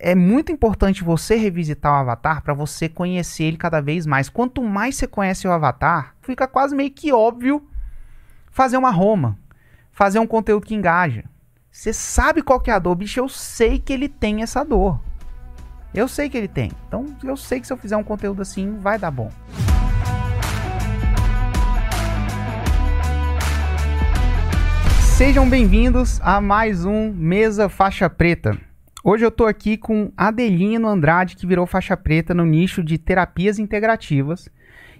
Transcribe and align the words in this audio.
É 0.00 0.14
muito 0.14 0.52
importante 0.52 1.02
você 1.02 1.34
revisitar 1.34 1.92
o 1.92 1.96
avatar 1.96 2.40
para 2.40 2.54
você 2.54 2.88
conhecer 2.88 3.42
ele 3.42 3.56
cada 3.56 3.80
vez 3.80 4.06
mais. 4.06 4.28
Quanto 4.28 4.62
mais 4.62 4.94
você 4.94 5.08
conhece 5.08 5.48
o 5.48 5.50
avatar, 5.50 6.14
fica 6.22 6.46
quase 6.46 6.72
meio 6.72 6.92
que 6.92 7.12
óbvio 7.12 7.66
fazer 8.48 8.76
uma 8.76 8.92
Roma, 8.92 9.36
fazer 9.90 10.20
um 10.20 10.26
conteúdo 10.26 10.66
que 10.66 10.74
engaja. 10.76 11.24
Você 11.68 11.92
sabe 11.92 12.42
qual 12.42 12.60
que 12.60 12.70
é 12.70 12.74
a 12.74 12.78
dor, 12.78 12.94
bicho, 12.94 13.18
eu 13.18 13.28
sei 13.28 13.80
que 13.80 13.92
ele 13.92 14.08
tem 14.08 14.40
essa 14.40 14.64
dor. 14.64 15.00
Eu 15.92 16.06
sei 16.06 16.28
que 16.28 16.38
ele 16.38 16.46
tem. 16.46 16.70
Então, 16.86 17.04
eu 17.24 17.36
sei 17.36 17.58
que 17.58 17.66
se 17.66 17.72
eu 17.72 17.76
fizer 17.76 17.96
um 17.96 18.04
conteúdo 18.04 18.40
assim, 18.40 18.78
vai 18.78 19.00
dar 19.00 19.10
bom. 19.10 19.32
Sejam 25.16 25.50
bem-vindos 25.50 26.20
a 26.22 26.40
mais 26.40 26.84
um 26.84 27.12
Mesa 27.12 27.68
Faixa 27.68 28.08
Preta. 28.08 28.67
Hoje 29.10 29.24
eu 29.24 29.30
tô 29.30 29.46
aqui 29.46 29.78
com 29.78 30.12
Adelino 30.14 30.86
Andrade, 30.86 31.34
que 31.34 31.46
virou 31.46 31.66
faixa 31.66 31.96
preta 31.96 32.34
no 32.34 32.44
nicho 32.44 32.84
de 32.84 32.98
terapias 32.98 33.58
integrativas, 33.58 34.50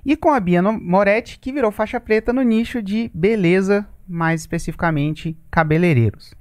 e 0.03 0.17
com 0.17 0.31
a 0.31 0.41
Bia 0.41 0.63
Moretti, 0.63 1.39
que 1.39 1.53
virou 1.53 1.71
faixa 1.71 2.01
preta 2.01 2.33
no 2.33 2.41
nicho 2.41 2.83
de 2.83 3.11
beleza, 3.13 3.87
mais 4.09 4.41
especificamente 4.41 5.37
cabeleireiros. 5.51 6.33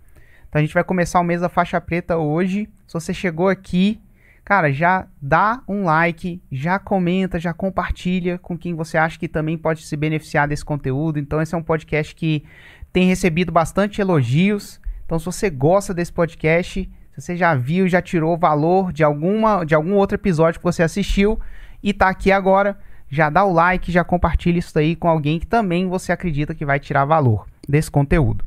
Então 0.47 0.59
a 0.59 0.61
gente 0.61 0.73
vai 0.73 0.81
começar 0.81 1.19
o 1.19 1.25
Mesa 1.25 1.49
Faixa 1.49 1.81
Preta 1.81 2.15
hoje. 2.15 2.69
Se 2.87 2.93
você 2.93 3.13
chegou 3.13 3.49
aqui, 3.49 3.99
cara, 4.45 4.71
já 4.71 5.05
dá 5.21 5.61
um 5.67 5.83
like, 5.83 6.41
já 6.49 6.79
comenta, 6.79 7.37
já 7.37 7.53
compartilha 7.53 8.37
com 8.37 8.57
quem 8.57 8.75
você 8.75 8.97
acha 8.97 9.19
que 9.19 9.27
também 9.27 9.57
pode 9.57 9.81
se 9.81 9.97
beneficiar 9.97 10.47
desse 10.47 10.63
conteúdo. 10.63 11.19
Então 11.19 11.41
esse 11.41 11.53
é 11.53 11.57
um 11.57 11.63
podcast 11.63 12.15
que 12.15 12.45
tem 12.93 13.09
recebido 13.09 13.51
bastante 13.51 13.99
elogios. 13.99 14.79
Então, 15.05 15.19
se 15.19 15.25
você 15.25 15.49
gosta 15.49 15.93
desse 15.93 16.13
podcast, 16.13 16.89
se 17.17 17.21
você 17.21 17.35
já 17.35 17.55
viu, 17.55 17.87
já 17.87 17.99
tirou 17.99 18.37
valor 18.37 18.93
de, 18.93 19.03
alguma, 19.03 19.63
de 19.63 19.73
algum 19.73 19.95
outro 19.95 20.15
episódio 20.15 20.59
que 20.59 20.63
você 20.63 20.83
assistiu 20.83 21.39
e 21.81 21.89
está 21.89 22.09
aqui 22.09 22.31
agora, 22.31 22.77
já 23.09 23.27
dá 23.27 23.43
o 23.43 23.51
like, 23.51 23.91
já 23.91 24.03
compartilha 24.03 24.59
isso 24.59 24.77
aí 24.77 24.95
com 24.95 25.09
alguém 25.09 25.39
que 25.39 25.47
também 25.47 25.87
você 25.87 26.11
acredita 26.11 26.53
que 26.53 26.63
vai 26.63 26.79
tirar 26.79 27.05
valor 27.05 27.47
desse 27.67 27.89
conteúdo. 27.89 28.45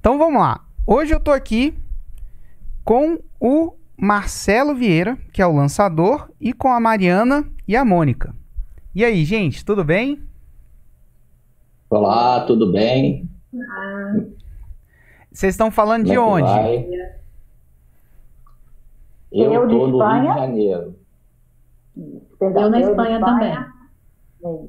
Então 0.00 0.18
vamos 0.18 0.40
lá. 0.40 0.64
Hoje 0.84 1.14
eu 1.14 1.18
estou 1.18 1.32
aqui 1.32 1.78
com 2.82 3.20
o 3.38 3.74
Marcelo 3.96 4.74
Vieira, 4.74 5.16
que 5.32 5.40
é 5.40 5.46
o 5.46 5.54
lançador, 5.54 6.28
e 6.40 6.52
com 6.52 6.72
a 6.72 6.80
Mariana 6.80 7.44
e 7.66 7.76
a 7.76 7.84
Mônica. 7.84 8.34
E 8.92 9.04
aí, 9.04 9.24
gente, 9.24 9.64
tudo 9.64 9.84
bem? 9.84 10.20
Olá, 11.88 12.40
tudo 12.40 12.72
bem? 12.72 13.28
Vocês 15.30 15.54
estão 15.54 15.70
falando 15.70 16.02
Como 16.02 16.12
de 16.12 16.16
é 16.16 16.20
onde? 16.20 16.42
Vai? 16.42 16.88
Eu, 19.30 19.52
eu 19.52 19.64
estou 19.64 19.88
no 19.88 19.98
Rio 19.98 20.20
de 20.20 20.26
Janeiro. 20.26 20.94
Perdão, 22.38 22.62
eu 22.62 22.70
na 22.70 22.80
Espanha, 22.80 23.18
Espanha 23.18 23.74
também. 24.42 24.68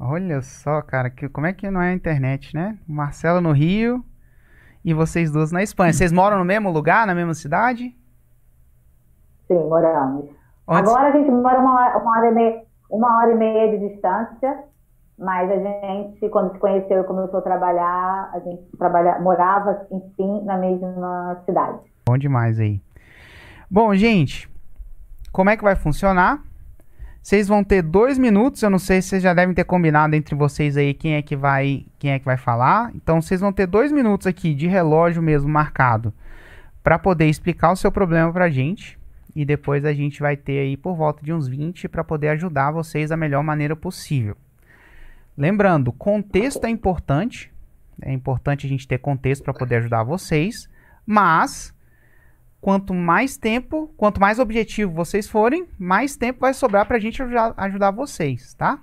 Olha 0.00 0.40
só, 0.42 0.80
cara, 0.82 1.10
que, 1.10 1.28
como 1.28 1.46
é 1.46 1.52
que 1.52 1.70
não 1.70 1.82
é 1.82 1.90
a 1.90 1.94
internet, 1.94 2.54
né? 2.54 2.78
Marcelo 2.86 3.40
no 3.40 3.52
Rio 3.52 4.04
e 4.84 4.94
vocês 4.94 5.30
duas 5.30 5.50
na 5.50 5.62
Espanha. 5.62 5.92
Vocês 5.92 6.12
moram 6.12 6.38
no 6.38 6.44
mesmo 6.44 6.70
lugar, 6.70 7.06
na 7.06 7.14
mesma 7.14 7.34
cidade? 7.34 7.96
Sim, 9.48 9.54
moramos. 9.54 10.26
Onde... 10.66 10.80
Agora 10.80 11.08
a 11.08 11.12
gente 11.12 11.30
mora 11.30 11.60
uma, 11.60 11.96
uma, 11.96 12.18
hora 12.18 12.30
e 12.30 12.34
meia, 12.34 12.62
uma 12.88 13.18
hora 13.18 13.32
e 13.32 13.36
meia 13.36 13.78
de 13.78 13.88
distância, 13.88 14.64
mas 15.18 15.50
a 15.50 15.56
gente, 15.56 16.28
quando 16.28 16.52
se 16.52 16.58
conheceu 16.58 17.00
e 17.00 17.04
começou 17.04 17.38
a 17.38 17.42
trabalhar, 17.42 18.30
a 18.32 18.40
gente 18.40 18.62
trabalha, 18.76 19.18
morava, 19.20 19.86
enfim, 19.90 20.42
na 20.44 20.58
mesma 20.58 21.40
cidade. 21.46 21.78
Bom 22.06 22.18
demais 22.18 22.58
aí. 22.58 22.80
Bom, 23.70 23.94
gente, 23.94 24.50
como 25.32 25.50
é 25.50 25.56
que 25.56 25.64
vai 25.64 25.76
funcionar? 25.76 26.42
Vocês 27.22 27.48
vão 27.48 27.64
ter 27.64 27.80
dois 27.80 28.18
minutos. 28.18 28.62
Eu 28.62 28.68
não 28.68 28.78
sei 28.78 29.00
se 29.00 29.08
vocês 29.08 29.22
já 29.22 29.32
devem 29.32 29.54
ter 29.54 29.64
combinado 29.64 30.14
entre 30.14 30.34
vocês 30.34 30.76
aí 30.76 30.92
quem 30.92 31.14
é 31.14 31.22
que 31.22 31.34
vai, 31.34 31.86
quem 31.98 32.12
é 32.12 32.18
que 32.18 32.24
vai 32.24 32.36
falar. 32.36 32.90
Então, 32.94 33.22
vocês 33.22 33.40
vão 33.40 33.52
ter 33.52 33.66
dois 33.66 33.90
minutos 33.90 34.26
aqui 34.26 34.54
de 34.54 34.66
relógio 34.66 35.22
mesmo 35.22 35.48
marcado 35.48 36.12
para 36.82 36.98
poder 36.98 37.26
explicar 37.26 37.72
o 37.72 37.76
seu 37.76 37.90
problema 37.90 38.30
para 38.30 38.44
a 38.44 38.50
gente. 38.50 38.98
E 39.34 39.44
depois 39.44 39.84
a 39.84 39.92
gente 39.92 40.20
vai 40.20 40.36
ter 40.36 40.58
aí 40.58 40.76
por 40.76 40.94
volta 40.94 41.24
de 41.24 41.32
uns 41.32 41.48
20 41.48 41.88
para 41.88 42.04
poder 42.04 42.28
ajudar 42.28 42.70
vocês 42.70 43.08
da 43.08 43.16
melhor 43.16 43.42
maneira 43.42 43.74
possível. 43.74 44.36
Lembrando, 45.36 45.92
contexto 45.92 46.64
é 46.64 46.70
importante. 46.70 47.52
É 48.00 48.12
importante 48.12 48.66
a 48.66 48.68
gente 48.68 48.86
ter 48.86 48.98
contexto 48.98 49.42
para 49.42 49.54
poder 49.54 49.76
ajudar 49.76 50.04
vocês. 50.04 50.68
Mas, 51.06 51.74
quanto 52.60 52.94
mais 52.94 53.36
tempo, 53.36 53.92
quanto 53.96 54.20
mais 54.20 54.38
objetivo 54.38 54.92
vocês 54.92 55.28
forem, 55.28 55.68
mais 55.78 56.16
tempo 56.16 56.40
vai 56.40 56.54
sobrar 56.54 56.86
para 56.86 56.96
a 56.96 57.00
gente 57.00 57.22
ajudar, 57.22 57.52
ajudar, 57.56 57.90
vocês, 57.90 58.54
tá? 58.54 58.80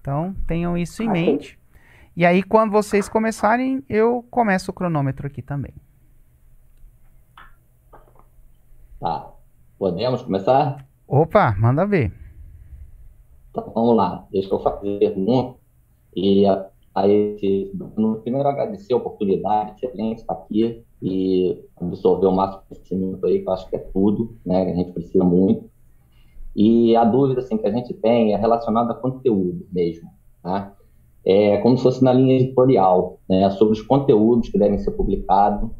Então, 0.00 0.34
tenham 0.46 0.76
isso 0.76 1.02
em 1.02 1.08
mente. 1.08 1.58
E 2.16 2.24
aí, 2.24 2.42
quando 2.42 2.72
vocês 2.72 3.08
começarem, 3.08 3.84
eu 3.88 4.26
começo 4.30 4.70
o 4.70 4.74
cronômetro 4.74 5.26
aqui 5.26 5.42
também. 5.42 5.74
Tá. 8.98 9.30
Podemos 9.78 10.22
começar? 10.22 10.84
Opa, 11.06 11.54
manda 11.56 11.86
ver. 11.86 12.12
Então, 13.50 13.70
vamos 13.72 13.96
lá. 13.96 14.26
Deixa 14.32 14.52
eu 14.52 14.60
fazer 14.60 15.14
a 16.46 16.56
pergunta. 16.56 16.78
E 16.94 16.94
aí, 16.94 17.72
primeiro 18.22 18.48
agradecer 18.48 18.92
a 18.92 18.96
oportunidade, 18.96 19.72
excelente 19.76 20.18
estar 20.18 20.34
aqui 20.34 20.82
e 21.00 21.62
absorver 21.80 22.26
o 22.26 22.32
máximo 22.32 22.62
conhecimento 22.68 23.24
aí, 23.26 23.40
que 23.40 23.48
eu 23.48 23.52
acho 23.52 23.68
que 23.68 23.76
é 23.76 23.78
tudo, 23.78 24.36
né? 24.44 24.64
Que 24.64 24.70
a 24.72 24.74
gente 24.74 24.92
precisa 24.92 25.24
muito. 25.24 25.70
E 26.56 26.96
a 26.96 27.04
dúvida 27.04 27.40
assim, 27.40 27.56
que 27.56 27.66
a 27.66 27.70
gente 27.70 27.94
tem 27.94 28.32
é 28.32 28.36
relacionada 28.36 28.92
a 28.92 28.96
conteúdo 28.96 29.66
mesmo, 29.72 30.10
tá? 30.42 30.74
É 31.24 31.58
como 31.58 31.76
se 31.76 31.82
fosse 31.82 32.02
na 32.02 32.12
linha 32.12 32.36
editorial, 32.36 33.18
né? 33.28 33.48
Sobre 33.50 33.74
os 33.74 33.82
conteúdos 33.82 34.48
que 34.48 34.58
devem 34.58 34.78
ser 34.78 34.90
publicados, 34.92 35.70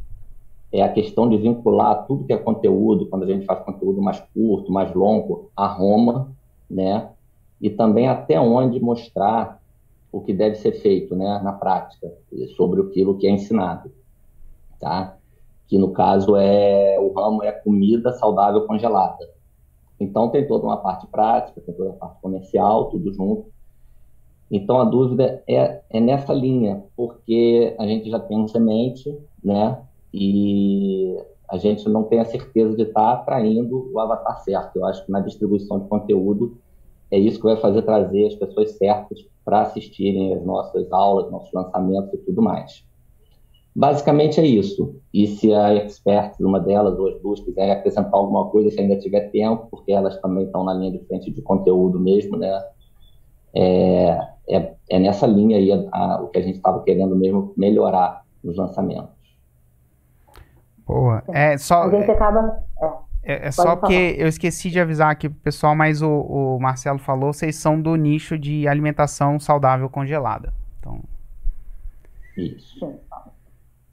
é 0.71 0.82
a 0.82 0.93
questão 0.93 1.28
de 1.28 1.38
vincular 1.38 2.06
tudo 2.06 2.25
que 2.25 2.32
é 2.32 2.37
conteúdo, 2.37 3.06
quando 3.06 3.25
a 3.25 3.27
gente 3.27 3.47
faz 3.47 3.60
conteúdo 3.65 4.03
mais 4.03 4.21
curto, 4.34 4.71
mais 4.71 4.94
longo, 4.94 5.50
a 5.56 5.66
Roma, 5.66 6.31
né? 6.71 7.10
E 7.60 7.71
também 7.71 8.06
até 8.06 8.38
onde 8.38 8.78
mostrar 8.78 9.57
o 10.10 10.20
que 10.20 10.32
deve 10.32 10.56
ser 10.56 10.72
feito 10.72 11.14
né, 11.14 11.41
na 11.42 11.52
prática, 11.52 12.10
sobre 12.56 12.80
aquilo 12.80 13.16
que 13.16 13.26
é 13.26 13.30
ensinado. 13.30 13.91
Tá? 14.80 15.16
Que 15.66 15.76
no 15.76 15.92
caso 15.92 16.36
é 16.36 16.98
o 16.98 17.12
ramo 17.12 17.42
é 17.42 17.52
comida 17.52 18.12
saudável 18.12 18.66
congelada. 18.66 19.28
Então 20.00 20.30
tem 20.30 20.47
toda 20.47 20.64
uma 20.64 20.76
parte 20.76 21.06
prática, 21.08 21.60
tem 21.60 21.74
toda 21.74 21.91
a 21.91 21.94
parte 21.94 22.20
comercial, 22.20 22.86
tudo 22.86 23.12
junto. 23.12 23.47
Então 24.50 24.80
a 24.80 24.84
dúvida 24.84 25.42
é, 25.47 25.82
é 25.91 26.00
nessa 26.00 26.32
linha, 26.32 26.84
porque 26.97 27.74
a 27.78 27.86
gente 27.86 28.08
já 28.08 28.18
tem 28.18 28.38
um 28.38 28.48
semente, 28.48 29.14
né? 29.44 29.82
E 30.12 31.14
a 31.48 31.58
gente 31.58 31.86
não 31.88 32.04
tem 32.04 32.20
a 32.20 32.24
certeza 32.24 32.76
de 32.76 32.84
estar 32.84 33.12
atraindo 33.12 33.91
o 33.92 33.98
avatar 33.98 34.38
certo. 34.42 34.76
Eu 34.76 34.86
acho 34.86 35.04
que 35.04 35.12
na 35.12 35.20
distribuição 35.20 35.80
de 35.80 35.88
conteúdo 35.88 36.56
é 37.10 37.19
isso 37.19 37.38
que 37.38 37.46
vai 37.46 37.56
fazer 37.56 37.82
trazer 37.82 38.26
as 38.26 38.34
pessoas 38.34 38.76
certas 38.76 39.19
para 39.44 39.62
assistirem 39.62 40.34
as 40.34 40.44
nossas 40.44 40.91
aulas, 40.92 41.30
nossos 41.30 41.52
lançamentos 41.52 42.12
e 42.14 42.19
tudo 42.19 42.42
mais. 42.42 42.86
Basicamente 43.74 44.41
é 44.41 44.44
isso. 44.44 44.96
E 45.14 45.26
se 45.26 45.54
a 45.54 45.74
expert, 45.74 46.34
uma 46.41 46.58
delas 46.58 46.98
ou 46.98 47.08
as 47.08 47.20
duas, 47.20 47.41
quiserem 47.41 47.70
acrescentar 47.70 48.12
alguma 48.14 48.47
coisa, 48.50 48.70
se 48.70 48.80
ainda 48.80 48.98
tiver 48.98 49.30
tempo, 49.30 49.68
porque 49.70 49.92
elas 49.92 50.20
também 50.20 50.44
estão 50.44 50.64
na 50.64 50.74
linha 50.74 50.92
de 50.92 50.98
frente 51.06 51.30
de 51.30 51.41
conteúdo 51.41 51.98
mesmo, 51.98 52.36
né? 52.36 52.60
É, 53.54 54.18
é, 54.48 54.74
é 54.91 54.98
nessa 54.98 55.26
linha 55.26 55.56
aí 55.56 55.72
a, 55.72 55.88
a, 55.92 56.22
o 56.22 56.28
que 56.28 56.38
a 56.38 56.42
gente 56.42 56.56
estava 56.56 56.82
querendo 56.82 57.16
mesmo 57.16 57.52
melhorar 57.56 58.24
nos 58.42 58.56
lançamentos. 58.56 59.16
Boa. 60.86 61.22
É 61.28 61.56
só. 61.56 61.82
A 61.82 61.91
gente 61.91 62.10
acaba. 62.10 62.62
É. 62.82 63.07
É, 63.22 63.48
é 63.48 63.50
só 63.50 63.76
porque 63.76 64.16
eu 64.18 64.26
esqueci 64.26 64.70
de 64.70 64.80
avisar 64.80 65.10
aqui 65.10 65.28
pro 65.28 65.38
pessoal, 65.41 65.74
mas 65.74 66.03
o, 66.03 66.09
o, 66.10 66.59
Marcelo 66.60 66.98
falou, 66.98 67.32
vocês 67.32 67.56
são 67.56 67.80
do 67.80 67.94
nicho 67.97 68.38
de 68.38 68.66
alimentação 68.66 69.38
saudável 69.38 69.88
congelada. 69.91 70.53
Então. 70.78 71.03
Isso. 72.36 72.94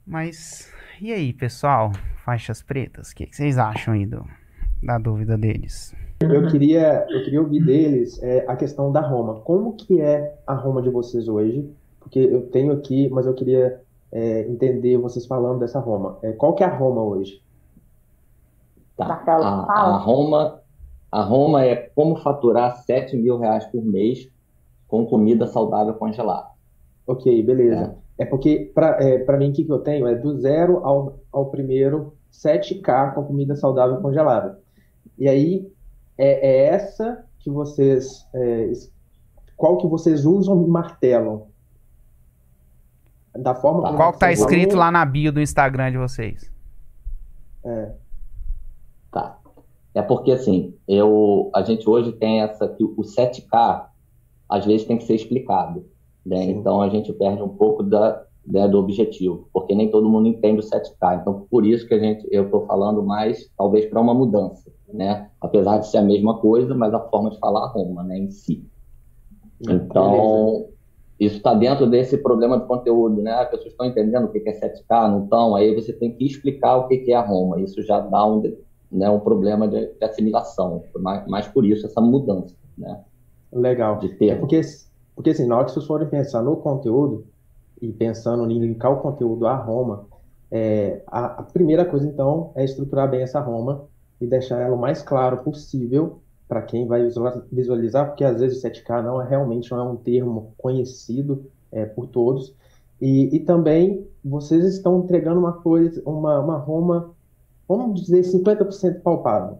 Mas 0.06 0.72
e 1.00 1.12
aí, 1.12 1.32
pessoal? 1.32 1.92
Faixas 2.24 2.62
pretas, 2.62 3.10
o 3.10 3.14
que, 3.14 3.26
que, 3.26 3.36
vocês 3.36 3.58
acham 3.58 3.92
aí 3.92 4.06
do, 4.06 4.24
da 4.82 4.96
dúvida 4.96 5.36
deles? 5.36 5.94
Eu 6.20 6.48
queria, 6.48 7.06
eu 7.10 7.22
queria 7.22 7.40
ouvir 7.42 7.62
deles 7.62 8.22
é, 8.22 8.46
a 8.48 8.56
questão 8.56 8.90
da 8.90 9.00
Roma. 9.00 9.40
Como 9.40 9.74
que 9.74 10.00
é 10.00 10.34
a 10.46 10.54
Roma 10.54 10.80
de 10.80 10.88
vocês 10.88 11.28
hoje? 11.28 11.70
Porque 12.00 12.18
eu 12.18 12.42
tenho 12.48 12.72
aqui, 12.72 13.10
mas 13.10 13.26
eu 13.26 13.34
queria 13.34 13.78
é, 14.10 14.48
entender 14.48 14.96
vocês 14.96 15.26
falando 15.26 15.60
dessa 15.60 15.78
Roma. 15.78 16.18
É, 16.22 16.32
qual 16.32 16.54
que 16.54 16.64
é 16.64 16.66
a 16.66 16.74
Roma 16.74 17.02
hoje? 17.02 17.42
Tá. 18.96 19.22
A, 19.26 19.72
a, 19.72 19.96
Roma, 19.98 20.60
a 21.12 21.22
Roma 21.22 21.64
é 21.64 21.76
como 21.76 22.16
faturar 22.16 22.76
7 22.78 23.16
mil 23.16 23.38
reais 23.38 23.66
por 23.66 23.84
mês 23.84 24.28
com 24.88 25.04
comida 25.04 25.46
saudável 25.46 25.94
congelada. 25.94 26.48
Ok, 27.06 27.42
beleza. 27.42 27.96
É, 28.18 28.22
é 28.22 28.26
porque, 28.26 28.72
para 28.74 28.96
é, 29.02 29.38
mim, 29.38 29.50
o 29.50 29.52
que, 29.52 29.64
que 29.64 29.72
eu 29.72 29.80
tenho 29.80 30.06
é 30.06 30.14
do 30.14 30.38
zero 30.40 30.84
ao, 30.84 31.18
ao 31.30 31.46
primeiro 31.46 32.14
7K 32.32 33.14
com 33.14 33.24
comida 33.24 33.54
saudável 33.54 34.00
congelada. 34.00 34.58
E 35.18 35.28
aí, 35.28 35.70
é, 36.16 36.48
é 36.48 36.66
essa 36.66 37.24
que 37.38 37.50
vocês. 37.50 38.26
É, 38.34 38.72
qual 39.56 39.78
que 39.78 39.86
vocês 39.86 40.24
usam 40.24 40.62
e 40.64 40.68
martelam? 40.68 41.48
Da 43.34 43.54
forma 43.54 43.82
tá. 43.82 43.96
Qual 43.96 44.12
que 44.12 44.18
tá 44.18 44.32
escrito 44.32 44.76
lá 44.76 44.90
na 44.90 45.04
bio 45.04 45.30
do 45.30 45.40
Instagram 45.40 45.92
de 45.92 45.98
vocês? 45.98 46.50
É. 47.64 47.92
Tá. 49.16 49.38
É 49.94 50.02
porque 50.02 50.30
assim, 50.30 50.74
eu, 50.86 51.50
a 51.54 51.62
gente 51.62 51.88
hoje 51.88 52.12
tem 52.12 52.42
essa 52.42 52.68
que 52.68 52.84
o 52.84 52.96
7K 52.98 53.86
às 54.46 54.66
vezes 54.66 54.86
tem 54.86 54.98
que 54.98 55.04
ser 55.04 55.14
explicado. 55.14 55.86
Né? 56.24 56.44
Então 56.44 56.82
a 56.82 56.90
gente 56.90 57.10
perde 57.14 57.42
um 57.42 57.48
pouco 57.48 57.82
da, 57.82 58.22
né, 58.46 58.68
do 58.68 58.78
objetivo, 58.78 59.48
porque 59.54 59.74
nem 59.74 59.90
todo 59.90 60.06
mundo 60.06 60.28
entende 60.28 60.60
o 60.60 60.62
7K. 60.62 61.22
Então 61.22 61.46
por 61.50 61.64
isso 61.64 61.88
que 61.88 61.94
a 61.94 61.98
gente, 61.98 62.28
eu 62.30 62.44
estou 62.44 62.66
falando 62.66 63.02
mais, 63.02 63.50
talvez, 63.56 63.86
para 63.86 63.98
uma 63.98 64.12
mudança. 64.12 64.70
Né? 64.92 65.30
Apesar 65.40 65.78
de 65.78 65.86
ser 65.86 65.96
a 65.96 66.02
mesma 66.02 66.38
coisa, 66.40 66.74
mas 66.74 66.92
a 66.92 67.00
forma 67.00 67.30
de 67.30 67.38
falar 67.38 67.66
Roma 67.68 68.02
né, 68.02 68.18
em 68.18 68.30
si. 68.30 68.66
Então, 69.62 70.10
Beleza. 70.10 70.68
isso 71.18 71.36
está 71.38 71.54
dentro 71.54 71.86
desse 71.86 72.18
problema 72.18 72.60
de 72.60 72.66
conteúdo, 72.66 73.22
né? 73.22 73.32
As 73.32 73.48
pessoas 73.48 73.70
estão 73.70 73.86
entendendo 73.86 74.26
o 74.26 74.28
que 74.28 74.46
é 74.46 74.52
7K, 74.52 75.10
não 75.10 75.24
estão, 75.24 75.56
aí 75.56 75.74
você 75.74 75.94
tem 75.94 76.14
que 76.14 76.26
explicar 76.26 76.76
o 76.76 76.86
que 76.86 77.10
é 77.10 77.14
a 77.14 77.22
Roma. 77.22 77.58
Isso 77.62 77.82
já 77.82 77.98
dá 78.00 78.26
um, 78.26 78.42
né, 78.90 79.08
um 79.10 79.20
problema 79.20 79.68
de, 79.68 79.86
de 79.86 80.04
assimilação, 80.04 80.82
mais, 80.96 81.26
mais 81.26 81.48
por 81.48 81.64
isso 81.64 81.86
essa 81.86 82.00
mudança, 82.00 82.54
né? 82.76 83.00
Legal. 83.52 83.98
De 83.98 84.08
termo. 84.10 84.36
É 84.36 84.40
porque, 84.40 84.60
porque 85.14 85.30
assim, 85.30 85.46
na 85.46 85.56
hora 85.56 85.66
que 85.66 85.72
vocês 85.72 85.86
forem 85.86 86.08
pensar 86.08 86.42
no 86.42 86.56
conteúdo 86.56 87.26
e 87.80 87.92
pensando 87.92 88.48
em 88.50 88.58
linkar 88.58 88.92
o 88.92 89.00
conteúdo 89.00 89.46
à 89.46 89.54
Roma, 89.54 90.06
é, 90.50 91.02
a, 91.06 91.40
a, 91.40 91.42
primeira 91.42 91.84
coisa 91.84 92.06
então 92.06 92.52
é 92.54 92.64
estruturar 92.64 93.10
bem 93.10 93.22
essa 93.22 93.40
Roma 93.40 93.84
e 94.20 94.26
deixar 94.26 94.60
ela 94.60 94.74
o 94.74 94.80
mais 94.80 95.02
claro 95.02 95.38
possível 95.38 96.20
para 96.48 96.62
quem 96.62 96.86
vai 96.86 97.02
visualizar, 97.50 98.06
porque 98.06 98.22
às 98.22 98.40
vezes 98.40 98.62
o 98.62 98.66
7K 98.66 99.02
não 99.02 99.20
é 99.20 99.28
realmente 99.28 99.70
não 99.72 99.80
é 99.80 99.82
um 99.82 99.96
termo 99.96 100.54
conhecido 100.56 101.46
é, 101.72 101.84
por 101.84 102.06
todos. 102.06 102.54
E, 103.00 103.36
e 103.36 103.40
também 103.40 104.06
vocês 104.24 104.64
estão 104.64 105.00
entregando 105.00 105.40
uma 105.40 105.54
coisa, 105.54 106.00
uma, 106.06 106.38
uma 106.38 106.56
Roma, 106.56 107.10
vamos 107.68 108.02
dizer, 108.02 108.22
50% 108.22 109.00
palpável. 109.00 109.58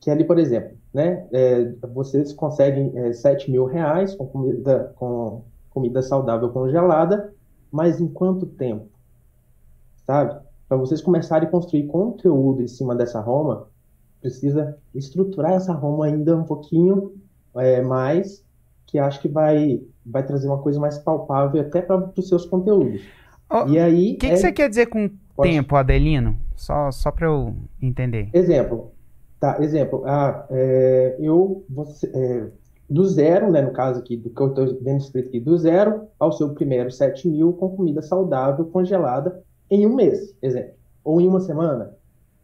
Que 0.00 0.10
é 0.10 0.12
ali, 0.12 0.24
por 0.24 0.38
exemplo, 0.38 0.76
né? 0.92 1.26
É, 1.32 1.72
vocês 1.94 2.32
conseguem 2.32 2.92
é, 2.96 3.12
7 3.12 3.50
mil 3.50 3.64
reais 3.64 4.14
com 4.14 4.26
comida, 4.26 4.92
com 4.96 5.42
comida 5.70 6.02
saudável 6.02 6.50
congelada, 6.50 7.32
mas 7.70 8.00
em 8.00 8.08
quanto 8.08 8.46
tempo? 8.46 8.88
Sabe? 10.06 10.40
Para 10.68 10.76
vocês 10.76 11.00
começarem 11.00 11.48
a 11.48 11.50
construir 11.50 11.86
conteúdo 11.86 12.62
em 12.62 12.68
cima 12.68 12.94
dessa 12.94 13.20
Roma, 13.20 13.68
precisa 14.20 14.76
estruturar 14.94 15.52
essa 15.52 15.72
Roma 15.72 16.06
ainda 16.06 16.36
um 16.36 16.44
pouquinho 16.44 17.12
é, 17.54 17.80
mais, 17.82 18.44
que 18.86 18.98
acho 18.98 19.20
que 19.20 19.28
vai, 19.28 19.80
vai 20.04 20.24
trazer 20.24 20.48
uma 20.48 20.58
coisa 20.58 20.80
mais 20.80 20.98
palpável 20.98 21.60
até 21.60 21.82
para 21.82 22.10
os 22.16 22.28
seus 22.28 22.46
conteúdos. 22.46 23.02
Oh, 23.50 23.68
e 23.68 23.78
aí. 23.78 24.14
O 24.14 24.18
que, 24.18 24.26
é... 24.26 24.30
que, 24.30 24.36
você 24.36 24.52
quer 24.52 24.68
dizer 24.68 24.86
com 24.86 25.10
Pode... 25.34 25.50
tempo, 25.50 25.76
Adelino? 25.76 26.36
Só, 26.56 26.90
só 26.90 27.10
para 27.10 27.26
eu 27.26 27.54
entender. 27.80 28.30
Exemplo, 28.32 28.92
Tá, 29.38 29.62
exemplo, 29.62 30.02
ah, 30.06 30.46
é, 30.50 31.16
eu, 31.20 31.64
você, 31.68 32.10
é, 32.14 32.50
do 32.88 33.04
zero, 33.04 33.50
né, 33.50 33.60
no 33.60 33.70
caso 33.70 34.00
aqui, 34.00 34.16
do 34.16 34.30
que 34.30 34.40
eu 34.40 34.48
estou 34.48 34.78
vendo 34.80 35.00
escrito 35.00 35.28
aqui, 35.28 35.40
do 35.40 35.58
zero 35.58 36.08
ao 36.18 36.32
seu 36.32 36.54
primeiro 36.54 36.90
7 36.90 37.28
mil 37.28 37.52
com 37.52 37.76
comida 37.76 38.00
saudável 38.00 38.64
congelada 38.66 39.42
em 39.70 39.86
um 39.86 39.94
mês, 39.94 40.34
exemplo. 40.40 40.72
Ou 41.04 41.20
em 41.20 41.28
uma 41.28 41.40
semana, 41.40 41.94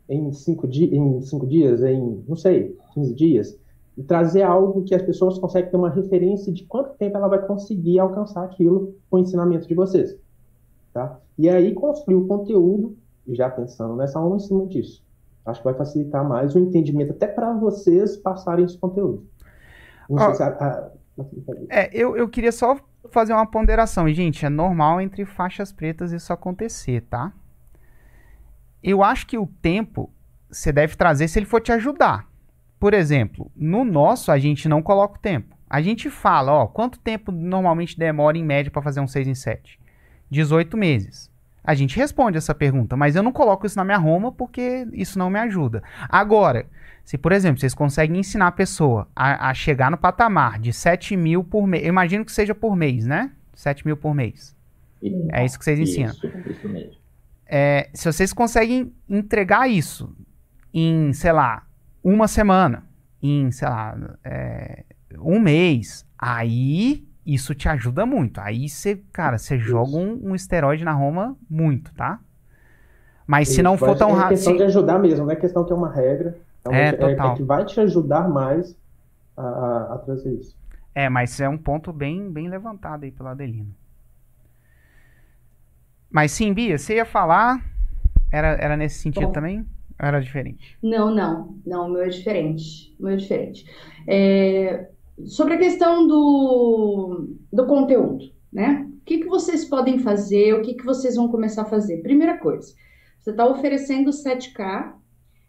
em 0.09 0.33
cinco, 0.33 0.69
di 0.69 0.95
em 0.95 1.21
cinco 1.23 1.47
dias, 1.47 1.83
em, 1.83 2.23
não 2.29 2.37
sei, 2.37 2.77
15 2.93 3.15
dias. 3.15 3.59
E 3.97 4.03
trazer 4.03 4.43
algo 4.43 4.85
que 4.85 4.95
as 4.95 5.03
pessoas 5.03 5.39
conseguem 5.39 5.71
ter 5.71 5.77
uma 5.77 5.91
referência 5.91 6.53
de 6.53 6.65
quanto 6.65 6.97
tempo 6.97 7.17
ela 7.17 7.29
vai 7.29 7.45
conseguir 7.47 7.99
alcançar 7.99 8.45
aquilo 8.45 8.95
com 9.11 9.17
o 9.17 9.21
ensinamento 9.21 9.67
de 9.67 9.75
vocês. 9.75 10.17
Tá? 10.93 11.19
E 11.39 11.49
aí 11.49 11.73
construir 11.73 12.17
o 12.17 12.27
conteúdo, 12.27 12.97
já 13.29 13.49
pensando 13.49 13.97
nessa 13.97 14.19
aula 14.19 14.37
em 14.37 14.41
cima 14.41 14.67
disso. 14.67 15.05
Acho 15.45 15.61
que 15.61 15.65
vai 15.65 15.75
facilitar 15.75 16.27
mais 16.27 16.55
o 16.55 16.59
entendimento 16.59 17.13
até 17.13 17.27
para 17.27 17.53
vocês 17.53 18.17
passarem 18.17 18.65
esse 18.65 18.79
conteúdo. 18.79 19.27
Não 20.09 20.35
se 20.35 20.43
a, 20.43 20.49
a, 20.49 20.91
é, 21.69 21.91
eu, 21.93 22.17
eu 22.17 22.29
queria 22.29 22.53
só 22.53 22.77
fazer 23.11 23.33
uma 23.33 23.47
ponderação. 23.47 24.09
E, 24.09 24.15
gente, 24.15 24.45
é 24.47 24.49
normal 24.49 25.01
entre 25.01 25.25
faixas 25.25 25.73
pretas 25.73 26.13
isso 26.13 26.33
acontecer, 26.33 27.03
tá? 27.03 27.33
Eu 28.83 29.03
acho 29.03 29.27
que 29.27 29.39
o 29.39 29.47
tempo 29.47 30.11
você 30.51 30.73
deve 30.73 30.97
trazer 30.97 31.29
se 31.29 31.39
ele 31.39 31.47
for 31.47 31.61
te 31.61 31.73
ajudar. 31.73 32.29
Por 32.79 32.95
exemplo, 32.95 33.51
no 33.57 33.85
nosso 33.85 34.31
a 34.31 34.39
gente 34.39 34.69
não 34.69 34.83
coloca 34.83 35.17
o 35.17 35.23
tempo. 35.23 35.57
A 35.69 35.81
gente 35.81 36.11
fala, 36.11 36.53
ó, 36.53 36.67
quanto 36.67 36.99
tempo 36.99 37.33
normalmente 37.33 37.99
demora 37.99 38.37
em 38.37 38.45
média 38.45 38.71
para 38.71 38.83
fazer 38.83 39.01
um 39.01 39.07
6 39.07 39.29
em 39.29 39.35
7? 39.35 39.81
18 40.31 40.77
meses. 40.77 41.32
A 41.65 41.75
gente 41.75 41.97
responde 41.97 42.37
essa 42.37 42.55
pergunta, 42.55 42.97
mas 42.97 43.15
eu 43.15 43.23
não 43.23 43.33
coloco 43.33 43.67
isso 43.67 43.77
na 43.77 43.85
minha 43.85 43.99
Roma 43.99 44.33
porque 44.33 44.87
isso 44.93 45.19
não 45.19 45.31
me 45.31 45.39
ajuda. 45.39 45.83
Agora, 46.09 46.67
se, 47.05 47.17
por 47.17 47.33
exemplo, 47.33 47.61
vocês 47.61 47.75
conseguem 47.75 48.19
ensinar 48.19 48.49
a 48.49 48.53
pessoa 48.53 49.09
a, 49.15 49.51
a 49.51 49.55
chegar 49.55 49.91
no 49.91 49.97
patamar 49.97 50.59
de 50.59 50.73
7 50.73 51.17
mil 51.17 51.45
por 51.45 51.67
mês, 51.67 51.85
eu 51.85 51.89
imagino 51.89 52.25
que 52.25 52.33
seja 52.33 52.55
por 52.55 52.77
mês, 52.77 53.07
né? 53.07 53.31
7 53.55 53.87
mil 53.87 53.97
por 53.97 54.15
mês. 54.15 54.57
Isso. 55.01 55.29
É 55.33 55.45
isso 55.45 55.59
que 55.59 55.65
vocês 55.65 55.79
ensinam. 55.79 56.13
Isso, 56.13 56.27
isso 56.51 56.69
mesmo. 56.69 57.03
É, 57.47 57.91
se 57.93 58.11
vocês 58.11 58.33
conseguem 58.33 58.93
entregar 59.09 59.69
isso 59.69 60.15
em, 60.73 61.13
sei 61.13 61.33
lá, 61.33 61.67
uma 62.03 62.27
semana, 62.27 62.85
em, 63.23 63.51
sei 63.51 63.69
lá, 63.69 63.97
é, 64.25 64.85
um 65.19 65.39
mês, 65.39 66.07
aí 66.19 67.07
isso 67.25 67.55
te 67.55 67.69
ajuda 67.69 68.05
muito. 68.05 68.41
Aí 68.41 68.69
você, 68.69 69.03
cara, 69.13 69.39
você 69.39 69.59
joga 69.59 69.97
um, 69.97 70.31
um 70.31 70.35
esteroide 70.35 70.85
na 70.85 70.93
Roma 70.93 71.37
muito, 71.49 71.95
tá? 71.95 72.21
Mas 73.27 73.49
isso, 73.49 73.57
se 73.57 73.63
não 73.63 73.79
for 73.79 73.97
tão 73.97 74.13
rápido. 74.13 74.33
É 74.33 74.37
questão 74.37 74.57
de 74.57 74.63
ajudar 74.65 74.99
mesmo, 74.99 75.25
não 75.25 75.33
é 75.33 75.37
questão 75.37 75.65
que 75.65 75.73
é 75.73 75.77
uma 75.77 75.91
regra. 75.91 76.37
É, 76.71 76.89
é, 76.89 76.93
total. 76.93 77.33
é 77.33 77.37
que 77.37 77.43
vai 77.43 77.65
te 77.65 77.81
ajudar 77.81 78.29
mais 78.29 78.77
a, 79.37 79.43
a, 79.43 79.95
a, 79.95 79.99
trazer 79.99 80.33
isso. 80.35 80.57
É, 80.95 81.09
mas 81.09 81.41
é 81.41 81.49
um 81.49 81.59
ponto 81.59 81.93
bem, 81.93 82.31
bem 82.31 82.49
levantado 82.49 83.05
aí 83.05 83.11
pelo 83.11 83.29
Adelino. 83.29 83.75
Mas 86.11 86.33
sim, 86.33 86.53
Bia, 86.53 86.77
você 86.77 86.97
ia 86.97 87.05
falar? 87.05 87.65
Era, 88.31 88.49
era 88.49 88.77
nesse 88.77 88.99
sentido 89.01 89.27
Bom, 89.27 89.33
também? 89.33 89.67
Ou 90.01 90.07
era 90.07 90.21
diferente? 90.21 90.79
Não, 90.83 91.13
não. 91.13 91.57
Não, 91.65 91.87
o 91.87 91.91
meu 91.91 92.03
é 92.03 92.09
diferente. 92.09 92.95
O 93.01 93.05
meu 93.05 93.15
é 93.15 93.17
diferente. 93.17 93.65
É, 94.07 94.89
sobre 95.25 95.55
a 95.55 95.59
questão 95.59 96.07
do, 96.07 97.29
do 97.53 97.67
conteúdo, 97.67 98.33
né? 98.53 98.87
O 98.89 99.05
que, 99.05 99.19
que 99.19 99.27
vocês 99.27 99.65
podem 99.65 99.99
fazer? 99.99 100.55
O 100.55 100.63
que, 100.63 100.75
que 100.75 100.85
vocês 100.85 101.17
vão 101.17 101.29
começar 101.29 101.63
a 101.63 101.67
fazer? 101.67 102.03
Primeira 102.03 102.39
coisa, 102.39 102.73
você 103.19 103.31
está 103.31 103.47
oferecendo 103.47 104.11
7K, 104.11 104.93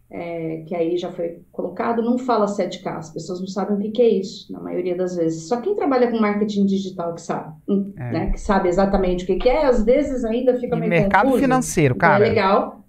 é, 0.09 0.63
que 0.67 0.75
aí 0.75 0.97
já 0.97 1.11
foi 1.11 1.41
colocado, 1.51 2.01
não 2.01 2.17
fala 2.17 2.45
7K, 2.45 2.97
as 2.97 3.11
pessoas 3.11 3.39
não 3.39 3.47
sabem 3.47 3.75
o 3.75 3.79
que, 3.79 3.91
que 3.91 4.01
é 4.01 4.09
isso, 4.09 4.51
na 4.51 4.59
maioria 4.59 4.95
das 4.95 5.15
vezes. 5.15 5.47
Só 5.47 5.59
quem 5.61 5.75
trabalha 5.75 6.09
com 6.09 6.19
marketing 6.19 6.65
digital 6.65 7.15
que 7.15 7.21
sabe, 7.21 7.53
hum, 7.67 7.93
é. 7.97 8.11
né? 8.11 8.31
Que 8.31 8.39
sabe 8.39 8.69
exatamente 8.69 9.23
o 9.23 9.27
que, 9.27 9.37
que 9.37 9.49
é, 9.49 9.65
às 9.65 9.83
vezes 9.83 10.23
ainda 10.23 10.55
fica 10.59 10.75
e 10.75 10.79
meio 10.79 10.89
mercado 10.89 11.25
confuso, 11.25 11.41
financeiro, 11.41 11.95
é 11.95 11.97
cara. 11.97 12.25
É 12.25 12.29
legal. 12.29 12.83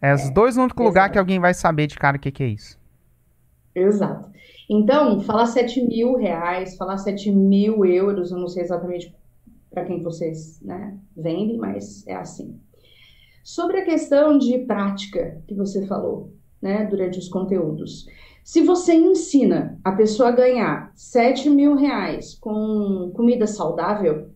É 0.00 0.14
os 0.14 0.30
dois 0.30 0.56
únicos 0.56 0.84
lugares 0.84 1.12
que 1.12 1.18
alguém 1.18 1.38
vai 1.38 1.54
saber 1.54 1.86
de 1.86 1.96
cara 1.96 2.16
o 2.16 2.20
que, 2.20 2.30
que 2.30 2.42
é 2.42 2.48
isso. 2.48 2.78
Exato. 3.74 4.30
Então, 4.76 5.20
falar 5.20 5.46
7 5.46 5.86
mil 5.86 6.16
reais, 6.16 6.76
falar 6.76 6.98
7 6.98 7.30
mil 7.30 7.84
euros, 7.84 8.32
eu 8.32 8.38
não 8.38 8.48
sei 8.48 8.64
exatamente 8.64 9.14
para 9.70 9.84
quem 9.84 10.02
vocês 10.02 10.60
né, 10.60 10.98
vendem, 11.16 11.56
mas 11.56 12.04
é 12.08 12.16
assim. 12.16 12.58
Sobre 13.44 13.78
a 13.78 13.84
questão 13.84 14.36
de 14.36 14.58
prática 14.58 15.40
que 15.46 15.54
você 15.54 15.86
falou, 15.86 16.32
né, 16.60 16.86
durante 16.86 17.20
os 17.20 17.28
conteúdos. 17.28 18.06
Se 18.42 18.62
você 18.62 18.94
ensina 18.94 19.78
a 19.84 19.92
pessoa 19.92 20.30
a 20.30 20.32
ganhar 20.32 20.90
7 20.96 21.48
mil 21.50 21.76
reais 21.76 22.34
com 22.34 23.12
comida 23.14 23.46
saudável, 23.46 24.30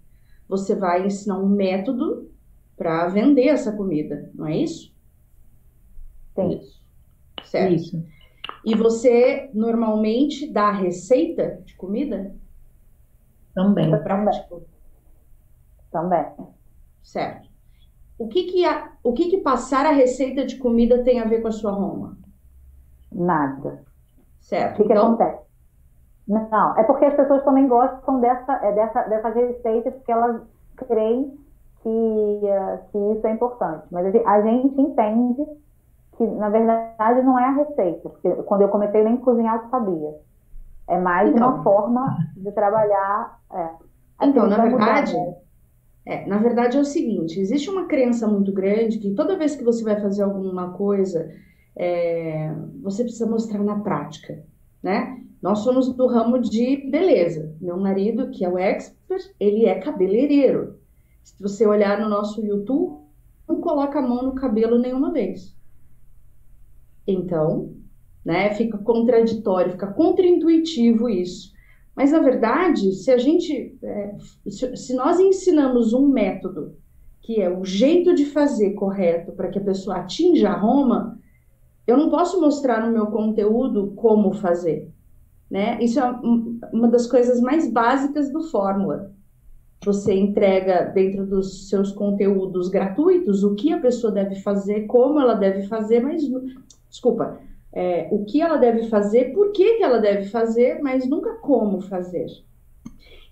você 0.49 0.77
vai 0.77 1.05
ensinar 1.05 1.39
um 1.41 1.49
método 1.49 2.31
para 2.77 3.09
vender 3.09 3.49
essa 3.49 3.73
comida, 3.73 4.31
não 4.33 4.47
é 4.47 4.57
isso? 4.57 4.95
Tem. 6.33 6.61
Certo. 7.43 7.75
Isso. 7.75 8.18
E 8.65 8.75
você 8.75 9.51
normalmente 9.55 10.51
dá 10.53 10.71
receita 10.71 11.61
de 11.65 11.75
comida? 11.77 12.35
Também. 13.55 13.93
É 13.93 13.97
prático. 13.97 14.63
Também. 15.91 16.27
Certo. 17.03 17.49
O 18.19 18.29
que 18.29 18.45
que, 18.45 18.65
a, 18.65 18.93
o 19.03 19.13
que 19.13 19.31
que 19.31 19.39
passar 19.39 19.87
a 19.87 19.93
receita 19.93 20.45
de 20.45 20.57
comida 20.57 21.03
tem 21.05 21.21
a 21.21 21.25
ver 21.25 21.41
com 21.41 21.49
a 21.49 21.53
sua 21.53 21.71
Roma? 21.71 22.17
Nada. 23.13 23.85
Certo. 24.41 24.83
O 24.83 24.87
que, 24.87 24.93
então... 24.93 25.17
que 25.17 25.23
acontece? 25.23 25.49
Não, 26.27 26.77
é 26.77 26.85
porque 26.85 27.07
as 27.07 27.15
pessoas 27.15 27.43
também 27.43 27.67
gostam 27.67 28.21
dessa, 28.21 28.53
é, 28.63 28.73
dessa, 28.73 29.03
dessas 29.05 29.35
receitas 29.35 29.95
porque 29.95 30.13
elas 30.13 30.43
creem 30.77 31.39
que, 31.83 31.89
uh, 31.89 32.79
que 32.93 32.99
isso 33.19 33.27
é 33.27 33.31
importante. 33.33 33.87
Mas 33.91 34.15
a 34.15 34.43
gente 34.43 34.79
entende 34.79 35.47
que, 36.19 36.27
na 36.27 36.49
verdade, 36.51 37.23
não 37.23 37.39
é 37.39 37.45
a 37.45 37.53
receita, 37.53 38.09
porque 38.09 38.29
quando 38.43 38.63
eu 38.63 38.69
comecei 38.69 39.05
nem 39.05 39.17
cozinhar 39.19 39.63
eu 39.63 39.71
sabia. 39.71 40.15
É 40.89 40.99
mais 40.99 41.31
então, 41.31 41.49
uma 41.49 41.63
forma 41.63 42.19
de 42.37 42.51
trabalhar. 42.51 43.39
É, 43.53 43.71
então, 44.27 44.49
na 44.49 44.57
verdade, 44.63 45.15
mudar, 45.15 45.27
né? 45.27 45.37
é, 46.05 46.27
na 46.27 46.39
verdade 46.39 46.77
é 46.77 46.81
o 46.81 46.85
seguinte: 46.85 47.39
existe 47.39 47.71
uma 47.71 47.87
crença 47.87 48.27
muito 48.27 48.53
grande 48.53 48.99
que 48.99 49.15
toda 49.15 49.39
vez 49.39 49.55
que 49.55 49.63
você 49.63 49.85
vai 49.85 50.01
fazer 50.01 50.23
alguma 50.23 50.73
coisa, 50.73 51.31
é, 51.77 52.53
você 52.83 53.05
precisa 53.05 53.31
mostrar 53.31 53.63
na 53.63 53.79
prática, 53.79 54.43
né? 54.83 55.23
Nós 55.41 55.61
somos 55.61 55.95
do 55.95 56.07
ramo 56.09 56.41
de 56.41 56.91
beleza. 56.91 57.55
Meu 57.61 57.77
marido, 57.79 58.31
que 58.31 58.45
é 58.45 58.49
o 58.49 58.59
expert, 58.59 59.23
ele 59.39 59.67
é 59.67 59.79
cabeleireiro. 59.79 60.81
Se 61.23 61.41
você 61.41 61.65
olhar 61.65 62.01
no 62.01 62.09
nosso 62.09 62.45
YouTube, 62.45 63.05
não 63.49 63.61
coloca 63.61 64.01
a 64.01 64.03
mão 64.03 64.25
no 64.25 64.35
cabelo 64.35 64.79
nenhuma 64.79 65.13
vez. 65.13 65.58
Então, 67.09 67.75
né, 68.25 68.55
fica 68.55 68.77
contraditório, 68.79 69.73
fica 69.73 69.87
contraintuitivo 69.87 71.09
isso. 71.09 71.53
Mas, 71.97 72.13
na 72.13 72.21
verdade, 72.21 72.93
se 72.93 73.11
a 73.11 73.19
gente, 73.19 73.77
é, 73.83 74.15
se, 74.49 74.77
se 74.77 74.95
nós 74.95 75.19
ensinamos 75.19 75.93
um 75.93 76.07
método 76.07 76.77
que 77.23 77.41
é 77.41 77.51
o 77.51 77.65
jeito 77.65 78.15
de 78.15 78.25
fazer 78.27 78.75
correto 78.75 79.33
para 79.33 79.49
que 79.49 79.59
a 79.59 79.65
pessoa 79.65 79.97
atinja 79.97 80.51
a 80.51 80.57
Roma, 80.57 81.19
eu 81.87 81.97
não 81.97 82.09
posso 82.09 82.41
mostrar 82.41 82.87
no 82.87 82.93
meu 82.93 83.07
conteúdo 83.07 83.93
como 83.97 84.33
fazer. 84.35 84.91
Né? 85.51 85.79
Isso 85.83 85.99
é 85.99 86.05
uma 86.73 86.89
das 86.89 87.07
coisas 87.07 87.41
mais 87.41 87.71
básicas 87.71 88.31
do 88.31 88.43
Fórmula. 88.45 89.11
Você 89.85 90.15
entrega 90.15 90.85
dentro 90.95 91.27
dos 91.27 91.69
seus 91.69 91.93
conteúdos 91.93 92.69
gratuitos 92.69 93.43
o 93.43 93.55
que 93.55 93.73
a 93.73 93.81
pessoa 93.81 94.13
deve 94.13 94.37
fazer, 94.37 94.87
como 94.87 95.21
ela 95.21 95.35
deve 95.35 95.67
fazer, 95.67 96.01
mas 96.01 96.23
desculpa, 96.89 97.39
é, 97.73 98.09
o 98.11 98.25
que 98.25 98.41
ela 98.41 98.57
deve 98.57 98.89
fazer, 98.89 99.33
por 99.33 99.53
que, 99.53 99.75
que 99.77 99.83
ela 99.83 99.99
deve 99.99 100.27
fazer, 100.27 100.81
mas 100.83 101.09
nunca 101.09 101.35
como 101.35 101.81
fazer. 101.81 102.27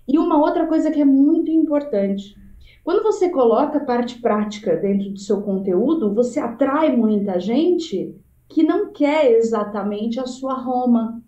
E 0.07 0.17
uma 0.17 0.39
outra 0.39 0.67
coisa 0.67 0.91
que 0.91 1.01
é 1.01 1.05
muito 1.05 1.51
importante. 1.51 2.35
Quando 2.83 3.03
você 3.03 3.29
coloca 3.29 3.81
parte 3.81 4.21
prática 4.21 4.77
dentro 4.77 5.09
do 5.09 5.19
seu 5.19 5.41
conteúdo, 5.41 6.13
você 6.13 6.39
atrai 6.39 6.95
muita 6.95 7.39
gente 7.39 8.15
que 8.47 8.63
não 8.63 8.93
quer 8.93 9.31
exatamente 9.31 10.19
a 10.19 10.25
sua 10.25 10.53
Roma, 10.53 11.21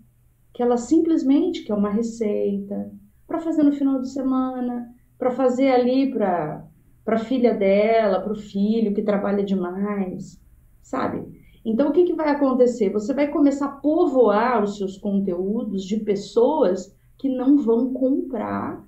que 0.54 0.64
ela 0.64 0.78
simplesmente 0.78 1.64
quer 1.64 1.74
uma 1.74 1.90
receita 1.90 2.90
para 3.28 3.40
fazer 3.40 3.64
no 3.64 3.74
final 3.74 4.00
de 4.00 4.10
semana, 4.10 4.90
para 5.18 5.32
fazer 5.32 5.70
ali 5.72 6.10
para 6.12 6.66
para 7.04 7.18
filha 7.18 7.56
dela, 7.56 8.22
para 8.22 8.34
o 8.34 8.36
filho 8.36 8.94
que 8.94 9.02
trabalha 9.02 9.44
demais, 9.44 10.40
sabe? 10.80 11.39
Então, 11.66 11.90
o 11.90 11.92
que, 11.92 12.06
que 12.06 12.14
vai 12.14 12.30
acontecer? 12.30 12.90
Você 12.90 13.14
vai 13.14 13.28
começar 13.28 13.66
a 13.66 13.72
povoar 13.72 14.64
os 14.64 14.78
seus 14.78 14.98
conteúdos 14.98 15.84
de 15.84 15.98
pessoas 15.98 16.96
que 17.18 17.28
não 17.30 17.58
vão 17.58 17.94
comprar 17.94 18.84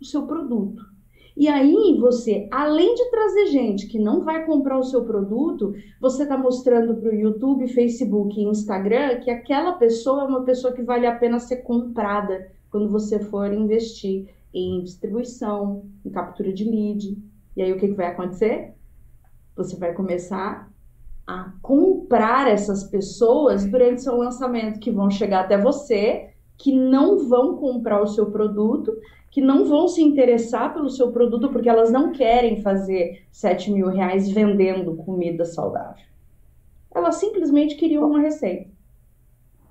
o 0.00 0.04
seu 0.04 0.26
produto. 0.26 0.82
E 1.36 1.48
aí 1.48 1.98
você, 2.00 2.48
além 2.50 2.94
de 2.94 3.10
trazer 3.10 3.46
gente 3.48 3.86
que 3.88 3.98
não 3.98 4.22
vai 4.22 4.46
comprar 4.46 4.78
o 4.78 4.82
seu 4.82 5.04
produto, 5.04 5.74
você 6.00 6.22
está 6.22 6.36
mostrando 6.36 6.96
para 6.96 7.10
o 7.10 7.14
YouTube, 7.14 7.68
Facebook 7.68 8.40
e 8.40 8.44
Instagram 8.44 9.20
que 9.20 9.30
aquela 9.30 9.74
pessoa 9.74 10.22
é 10.22 10.24
uma 10.24 10.44
pessoa 10.44 10.72
que 10.72 10.82
vale 10.82 11.06
a 11.06 11.14
pena 11.14 11.38
ser 11.38 11.58
comprada 11.58 12.50
quando 12.70 12.88
você 12.88 13.18
for 13.20 13.52
investir 13.52 14.34
em 14.52 14.82
distribuição, 14.82 15.84
em 16.02 16.10
captura 16.10 16.50
de 16.52 16.64
lead. 16.64 17.22
E 17.54 17.62
aí 17.62 17.70
o 17.70 17.78
que, 17.78 17.88
que 17.88 17.94
vai 17.94 18.06
acontecer? 18.06 18.72
Você 19.54 19.76
vai 19.76 19.92
começar 19.92 20.72
a 21.26 21.50
comprar 21.60 22.48
essas 22.48 22.84
pessoas 22.84 23.64
durante 23.64 24.02
seu 24.02 24.16
lançamento, 24.16 24.78
que 24.78 24.92
vão 24.92 25.10
chegar 25.10 25.40
até 25.40 25.58
você, 25.58 26.30
que 26.56 26.72
não 26.72 27.28
vão 27.28 27.56
comprar 27.56 28.00
o 28.00 28.06
seu 28.06 28.30
produto, 28.30 28.96
que 29.30 29.40
não 29.40 29.64
vão 29.64 29.88
se 29.88 30.02
interessar 30.02 30.72
pelo 30.72 30.88
seu 30.88 31.12
produto 31.12 31.50
porque 31.50 31.68
elas 31.68 31.90
não 31.90 32.12
querem 32.12 32.62
fazer 32.62 33.26
7 33.32 33.72
mil 33.72 33.88
reais 33.88 34.30
vendendo 34.30 34.96
comida 34.96 35.44
saudável. 35.44 36.04
Elas 36.94 37.16
simplesmente 37.16 37.76
queriam 37.76 38.08
uma 38.08 38.20
receita. 38.20 38.70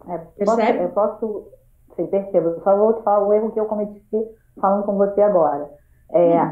É, 0.07 0.17
Percebe? 0.37 0.83
eu 0.83 0.89
posso. 0.89 1.47
Sim, 1.95 2.05
percebo. 2.07 2.49
Eu 2.49 2.61
só 2.61 2.77
vou 2.77 2.93
te 2.93 3.03
falar 3.03 3.25
o 3.25 3.33
erro 3.33 3.51
que 3.51 3.59
eu 3.59 3.65
cometi 3.65 3.99
falando 4.61 4.83
com 4.83 4.97
você 4.97 5.21
agora. 5.21 5.67
É, 6.11 6.45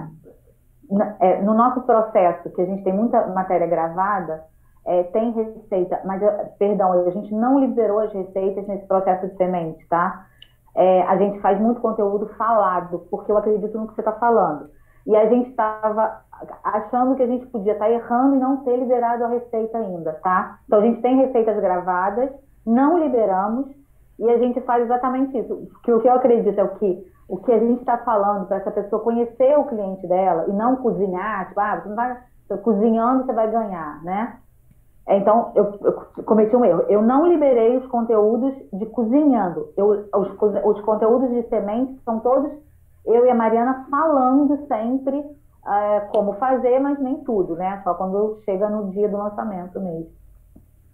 hum. 0.89 0.99
é, 1.19 1.41
no 1.41 1.53
nosso 1.53 1.81
processo, 1.81 2.49
que 2.49 2.61
a 2.61 2.65
gente 2.65 2.83
tem 2.83 2.93
muita 2.93 3.27
matéria 3.27 3.67
gravada, 3.67 4.43
é, 4.85 5.03
tem 5.03 5.31
receita, 5.31 6.01
mas, 6.05 6.21
perdão, 6.57 6.91
a 6.91 7.09
gente 7.11 7.33
não 7.33 7.59
liberou 7.59 7.99
as 7.99 8.11
receitas 8.11 8.67
nesse 8.67 8.85
processo 8.85 9.27
de 9.27 9.35
semente, 9.37 9.85
tá? 9.87 10.25
É, 10.75 11.03
a 11.03 11.15
gente 11.17 11.39
faz 11.39 11.59
muito 11.59 11.79
conteúdo 11.79 12.27
falado, 12.37 13.05
porque 13.09 13.31
eu 13.31 13.37
acredito 13.37 13.77
no 13.77 13.87
que 13.87 13.95
você 13.95 14.01
está 14.01 14.13
falando. 14.13 14.69
E 15.05 15.15
a 15.15 15.27
gente 15.27 15.49
estava 15.49 16.21
achando 16.63 17.15
que 17.15 17.23
a 17.23 17.27
gente 17.27 17.45
podia 17.47 17.73
estar 17.73 17.85
tá 17.85 17.91
errando 17.91 18.35
e 18.35 18.39
não 18.39 18.57
ter 18.57 18.77
liberado 18.77 19.25
a 19.25 19.27
receita 19.27 19.77
ainda, 19.77 20.13
tá? 20.23 20.59
Então 20.65 20.79
a 20.79 20.81
gente 20.81 21.01
tem 21.01 21.17
receitas 21.17 21.59
gravadas, 21.59 22.29
não 22.65 22.97
liberamos, 22.97 23.67
e 24.19 24.29
a 24.29 24.37
gente 24.37 24.59
faz 24.61 24.83
exatamente 24.83 25.37
isso. 25.37 25.69
Que 25.83 25.91
o 25.91 26.01
que 26.01 26.07
eu 26.07 26.13
acredito 26.13 26.59
é 26.59 26.63
o 26.63 26.75
que 26.75 27.13
o 27.27 27.37
que 27.37 27.51
a 27.51 27.59
gente 27.59 27.79
está 27.79 27.97
falando 27.99 28.47
para 28.47 28.57
essa 28.57 28.69
pessoa 28.69 29.01
conhecer 29.01 29.57
o 29.57 29.63
cliente 29.63 30.05
dela 30.05 30.45
e 30.47 30.51
não 30.51 30.75
cozinhar, 30.75 31.47
tipo, 31.47 31.59
ah, 31.59 31.79
você 31.81 31.89
não 31.89 31.95
vai 31.95 32.17
cozinhando, 32.61 33.25
você 33.25 33.33
vai 33.33 33.49
ganhar, 33.49 34.03
né? 34.03 34.37
Então, 35.07 35.51
eu, 35.55 35.77
eu, 35.81 36.23
cometi 36.23 36.55
um 36.55 36.63
erro. 36.63 36.83
Eu 36.87 37.01
não 37.01 37.27
liberei 37.27 37.75
os 37.77 37.85
conteúdos 37.87 38.53
de 38.71 38.85
cozinhando. 38.85 39.69
Eu, 39.75 40.07
os, 40.15 40.29
os 40.63 40.81
conteúdos 40.81 41.29
de 41.29 41.43
sementes 41.49 42.01
são 42.03 42.19
todos 42.19 42.51
eu 43.05 43.25
e 43.25 43.29
a 43.29 43.35
Mariana 43.35 43.85
falando 43.89 44.65
sempre 44.67 45.23
é, 45.67 45.99
como 46.11 46.33
fazer, 46.33 46.79
mas 46.79 46.99
nem 46.99 47.17
tudo, 47.17 47.55
né? 47.55 47.81
Só 47.83 47.93
quando 47.93 48.39
chega 48.45 48.69
no 48.69 48.91
dia 48.91 49.09
do 49.09 49.17
lançamento 49.17 49.79
mesmo. 49.79 50.09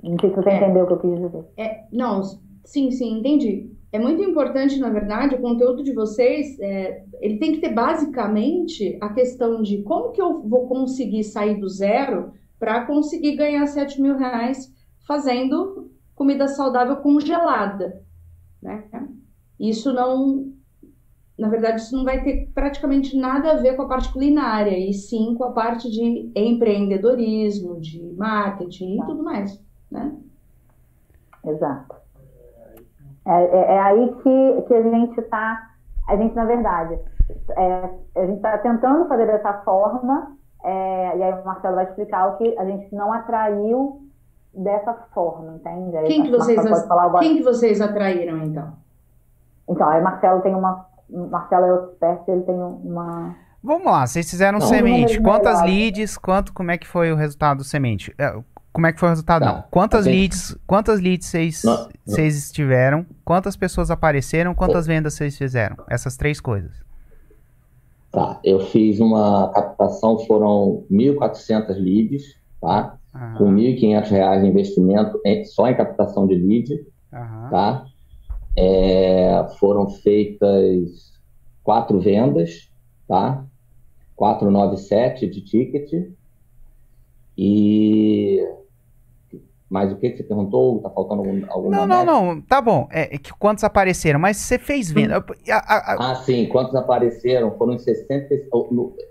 Não 0.02 0.18
sei 0.20 0.30
se 0.30 0.36
você 0.36 0.50
é, 0.50 0.58
entendeu 0.58 0.86
o 0.86 0.88
que 0.88 0.94
eu 0.94 1.00
quis 1.00 1.20
dizer. 1.20 1.46
É, 1.58 1.84
não, 1.92 2.24
sim, 2.64 2.90
sim, 2.92 3.20
entendi. 3.20 3.72
É 3.92 4.00
muito 4.00 4.22
importante, 4.24 4.80
na 4.80 4.90
verdade, 4.90 5.36
o 5.36 5.42
conteúdo 5.42 5.84
de 5.84 5.94
vocês, 5.94 6.60
é, 6.60 7.04
ele 7.20 7.38
tem 7.38 7.54
que 7.54 7.60
ter 7.60 7.74
basicamente 7.74 8.98
a 9.02 9.10
questão 9.10 9.62
de 9.62 9.82
como 9.82 10.12
que 10.12 10.22
eu 10.22 10.42
vou 10.42 10.68
conseguir 10.68 11.24
sair 11.24 11.56
do 11.60 11.68
zero 11.68 12.32
para 12.60 12.86
conseguir 12.86 13.36
ganhar 13.36 13.66
7 13.66 14.02
mil 14.02 14.18
reais 14.18 14.72
fazendo 15.08 15.90
comida 16.14 16.48
saudável 16.48 16.98
congelada. 16.98 18.04
Né? 18.62 18.84
Isso 19.60 19.94
não. 19.94 20.52
Na 21.38 21.48
verdade, 21.48 21.80
isso 21.80 21.96
não 21.96 22.04
vai 22.04 22.22
ter 22.22 22.52
praticamente 22.54 23.16
nada 23.16 23.54
a 23.54 23.56
ver 23.56 23.78
com 23.78 23.84
a 23.84 23.88
parte 23.88 24.12
culinária, 24.12 24.78
e 24.78 24.94
sim 24.94 25.36
com 25.36 25.46
a 25.46 25.52
parte 25.54 25.90
de 25.90 26.30
empreendedorismo, 26.36 27.80
de 27.80 28.04
marketing 28.18 29.00
e 29.00 29.06
tudo 29.06 29.24
mais. 29.24 29.58
Né? 29.90 30.18
Exato. 31.46 31.96
É, 33.26 33.42
é, 33.42 33.74
é 33.76 33.80
aí 33.80 34.16
que, 34.16 34.62
que 34.68 34.74
a 34.74 34.82
gente 34.84 35.18
está. 35.22 35.70
A 36.10 36.18
gente, 36.18 36.36
na 36.36 36.44
verdade, 36.44 37.00
é, 37.58 37.90
a 38.18 38.26
gente 38.26 38.38
está 38.38 38.58
tentando 38.58 39.08
fazer 39.08 39.28
dessa 39.28 39.54
forma 39.62 40.38
é, 40.64 41.18
e 41.18 41.24
aí 41.24 41.34
o 41.34 41.46
Marcelo 41.46 41.76
vai 41.76 41.86
explicar 41.86 42.28
o 42.28 42.38
que 42.38 42.58
a 42.58 42.66
gente 42.66 42.94
não 42.94 43.14
atraiu 43.14 44.02
dessa 44.54 44.94
forma, 45.14 45.56
entende? 45.56 45.96
Aí 45.98 46.08
quem, 46.08 46.24
que 46.24 46.32
vocês, 46.32 46.60
quem 47.20 47.38
que 47.38 47.44
vocês 47.44 47.82
atraíram, 47.82 48.44
então? 48.44 48.74
Então, 49.68 49.88
aí 49.88 50.02
o 50.02 50.04
Marcelo 50.04 50.42
tem 50.42 50.56
uma... 50.56 50.86
Marcelo 51.10 51.66
é 51.66 51.74
o 51.74 51.84
expert, 51.86 52.28
ele 52.28 52.42
tem 52.42 52.56
uma... 52.56 53.36
Vamos 53.64 53.86
lá, 53.86 54.08
vocês 54.08 54.30
fizeram 54.30 54.60
não, 54.60 54.68
semente. 54.68 55.22
Quantas 55.22 55.62
leads, 55.62 56.18
quanto, 56.18 56.54
como 56.54 56.72
é 56.72 56.78
que 56.78 56.88
foi 56.88 57.12
o 57.12 57.16
resultado 57.16 57.58
do 57.58 57.64
semente? 57.64 58.14
É, 58.18 58.34
como 58.72 58.88
é 58.88 58.94
que 58.94 59.00
foi 59.00 59.10
o 59.10 59.12
resultado? 59.12 59.44
Tá. 59.44 59.54
Não. 59.54 59.64
Quantas 59.70 60.06
okay. 60.06 60.20
leads, 60.20 60.58
quantas 60.66 61.00
leads 61.00 61.28
vocês, 61.28 61.64
vocês 62.06 62.52
tiveram? 62.52 63.06
Quantas 63.26 63.58
pessoas 63.58 63.92
apareceram? 63.92 64.56
Quantas 64.56 64.88
vendas 64.88 65.14
vocês 65.14 65.38
fizeram? 65.38 65.76
Essas 65.90 66.16
três 66.16 66.40
coisas. 66.40 66.89
Tá, 68.12 68.40
eu 68.44 68.60
fiz 68.60 69.00
uma 69.00 69.50
captação, 69.50 70.18
foram 70.20 70.84
1.400 70.92 71.76
leads, 71.76 72.36
tá? 72.60 72.98
Uhum. 73.14 73.36
Com 73.38 73.56
R$ 73.56 73.76
1.500 73.80 74.42
de 74.42 74.48
investimento 74.48 75.22
em, 75.24 75.46
só 75.46 75.68
em 75.68 75.76
captação 75.76 76.26
de 76.26 76.34
lead, 76.34 76.74
uhum. 76.74 77.50
tá? 77.52 77.86
É, 78.58 79.48
foram 79.60 79.90
feitas 79.90 81.14
quatro 81.64 82.00
vendas, 82.00 82.70
tá? 83.08 83.46
497 84.16 85.28
de 85.28 85.42
ticket 85.42 86.12
e 87.38 87.89
Mas 89.70 89.92
o 89.92 89.98
que, 89.98 90.10
que 90.10 90.18
você 90.18 90.24
perguntou? 90.24 90.82
Tá 90.82 90.90
faltando 90.90 91.22
algum, 91.22 91.46
alguma 91.48 91.78
Não, 91.78 91.88
não, 91.88 92.06
não. 92.06 92.42
Tá 92.42 92.60
bom. 92.60 92.88
É, 92.92 93.16
é, 93.16 93.18
que 93.20 93.32
quantos 93.34 93.64
apareceram, 93.64 94.20
mas 94.20 94.38
você 94.38 94.58
fez 94.58 94.90
venda. 94.90 95.24
Ah, 95.48 96.16
sim. 96.16 96.48
Quantos 96.48 96.74
apareceram? 96.74 97.56
Foram 97.56 97.78
60. 97.78 98.28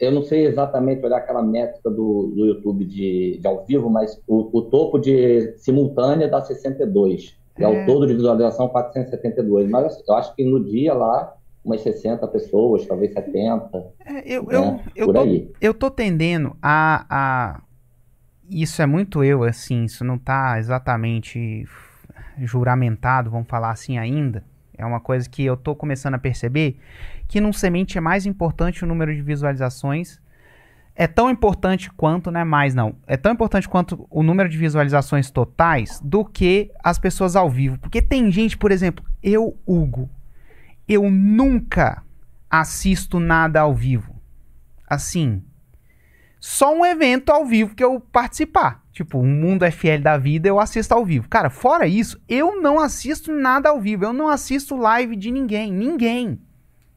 Eu 0.01 0.11
não 0.11 0.23
sei 0.23 0.47
exatamente 0.47 1.05
olhar 1.07 1.19
aquela 1.19 1.43
métrica 1.43 1.89
do, 1.89 2.33
do 2.35 2.47
YouTube 2.47 2.85
de, 2.85 3.39
de 3.41 3.47
ao 3.47 3.65
vivo, 3.65 3.89
mas 3.89 4.21
o, 4.27 4.59
o 4.59 4.63
topo 4.63 4.99
de 4.99 5.55
simultânea 5.59 6.27
dá 6.27 6.41
62. 6.43 7.39
É. 7.57 7.63
é 7.63 7.69
o 7.69 7.87
todo 7.87 8.07
de 8.07 8.15
visualização 8.15 8.69
472. 8.69 9.71
Mas 9.71 10.03
eu 10.09 10.15
acho 10.17 10.35
que 10.35 10.45
no 10.45 10.65
dia 10.65 10.93
lá 10.93 11.35
umas 11.65 11.83
60 11.83 12.27
pessoas, 12.29 12.85
talvez 12.87 13.13
70. 13.13 13.85
É, 14.05 14.23
eu, 14.25 14.43
né? 14.45 14.81
eu, 14.97 15.07
eu, 15.07 15.13
tô, 15.13 15.53
eu 15.61 15.75
tô 15.75 15.91
tendendo 15.91 16.57
a, 16.63 17.05
a 17.09 17.63
isso 18.51 18.81
é 18.83 18.87
muito 18.87 19.23
eu, 19.23 19.45
assim, 19.45 19.85
isso 19.85 20.05
não 20.05 20.17
está 20.17 20.59
exatamente 20.59 21.67
juramentado, 22.39 23.31
vamos 23.31 23.49
falar 23.49 23.71
assim 23.71 23.99
ainda. 23.99 24.45
É 24.77 24.87
uma 24.87 25.01
coisa 25.01 25.29
que 25.29 25.45
eu 25.45 25.55
estou 25.55 25.75
começando 25.75 26.15
a 26.15 26.19
perceber 26.19 26.79
que 27.27 27.41
num 27.41 27.53
semente 27.53 27.99
é 27.99 28.01
mais 28.01 28.27
importante 28.27 28.85
o 28.85 28.87
número 28.87 29.15
de 29.15 29.21
visualizações. 29.21 30.21
É 30.95 31.07
tão 31.07 31.31
importante 31.31 31.91
quanto, 31.93 32.31
não 32.31 32.41
é 32.41 32.45
mais 32.45 32.75
não. 32.75 32.97
É 33.07 33.17
tão 33.17 33.33
importante 33.33 33.69
quanto 33.69 34.07
o 34.11 34.23
número 34.23 34.49
de 34.49 34.57
visualizações 34.57 35.31
totais 35.31 36.01
do 36.03 36.25
que 36.25 36.71
as 36.83 36.99
pessoas 36.99 37.37
ao 37.37 37.51
vivo. 37.51 37.79
Porque 37.79 38.01
tem 38.01 38.31
gente, 38.31 38.57
por 38.57 38.71
exemplo, 38.71 39.05
eu, 39.23 39.57
Hugo, 39.67 40.09
eu 40.89 41.11
nunca 41.11 42.03
assisto 42.49 43.21
nada 43.21 43.61
ao 43.61 43.75
vivo. 43.75 44.15
Assim, 44.89 45.43
só 46.41 46.75
um 46.75 46.85
evento 46.85 47.31
ao 47.31 47.45
vivo 47.45 47.75
que 47.75 47.83
eu 47.83 48.01
participar. 48.01 48.83
Tipo, 48.93 49.19
um 49.19 49.27
Mundo 49.27 49.65
FL 49.71 50.03
da 50.03 50.17
vida 50.17 50.49
eu 50.49 50.59
assisto 50.59 50.93
ao 50.93 51.05
vivo. 51.05 51.29
Cara, 51.29 51.51
fora 51.51 51.87
isso, 51.87 52.21
eu 52.29 52.61
não 52.61 52.81
assisto 52.81 53.33
nada 53.33 53.69
ao 53.69 53.81
vivo. 53.81 54.05
Eu 54.05 54.13
não 54.13 54.29
assisto 54.29 54.77
live 54.77 55.15
de 55.15 55.31
ninguém. 55.31 55.73
Ninguém. 55.73 56.39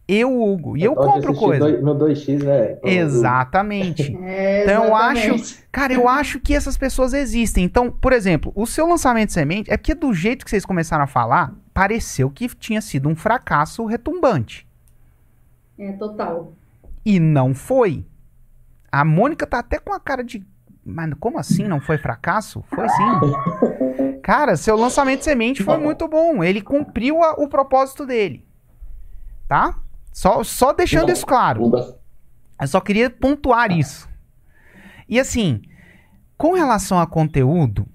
Eu, 0.08 0.42
Hugo. 0.42 0.76
E 0.76 0.84
eu, 0.84 0.94
eu 0.94 0.96
compro 0.96 1.34
coisa. 1.34 1.80
no 1.80 1.96
2x, 1.96 2.46
é. 2.46 2.80
Exatamente. 2.84 4.18
é, 4.24 4.64
então 4.64 4.86
eu 4.86 4.96
acho. 4.96 5.58
Cara, 5.72 5.94
eu 5.94 6.10
acho 6.10 6.40
que 6.40 6.54
essas 6.54 6.78
pessoas 6.78 7.14
existem. 7.14 7.64
Então, 7.64 7.90
por 7.90 8.12
exemplo, 8.12 8.52
o 8.56 8.66
seu 8.66 8.86
lançamento 8.88 9.28
de 9.28 9.34
semente 9.34 9.72
é 9.72 9.78
porque 9.78 9.96
do 9.96 10.14
jeito 10.14 10.44
que 10.44 10.50
vocês 10.52 10.66
começaram 10.66 11.04
a 11.04 11.08
falar, 11.08 11.56
pareceu 11.74 12.30
que 12.30 12.48
tinha 12.50 12.82
sido 12.82 13.08
um 13.08 13.16
fracasso 13.16 13.86
retumbante. 13.86 14.68
É, 15.80 15.94
total. 15.94 16.54
E 17.06 17.20
não 17.20 17.54
foi. 17.54 18.04
A 18.92 19.06
Mônica 19.06 19.48
tá 19.48 19.60
até 19.60 19.80
com 19.80 19.94
a 19.94 20.00
cara 20.00 20.24
de. 20.24 20.46
Mas 20.84 21.14
como 21.20 21.40
assim? 21.40 21.68
Não 21.68 21.80
foi 21.80 21.98
fracasso? 21.98 22.64
Foi 22.70 22.88
sim. 22.90 24.20
Cara, 24.22 24.56
seu 24.58 24.76
lançamento 24.76 25.20
de 25.20 25.26
semente 25.26 25.64
foi 25.64 25.78
muito 25.78 26.08
bom. 26.08 26.44
Ele 26.44 26.62
cumpriu 26.62 27.24
a, 27.24 27.34
o 27.34 27.48
propósito 27.48 28.06
dele. 28.06 28.46
Tá? 29.48 29.76
Só, 30.12 30.44
só 30.44 30.74
deixando 30.74 31.12
isso 31.12 31.26
claro. 31.26 31.72
Eu 32.60 32.68
só 32.68 32.82
queria 32.82 33.10
pontuar 33.10 33.72
isso. 33.72 34.10
E 35.08 35.20
assim, 35.20 35.62
com 36.38 36.54
relação 36.54 37.00
a 37.00 37.08
conteúdo, 37.08 37.88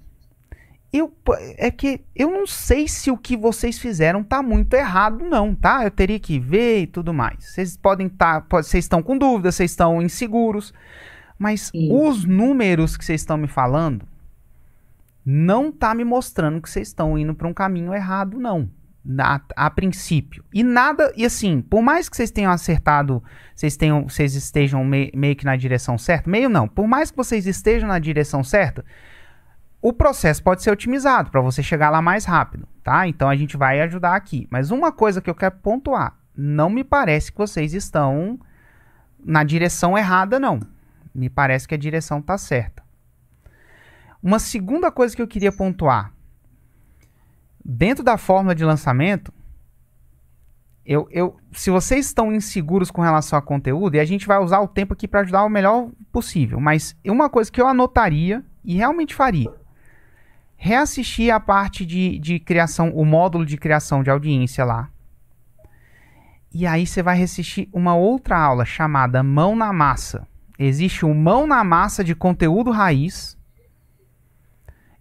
eu, 0.92 1.12
é 1.58 1.70
que 1.70 2.00
eu 2.14 2.30
não 2.30 2.46
sei 2.46 2.88
se 2.88 3.10
o 3.10 3.18
que 3.18 3.36
vocês 3.36 3.78
fizeram 3.78 4.22
tá 4.22 4.42
muito 4.42 4.74
errado, 4.74 5.24
não, 5.24 5.54
tá? 5.54 5.84
Eu 5.84 5.90
teria 5.90 6.18
que 6.18 6.38
ver 6.38 6.82
e 6.82 6.86
tudo 6.86 7.12
mais. 7.12 7.44
Vocês 7.44 7.76
podem 7.76 8.06
estar. 8.06 8.42
Tá, 8.42 8.62
vocês 8.62 8.84
estão 8.84 9.02
com 9.02 9.18
dúvidas, 9.18 9.56
vocês 9.56 9.70
estão 9.70 10.00
inseguros. 10.00 10.72
Mas 11.38 11.68
Sim. 11.72 11.90
os 11.92 12.24
números 12.24 12.96
que 12.96 13.04
vocês 13.04 13.20
estão 13.20 13.36
me 13.36 13.48
falando 13.48 14.06
não 15.24 15.72
tá 15.72 15.94
me 15.94 16.04
mostrando 16.04 16.62
que 16.62 16.70
vocês 16.70 16.88
estão 16.88 17.18
indo 17.18 17.34
para 17.34 17.48
um 17.48 17.52
caminho 17.52 17.92
errado, 17.92 18.38
não. 18.38 18.70
Na, 19.04 19.40
a 19.54 19.70
princípio. 19.70 20.44
E 20.52 20.64
nada, 20.64 21.12
e 21.16 21.24
assim, 21.24 21.60
por 21.60 21.80
mais 21.80 22.08
que 22.08 22.16
vocês 22.16 22.30
tenham 22.30 22.50
acertado, 22.50 23.22
vocês, 23.54 23.76
tenham, 23.76 24.08
vocês 24.08 24.34
estejam 24.34 24.84
me, 24.84 25.12
meio 25.14 25.36
que 25.36 25.44
na 25.44 25.56
direção 25.56 25.96
certa, 25.96 26.28
meio 26.28 26.48
não, 26.48 26.66
por 26.66 26.88
mais 26.88 27.10
que 27.10 27.16
vocês 27.16 27.46
estejam 27.46 27.88
na 27.88 28.00
direção 28.00 28.42
certa, 28.42 28.84
o 29.80 29.92
processo 29.92 30.42
pode 30.42 30.62
ser 30.62 30.70
otimizado 30.70 31.30
para 31.30 31.40
você 31.40 31.62
chegar 31.62 31.90
lá 31.90 32.00
mais 32.00 32.24
rápido, 32.24 32.66
tá? 32.82 33.06
Então 33.06 33.28
a 33.28 33.36
gente 33.36 33.56
vai 33.56 33.80
ajudar 33.82 34.14
aqui. 34.14 34.46
Mas 34.50 34.70
uma 34.70 34.90
coisa 34.90 35.20
que 35.20 35.28
eu 35.28 35.34
quero 35.34 35.56
pontuar, 35.56 36.18
não 36.34 36.70
me 36.70 36.82
parece 36.82 37.30
que 37.30 37.38
vocês 37.38 37.74
estão 37.74 38.38
na 39.22 39.44
direção 39.44 39.96
errada, 39.96 40.38
não. 40.38 40.60
Me 41.14 41.28
parece 41.28 41.68
que 41.68 41.74
a 41.74 41.78
direção 41.78 42.18
está 42.18 42.36
certa. 42.36 42.82
Uma 44.22 44.38
segunda 44.38 44.90
coisa 44.90 45.14
que 45.14 45.22
eu 45.22 45.28
queria 45.28 45.52
pontuar, 45.52 46.12
dentro 47.64 48.02
da 48.02 48.16
fórmula 48.16 48.54
de 48.54 48.64
lançamento, 48.64 49.32
eu, 50.84 51.06
eu, 51.10 51.36
se 51.52 51.70
vocês 51.70 52.06
estão 52.06 52.32
inseguros 52.32 52.90
com 52.90 53.02
relação 53.02 53.38
a 53.38 53.42
conteúdo, 53.42 53.96
e 53.96 54.00
a 54.00 54.04
gente 54.04 54.26
vai 54.26 54.38
usar 54.38 54.60
o 54.60 54.68
tempo 54.68 54.94
aqui 54.94 55.06
para 55.06 55.20
ajudar 55.20 55.44
o 55.44 55.48
melhor 55.48 55.90
possível, 56.12 56.60
mas 56.60 56.96
uma 57.06 57.28
coisa 57.28 57.50
que 57.50 57.60
eu 57.60 57.66
anotaria 57.66 58.44
e 58.64 58.74
realmente 58.74 59.14
faria 59.14 59.65
reassistir 60.56 61.32
a 61.32 61.38
parte 61.38 61.84
de, 61.84 62.18
de 62.18 62.38
criação, 62.38 62.90
o 62.90 63.04
módulo 63.04 63.44
de 63.44 63.56
criação 63.56 64.02
de 64.02 64.10
audiência 64.10 64.64
lá. 64.64 64.90
E 66.52 66.66
aí 66.66 66.86
você 66.86 67.02
vai 67.02 67.22
assistir 67.22 67.68
uma 67.72 67.94
outra 67.94 68.38
aula 68.38 68.64
chamada 68.64 69.22
Mão 69.22 69.54
na 69.54 69.72
Massa. 69.72 70.26
Existe 70.58 71.04
o 71.04 71.14
Mão 71.14 71.46
na 71.46 71.62
Massa 71.62 72.02
de 72.02 72.14
conteúdo 72.14 72.70
raiz 72.70 73.36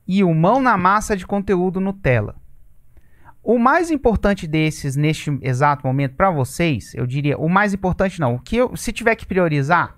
e 0.06 0.24
o 0.24 0.34
Mão 0.34 0.62
na 0.62 0.78
Massa 0.78 1.15
de 1.15 1.26
conteúdo 1.26 1.80
Nutella. 1.80 2.36
O 3.41 3.58
mais 3.58 3.91
importante 3.91 4.48
desses 4.48 4.96
neste 4.96 5.38
exato 5.41 5.86
momento 5.86 6.15
para 6.15 6.32
vocês, 6.32 6.94
eu 6.96 7.06
diria, 7.06 7.38
o 7.38 7.48
mais 7.48 7.74
importante 7.74 8.20
não, 8.20 8.36
o 8.36 8.39
que 8.39 8.58
eu, 8.58 8.76
se 8.76 8.91
tiver 8.91 9.15
que 9.15 9.26
priorizar, 9.26 9.96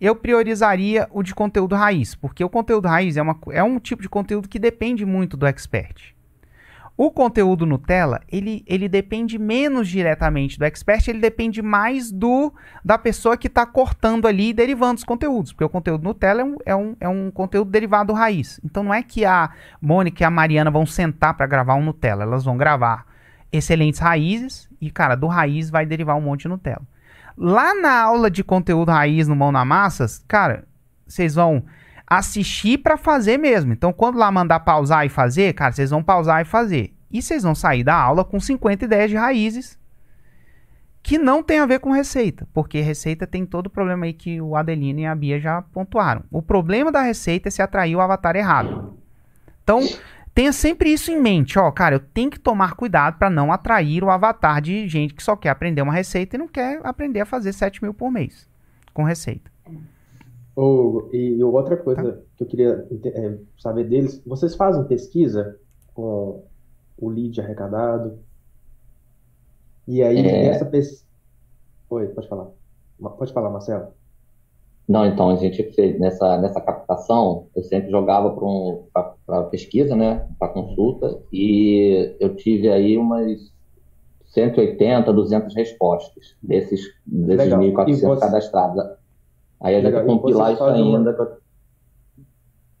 eu 0.00 0.14
priorizaria 0.14 1.08
o 1.10 1.22
de 1.22 1.34
conteúdo 1.34 1.74
raiz, 1.74 2.14
porque 2.14 2.44
o 2.44 2.48
conteúdo 2.48 2.86
raiz 2.86 3.16
é, 3.16 3.22
uma, 3.22 3.38
é 3.50 3.62
um 3.62 3.78
tipo 3.78 4.02
de 4.02 4.08
conteúdo 4.08 4.48
que 4.48 4.58
depende 4.58 5.04
muito 5.06 5.36
do 5.36 5.46
expert. 5.46 6.14
O 6.98 7.10
conteúdo 7.10 7.66
Nutella, 7.66 8.22
ele, 8.26 8.64
ele 8.66 8.88
depende 8.88 9.38
menos 9.38 9.86
diretamente 9.86 10.58
do 10.58 10.64
expert, 10.64 11.08
ele 11.08 11.20
depende 11.20 11.60
mais 11.60 12.10
do 12.10 12.54
da 12.82 12.96
pessoa 12.96 13.36
que 13.36 13.48
está 13.48 13.66
cortando 13.66 14.26
ali 14.26 14.48
e 14.48 14.52
derivando 14.54 14.96
os 14.96 15.04
conteúdos, 15.04 15.52
porque 15.52 15.64
o 15.64 15.68
conteúdo 15.68 16.04
Nutella 16.04 16.40
é 16.40 16.44
um, 16.44 16.56
é, 16.64 16.74
um, 16.76 16.96
é 17.00 17.08
um 17.08 17.30
conteúdo 17.30 17.70
derivado 17.70 18.14
raiz. 18.14 18.58
Então 18.64 18.82
não 18.82 18.94
é 18.94 19.02
que 19.02 19.26
a 19.26 19.50
Mônica 19.80 20.22
e 20.22 20.26
a 20.26 20.30
Mariana 20.30 20.70
vão 20.70 20.86
sentar 20.86 21.34
para 21.34 21.46
gravar 21.46 21.74
um 21.74 21.84
Nutella, 21.84 22.22
elas 22.22 22.44
vão 22.44 22.56
gravar 22.56 23.04
excelentes 23.52 24.00
raízes 24.00 24.66
e, 24.80 24.90
cara, 24.90 25.14
do 25.14 25.26
raiz 25.26 25.68
vai 25.68 25.84
derivar 25.84 26.16
um 26.16 26.22
monte 26.22 26.42
de 26.42 26.48
Nutella. 26.48 26.86
Lá 27.36 27.74
na 27.74 28.00
aula 28.00 28.30
de 28.30 28.42
conteúdo 28.42 28.90
raiz 28.90 29.28
no 29.28 29.36
Mão 29.36 29.52
na 29.52 29.64
Massas, 29.64 30.24
cara, 30.26 30.64
vocês 31.06 31.34
vão 31.34 31.64
assistir 32.06 32.78
para 32.78 32.96
fazer 32.96 33.38
mesmo. 33.38 33.72
Então, 33.72 33.92
quando 33.92 34.18
lá 34.18 34.30
mandar 34.30 34.60
pausar 34.60 35.04
e 35.04 35.08
fazer, 35.08 35.52
cara, 35.52 35.72
vocês 35.72 35.90
vão 35.90 36.02
pausar 36.02 36.40
e 36.40 36.44
fazer. 36.44 36.94
E 37.10 37.20
vocês 37.20 37.42
vão 37.42 37.54
sair 37.54 37.84
da 37.84 37.94
aula 37.94 38.24
com 38.24 38.40
50 38.40 38.84
ideias 38.84 39.10
de 39.10 39.16
raízes 39.16 39.78
que 41.02 41.18
não 41.18 41.40
tem 41.40 41.60
a 41.60 41.66
ver 41.66 41.78
com 41.78 41.92
receita, 41.92 42.48
porque 42.52 42.80
receita 42.80 43.28
tem 43.28 43.46
todo 43.46 43.68
o 43.68 43.70
problema 43.70 44.06
aí 44.06 44.12
que 44.12 44.40
o 44.40 44.56
Adelino 44.56 44.98
e 44.98 45.06
a 45.06 45.14
Bia 45.14 45.38
já 45.38 45.62
pontuaram. 45.62 46.24
O 46.32 46.42
problema 46.42 46.90
da 46.90 47.00
receita 47.00 47.46
é 47.46 47.50
se 47.50 47.62
atrair 47.62 47.94
o 47.94 48.00
avatar 48.00 48.34
errado. 48.34 48.98
Então, 49.62 49.80
tenha 50.36 50.52
sempre 50.52 50.92
isso 50.92 51.10
em 51.10 51.18
mente, 51.18 51.58
ó, 51.58 51.72
cara, 51.72 51.94
eu 51.94 52.00
tenho 52.00 52.30
que 52.30 52.38
tomar 52.38 52.76
cuidado 52.76 53.18
para 53.18 53.30
não 53.30 53.50
atrair 53.50 54.04
o 54.04 54.10
avatar 54.10 54.60
de 54.60 54.86
gente 54.86 55.14
que 55.14 55.22
só 55.22 55.34
quer 55.34 55.48
aprender 55.48 55.80
uma 55.80 55.94
receita 55.94 56.36
e 56.36 56.38
não 56.38 56.46
quer 56.46 56.78
aprender 56.84 57.20
a 57.20 57.26
fazer 57.26 57.54
7 57.54 57.82
mil 57.82 57.94
por 57.94 58.10
mês 58.10 58.46
com 58.92 59.02
receita. 59.02 59.50
Oh, 60.54 61.08
e, 61.10 61.42
outra 61.42 61.78
coisa 61.78 62.12
tá. 62.12 62.18
que 62.36 62.44
eu 62.44 62.46
queria 62.46 62.86
é, 63.06 63.38
saber 63.58 63.84
deles, 63.84 64.22
vocês 64.26 64.54
fazem 64.54 64.84
pesquisa 64.84 65.58
com 65.94 66.44
o 66.98 67.08
lead 67.08 67.40
arrecadado? 67.40 68.18
E 69.88 70.02
aí, 70.02 70.18
é... 70.18 70.48
essa 70.48 70.66
pesquisa... 70.66 71.02
Oi, 71.88 72.08
pode 72.08 72.28
falar. 72.28 72.50
Pode 73.00 73.32
falar, 73.32 73.48
Marcelo. 73.48 73.88
Não, 74.88 75.04
então, 75.04 75.30
a 75.30 75.36
gente 75.36 75.62
fez 75.72 75.98
nessa, 75.98 76.38
nessa 76.38 76.60
captação, 76.60 77.48
eu 77.56 77.62
sempre 77.64 77.90
jogava 77.90 78.30
para 78.30 78.44
um, 78.44 78.84
pesquisa, 79.50 79.96
né, 79.96 80.28
para 80.38 80.52
consulta, 80.52 81.20
e 81.32 82.14
eu 82.20 82.36
tive 82.36 82.68
aí 82.68 82.96
umas 82.96 83.52
180, 84.26 85.12
200 85.12 85.54
respostas 85.56 86.36
desses, 86.40 86.80
desses 87.04 87.52
1.400 87.52 88.00
você... 88.00 88.20
cadastrados. 88.20 88.84
Aí 89.60 89.74
a 89.74 89.80
gente 89.80 89.92
vai 89.92 90.04
compilar 90.04 90.52
isso 90.52 90.64
ainda. 90.64 91.12
Pra... 91.12 91.36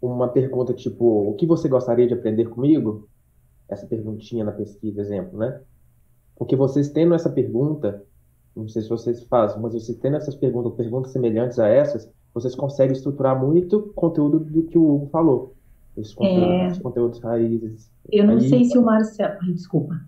Uma 0.00 0.28
pergunta 0.28 0.74
tipo, 0.74 1.30
o 1.30 1.34
que 1.34 1.46
você 1.46 1.68
gostaria 1.68 2.06
de 2.06 2.14
aprender 2.14 2.44
comigo? 2.44 3.08
Essa 3.68 3.86
perguntinha 3.86 4.44
na 4.44 4.52
pesquisa, 4.52 5.00
exemplo, 5.00 5.38
né? 5.38 5.60
Porque 6.36 6.54
vocês 6.54 6.90
tendo 6.90 7.14
essa 7.14 7.30
pergunta, 7.30 8.04
não 8.56 8.68
sei 8.68 8.82
se 8.82 8.88
vocês 8.88 9.22
fazem, 9.24 9.60
mas 9.60 9.74
vocês 9.74 9.98
tendo 9.98 10.16
essas 10.16 10.34
perguntas, 10.34 10.72
perguntas 10.72 11.12
semelhantes 11.12 11.58
a 11.58 11.68
essas, 11.68 12.10
vocês 12.32 12.54
conseguem 12.54 12.96
estruturar 12.96 13.38
muito 13.38 13.92
conteúdo 13.94 14.40
do 14.40 14.62
que 14.64 14.78
o 14.78 14.94
Hugo 14.94 15.06
falou. 15.06 15.54
Esses 15.96 16.14
conteúdos, 16.14 16.78
é... 16.78 16.82
conteúdos 16.82 17.20
raízes. 17.20 17.90
Eu 18.10 18.26
não 18.26 18.40
sei 18.40 18.64
se 18.64 18.76
o 18.76 18.82
Marcelo. 18.82 19.34
Ai, 19.42 19.52
desculpa. 19.52 20.00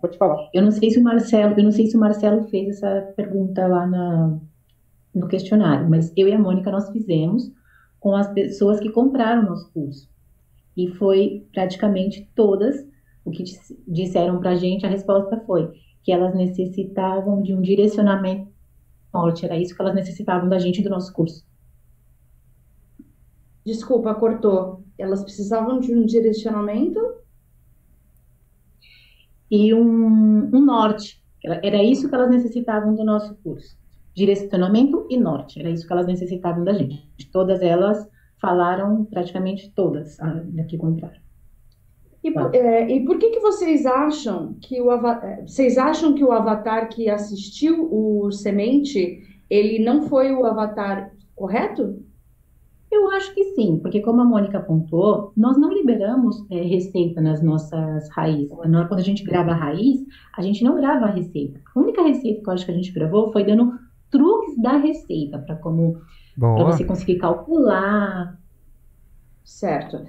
Pode 0.00 0.16
falar. 0.16 0.48
Eu 0.54 0.62
não 0.62 0.70
sei 0.70 0.90
se 0.90 0.98
o 0.98 1.02
Marcelo, 1.02 1.54
eu 1.58 1.64
não 1.64 1.72
sei 1.72 1.86
se 1.86 1.96
o 1.96 2.00
Marcelo 2.00 2.44
fez 2.48 2.76
essa 2.76 3.12
pergunta 3.14 3.66
lá 3.66 3.86
na, 3.86 4.38
no 5.14 5.28
questionário, 5.28 5.88
mas 5.88 6.12
eu 6.16 6.26
e 6.26 6.32
a 6.32 6.38
Mônica 6.38 6.70
nós 6.70 6.88
fizemos 6.90 7.52
com 7.98 8.16
as 8.16 8.32
pessoas 8.32 8.80
que 8.80 8.90
compraram 8.90 9.42
nosso 9.42 9.70
curso. 9.72 10.08
E 10.74 10.88
foi 10.88 11.46
praticamente 11.52 12.30
todas 12.34 12.86
o 13.24 13.30
que 13.30 13.44
disseram 13.86 14.40
para 14.40 14.56
gente, 14.56 14.86
a 14.86 14.88
resposta 14.88 15.42
foi 15.46 15.70
que 16.02 16.12
elas 16.12 16.34
necessitavam 16.34 17.42
de 17.42 17.54
um 17.54 17.60
direcionamento 17.60 18.50
norte, 19.12 19.44
era 19.44 19.56
isso 19.56 19.74
que 19.74 19.82
elas 19.82 19.94
necessitavam 19.94 20.48
da 20.48 20.58
gente 20.58 20.82
do 20.82 20.90
nosso 20.90 21.12
curso. 21.12 21.44
Desculpa, 23.64 24.14
cortou. 24.14 24.84
Elas 24.98 25.22
precisavam 25.22 25.80
de 25.80 25.94
um 25.94 26.06
direcionamento? 26.06 27.00
E 29.50 29.74
um, 29.74 30.50
um 30.54 30.64
norte. 30.64 31.22
Era 31.42 31.82
isso 31.82 32.08
que 32.08 32.14
elas 32.14 32.30
necessitavam 32.30 32.94
do 32.94 33.04
nosso 33.04 33.34
curso. 33.36 33.76
Direcionamento 34.14 35.06
e 35.10 35.16
norte. 35.16 35.58
Era 35.58 35.70
isso 35.70 35.86
que 35.86 35.92
elas 35.92 36.06
necessitavam 36.06 36.64
da 36.64 36.72
gente. 36.72 37.08
Todas 37.32 37.60
elas 37.60 38.08
falaram, 38.40 39.04
praticamente 39.04 39.70
todas, 39.70 40.16
que 40.68 40.78
compraram. 40.78 41.20
E, 42.22 42.32
tá. 42.32 42.50
é, 42.52 42.90
e 42.90 43.04
por 43.04 43.18
que, 43.18 43.30
que 43.30 43.40
vocês 43.40 43.86
acham 43.86 44.54
que 44.60 44.80
o 44.80 44.92
é, 44.92 45.42
vocês 45.46 45.78
acham 45.78 46.14
que 46.14 46.22
o 46.22 46.32
avatar 46.32 46.88
que 46.88 47.08
assistiu 47.08 47.88
o 47.90 48.30
semente 48.30 49.22
ele 49.48 49.82
não 49.82 50.02
foi 50.02 50.32
o 50.32 50.44
avatar 50.44 51.12
correto? 51.34 52.02
Eu 52.90 53.08
acho 53.12 53.32
que 53.34 53.44
sim, 53.54 53.78
porque 53.80 54.00
como 54.00 54.20
a 54.20 54.24
Mônica 54.24 54.58
apontou, 54.58 55.32
nós 55.36 55.56
não 55.56 55.72
liberamos 55.72 56.44
é, 56.50 56.60
receita 56.60 57.20
nas 57.20 57.40
nossas 57.40 58.08
raízes. 58.10 58.50
Quando 58.50 58.94
a 58.94 59.02
gente 59.02 59.22
grava 59.22 59.52
a 59.52 59.54
raiz, 59.54 60.04
a 60.36 60.42
gente 60.42 60.64
não 60.64 60.74
grava 60.74 61.06
a 61.06 61.10
receita. 61.10 61.60
A 61.74 61.78
única 61.78 62.02
receita 62.02 62.42
que 62.42 62.48
eu 62.48 62.52
acho 62.52 62.64
que 62.64 62.72
a 62.72 62.74
gente 62.74 62.92
gravou 62.92 63.32
foi 63.32 63.44
dando 63.44 63.78
truques 64.10 64.60
da 64.60 64.76
receita 64.76 65.38
para 65.38 65.54
como 65.56 66.00
para 66.38 66.64
você 66.64 66.84
conseguir 66.84 67.18
calcular. 67.18 68.36
Certo. 69.44 70.04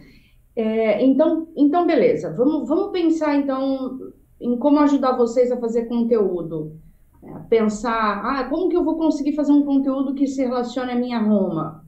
É, 0.56 1.04
então, 1.04 1.48
então, 1.56 1.88
beleza. 1.88 2.34
Vamos, 2.34 2.68
vamos 2.68 2.92
pensar 2.92 3.36
então 3.36 4.12
em 4.40 4.58
como 4.58 4.80
ajudar 4.80 5.18
vocês 5.18 5.52
a 5.52 5.58
fazer 5.58 5.86
conteúdo. 5.86 6.80
É, 7.24 7.40
pensar, 7.50 8.22
ah, 8.26 8.44
como 8.50 8.68
que 8.68 8.76
eu 8.76 8.84
vou 8.84 8.98
conseguir 8.98 9.34
fazer 9.34 9.52
um 9.52 9.64
conteúdo 9.64 10.16
que 10.16 10.28
se 10.28 10.44
relacione 10.44 10.92
à 10.92 10.96
minha 10.96 11.20
Roma? 11.20 11.86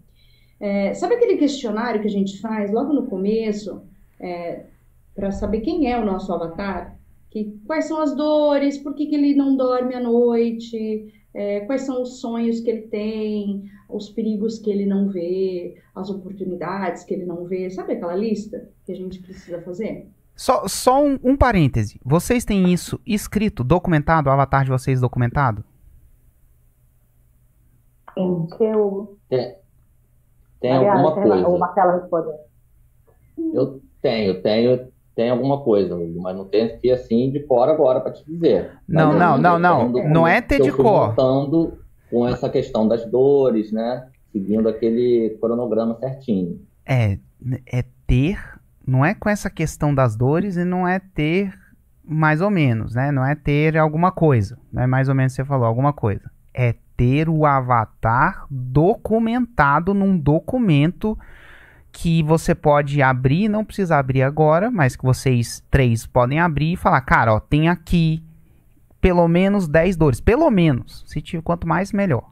É, 0.60 0.94
sabe 0.94 1.16
aquele 1.16 1.38
questionário 1.38 2.02
que 2.02 2.08
a 2.08 2.12
gente 2.12 2.40
faz 2.40 2.72
logo 2.72 2.94
no 2.94 3.08
começo 3.08 3.82
é, 4.20 4.68
para 5.16 5.32
saber 5.32 5.62
quem 5.62 5.92
é 5.92 6.00
o 6.00 6.06
nosso 6.06 6.32
avatar? 6.32 6.98
Que, 7.30 7.60
quais 7.66 7.86
são 7.86 8.00
as 8.00 8.16
dores? 8.16 8.78
Por 8.78 8.94
que, 8.94 9.08
que 9.08 9.16
ele 9.16 9.34
não 9.34 9.58
dorme 9.58 9.96
à 9.96 10.00
noite? 10.00 11.12
É, 11.34 11.62
quais 11.62 11.82
são 11.82 12.02
os 12.02 12.20
sonhos 12.20 12.60
que 12.60 12.70
ele 12.70 12.84
tem? 12.84 13.70
os 13.94 14.10
perigos 14.10 14.60
que 14.60 14.70
ele 14.70 14.86
não 14.86 15.10
vê, 15.10 15.82
as 15.96 16.10
oportunidades 16.10 17.04
que 17.04 17.14
ele 17.14 17.26
não 17.26 17.46
vê. 17.46 17.70
Sabe 17.70 17.94
aquela 17.94 18.16
lista 18.16 18.68
que 18.86 18.92
a 18.92 18.96
gente 18.96 19.20
precisa 19.22 19.62
fazer? 19.62 20.10
Só, 20.36 20.68
só 20.68 21.04
um, 21.04 21.20
um 21.24 21.38
parêntese. 21.38 22.00
Vocês 22.04 22.44
têm 22.44 22.74
isso 22.74 23.00
escrito, 23.06 23.64
documentado, 23.64 24.30
o 24.30 24.34
avatar 24.34 24.64
de 24.64 24.72
vocês 24.72 25.00
documentado? 25.00 25.64
Em 28.18 28.48
que 28.48 28.64
eu... 28.64 29.18
Tem, 29.30 29.56
tem 30.60 30.72
alguma 30.72 31.14
coisa. 31.14 31.48
O 31.48 31.60
Marcelo 31.60 32.00
respondeu. 32.00 32.34
Eu 33.54 33.82
tenho, 34.02 34.42
tenho, 34.42 34.88
tem 35.16 35.30
alguma 35.30 35.62
coisa, 35.62 35.96
mas 36.22 36.36
não 36.36 36.46
tenho 36.46 36.66
aqui 36.66 36.92
assim 36.92 37.32
de 37.32 37.40
cor 37.42 37.70
agora 37.70 38.02
para 38.02 38.14
te 38.14 38.24
dizer. 38.26 38.72
Não, 38.88 39.14
não, 39.14 39.38
não, 39.38 39.60
não. 39.60 39.90
Não 39.90 40.28
é 40.28 40.42
ter 40.42 40.62
de 40.62 40.72
cor 40.72 41.14
com 42.14 42.28
essa 42.28 42.48
questão 42.48 42.88
das 42.88 43.06
dores, 43.06 43.72
né? 43.72 44.08
Seguindo 44.32 44.70
aquele 44.70 45.36
cronograma 45.42 45.98
certinho. 46.00 46.62
É, 46.86 47.18
é 47.66 47.84
ter, 48.06 48.38
não 48.86 49.04
é 49.04 49.16
com 49.16 49.30
essa 49.30 49.50
questão 49.50 49.94
das 49.94 50.16
dores 50.16 50.56
e 50.56 50.64
não 50.64 50.88
é 50.88 51.00
ter 51.00 51.54
mais 52.04 52.42
ou 52.42 52.52
menos, 52.52 52.94
né? 52.94 53.12
Não 53.12 53.26
é 53.26 53.34
ter 53.34 53.78
alguma 53.78 54.12
coisa, 54.12 54.60
não 54.72 54.84
é 54.84 54.88
mais 54.88 55.10
ou 55.10 55.16
menos 55.16 55.34
você 55.34 55.44
falou, 55.44 55.66
alguma 55.66 55.94
coisa. 55.94 56.30
É 56.54 56.76
ter 56.96 57.28
o 57.28 57.46
avatar 57.46 58.46
documentado 58.50 59.94
num 59.94 60.18
documento 60.18 61.18
que 61.94 62.24
você 62.24 62.56
pode 62.56 63.02
abrir, 63.04 63.48
não 63.48 63.64
precisa 63.64 63.98
abrir 63.98 64.24
agora, 64.24 64.72
mas 64.72 64.96
que 64.96 65.06
vocês 65.06 65.64
três 65.70 66.08
podem 66.08 66.40
abrir 66.40 66.74
e 66.74 66.76
falar, 66.76 67.00
cara, 67.02 67.36
ó, 67.36 67.40
tem 67.40 67.70
aqui 67.70 68.22
pelo 69.00 69.28
menos 69.28 69.68
10 69.68 69.96
dores. 69.96 70.20
Pelo 70.20 70.50
menos. 70.50 71.04
Se 71.06 71.22
tiver, 71.22 71.44
quanto 71.44 71.68
mais, 71.68 71.92
melhor. 71.94 72.32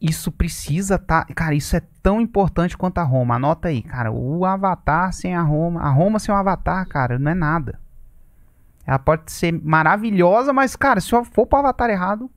Isso 0.00 0.32
precisa. 0.32 0.98
Tá, 0.98 1.24
cara, 1.34 1.54
isso 1.54 1.76
é 1.76 1.82
tão 2.02 2.20
importante 2.20 2.76
quanto 2.76 2.98
a 2.98 3.04
Roma. 3.04 3.36
Anota 3.36 3.68
aí, 3.68 3.82
cara. 3.82 4.10
O 4.10 4.44
Avatar 4.44 5.12
sem 5.12 5.34
a 5.36 5.42
Roma. 5.42 5.80
A 5.82 5.90
Roma 5.90 6.18
sem 6.18 6.34
o 6.34 6.36
Avatar, 6.36 6.86
cara, 6.88 7.18
não 7.18 7.30
é 7.30 7.34
nada. 7.34 7.78
Ela 8.86 8.98
pode 8.98 9.30
ser 9.30 9.52
maravilhosa, 9.52 10.52
mas, 10.52 10.74
cara, 10.74 11.00
se 11.00 11.14
eu 11.14 11.24
for 11.24 11.46
pro 11.46 11.60
Avatar 11.60 11.88
errado. 11.88 12.30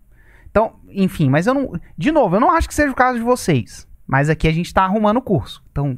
Então, 0.52 0.76
enfim, 0.90 1.30
mas 1.30 1.48
eu 1.48 1.54
não. 1.54 1.74
De 1.98 2.12
novo, 2.12 2.36
eu 2.36 2.40
não 2.40 2.52
acho 2.52 2.68
que 2.68 2.76
seja 2.76 2.92
o 2.92 2.96
caso 2.96 3.18
de 3.18 3.24
vocês. 3.24 3.88
Mas 4.08 4.30
aqui 4.30 4.48
a 4.48 4.54
gente 4.54 4.74
tá 4.74 4.84
arrumando 4.84 5.18
o 5.18 5.22
curso. 5.22 5.62
Então, 5.72 5.98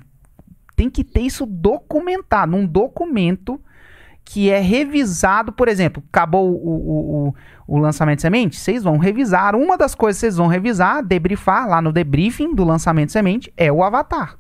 tem 0.76 0.90
que 0.90 1.04
ter 1.04 1.22
isso 1.22 1.46
documentado. 1.46 2.52
Num 2.52 2.66
documento 2.66 3.62
que 4.26 4.50
é 4.50 4.60
revisado, 4.60 5.52
por 5.52 5.68
exemplo, 5.68 6.04
acabou 6.12 6.52
o, 6.52 6.56
o, 6.56 7.28
o, 7.28 7.36
o, 7.68 7.78
lançamento 7.78 8.18
de 8.18 8.22
semente, 8.22 8.58
vocês 8.58 8.84
vão 8.84 8.98
revisar. 8.98 9.56
Uma 9.56 9.78
das 9.78 9.96
coisas 9.96 10.18
que 10.18 10.22
vocês 10.22 10.38
vão 10.38 10.48
revisar, 10.48 11.04
debriefar 11.04 11.68
lá 11.68 11.82
no 11.82 11.92
debriefing 11.92 12.54
do 12.54 12.64
lançamento 12.64 13.08
de 13.08 13.14
semente 13.14 13.52
é 13.58 13.72
o 13.72 13.84
avatar. 13.84 14.38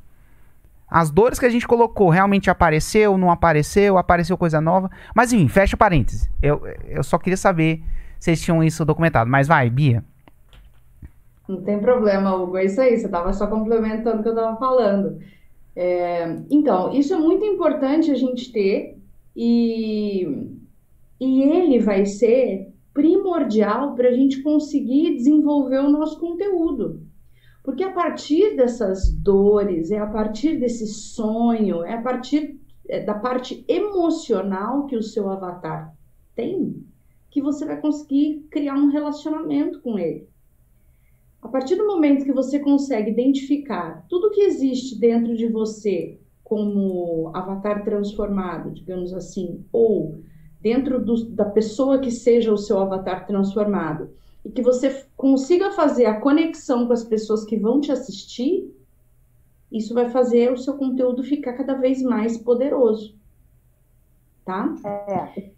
As 0.89 1.11
dores 1.11 1.39
que 1.39 1.45
a 1.45 1.49
gente 1.49 1.67
colocou 1.67 2.09
realmente 2.09 2.49
apareceu, 2.49 3.17
não 3.17 3.29
apareceu, 3.29 3.97
apareceu 3.97 4.37
coisa 4.37 4.59
nova. 4.59 4.89
Mas 5.13 5.31
enfim, 5.31 5.47
fecha 5.47 5.77
parênteses. 5.77 6.29
Eu, 6.41 6.65
eu 6.87 7.03
só 7.03 7.17
queria 7.17 7.37
saber 7.37 7.83
se 8.19 8.25
vocês 8.25 8.41
tinham 8.41 8.63
isso 8.63 8.83
documentado. 8.83 9.29
Mas 9.29 9.47
vai, 9.47 9.69
Bia. 9.69 10.03
Não 11.49 11.63
tem 11.63 11.79
problema, 11.79 12.35
Hugo. 12.35 12.57
É 12.57 12.65
isso 12.65 12.79
aí. 12.79 12.95
Você 12.95 13.07
estava 13.07 13.33
só 13.33 13.47
complementando 13.47 14.19
o 14.19 14.21
que 14.21 14.29
eu 14.29 14.33
estava 14.33 14.55
falando. 14.57 15.19
É, 15.75 16.43
então, 16.51 16.93
isso 16.93 17.11
é 17.11 17.17
muito 17.17 17.43
importante 17.43 18.11
a 18.11 18.13
gente 18.13 18.51
ter 18.51 18.99
e, 19.35 20.27
e 21.19 21.41
ele 21.41 21.79
vai 21.79 22.05
ser 22.05 22.71
primordial 22.93 23.95
para 23.95 24.09
a 24.09 24.11
gente 24.11 24.43
conseguir 24.43 25.15
desenvolver 25.15 25.79
o 25.79 25.89
nosso 25.89 26.19
conteúdo. 26.19 27.01
Porque 27.63 27.83
a 27.83 27.93
partir 27.93 28.55
dessas 28.55 29.11
dores, 29.11 29.89
é 29.89 29.97
a 29.97 30.05
partir 30.05 30.59
desse 30.59 30.85
sonho, 30.85 31.83
é 31.83 31.95
a 31.95 32.01
partir 32.01 32.59
é, 32.87 32.99
da 32.99 33.15
parte 33.15 33.65
emocional 33.67 34.85
que 34.85 34.95
o 34.95 35.01
seu 35.01 35.27
avatar 35.27 35.95
tem, 36.35 36.85
que 37.31 37.41
você 37.41 37.65
vai 37.65 37.81
conseguir 37.81 38.45
criar 38.51 38.75
um 38.75 38.89
relacionamento 38.89 39.81
com 39.81 39.97
ele. 39.97 40.29
A 41.41 41.47
partir 41.47 41.75
do 41.75 41.87
momento 41.87 42.25
que 42.25 42.33
você 42.33 42.59
consegue 42.59 43.11
identificar 43.11 44.05
tudo 44.09 44.31
que 44.31 44.41
existe 44.41 44.99
dentro 44.99 45.35
de 45.35 45.47
você 45.47 46.19
como 46.43 47.31
avatar 47.33 47.83
transformado, 47.83 48.71
digamos 48.71 49.13
assim, 49.13 49.63
ou 49.71 50.19
dentro 50.59 51.03
do, 51.03 51.25
da 51.25 51.45
pessoa 51.45 51.99
que 51.99 52.11
seja 52.11 52.51
o 52.51 52.57
seu 52.57 52.79
avatar 52.79 53.25
transformado, 53.25 54.09
e 54.43 54.49
que 54.49 54.61
você 54.61 55.05
consiga 55.15 55.71
fazer 55.71 56.05
a 56.05 56.19
conexão 56.19 56.87
com 56.87 56.93
as 56.93 57.03
pessoas 57.03 57.45
que 57.45 57.57
vão 57.57 57.79
te 57.79 57.91
assistir, 57.91 58.73
isso 59.71 59.93
vai 59.93 60.09
fazer 60.09 60.51
o 60.51 60.57
seu 60.57 60.75
conteúdo 60.75 61.23
ficar 61.23 61.53
cada 61.53 61.75
vez 61.75 62.01
mais 62.01 62.37
poderoso. 62.37 63.15
Tá? 64.43 64.75
É. 64.83 65.51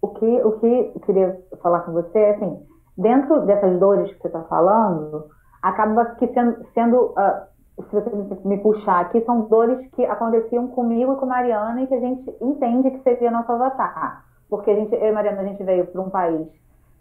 O 0.00 0.08
que, 0.08 0.26
o 0.26 0.58
que 0.58 0.66
eu 0.66 1.00
queria 1.06 1.40
falar 1.62 1.80
com 1.80 1.92
você 1.92 2.18
é 2.18 2.30
assim, 2.34 2.66
dentro 2.96 3.40
dessas 3.46 3.78
dores 3.78 4.12
que 4.12 4.20
você 4.20 4.28
está 4.28 4.42
falando, 4.42 5.26
acaba 5.62 6.04
que 6.16 6.26
sendo, 6.28 6.64
sendo 6.74 7.14
uh, 7.16 7.52
se 7.88 7.94
você 7.94 8.10
me 8.44 8.58
puxar 8.58 9.00
aqui, 9.00 9.20
são 9.22 9.42
dores 9.42 9.86
que 9.92 10.04
aconteciam 10.04 10.68
comigo 10.68 11.14
e 11.14 11.16
com 11.16 11.26
Mariana 11.26 11.82
e 11.82 11.86
que 11.86 11.94
a 11.94 12.00
gente 12.00 12.36
entende 12.40 12.90
que 12.90 13.02
seria 13.02 13.30
nosso 13.30 13.50
avatar. 13.52 14.24
Porque 14.48 14.70
a 14.70 14.74
gente, 14.74 14.94
eu 14.94 15.08
e 15.08 15.12
Mariana, 15.12 15.40
a 15.40 15.44
gente 15.44 15.62
veio 15.64 15.86
para 15.86 16.00
um 16.00 16.10
país 16.10 16.46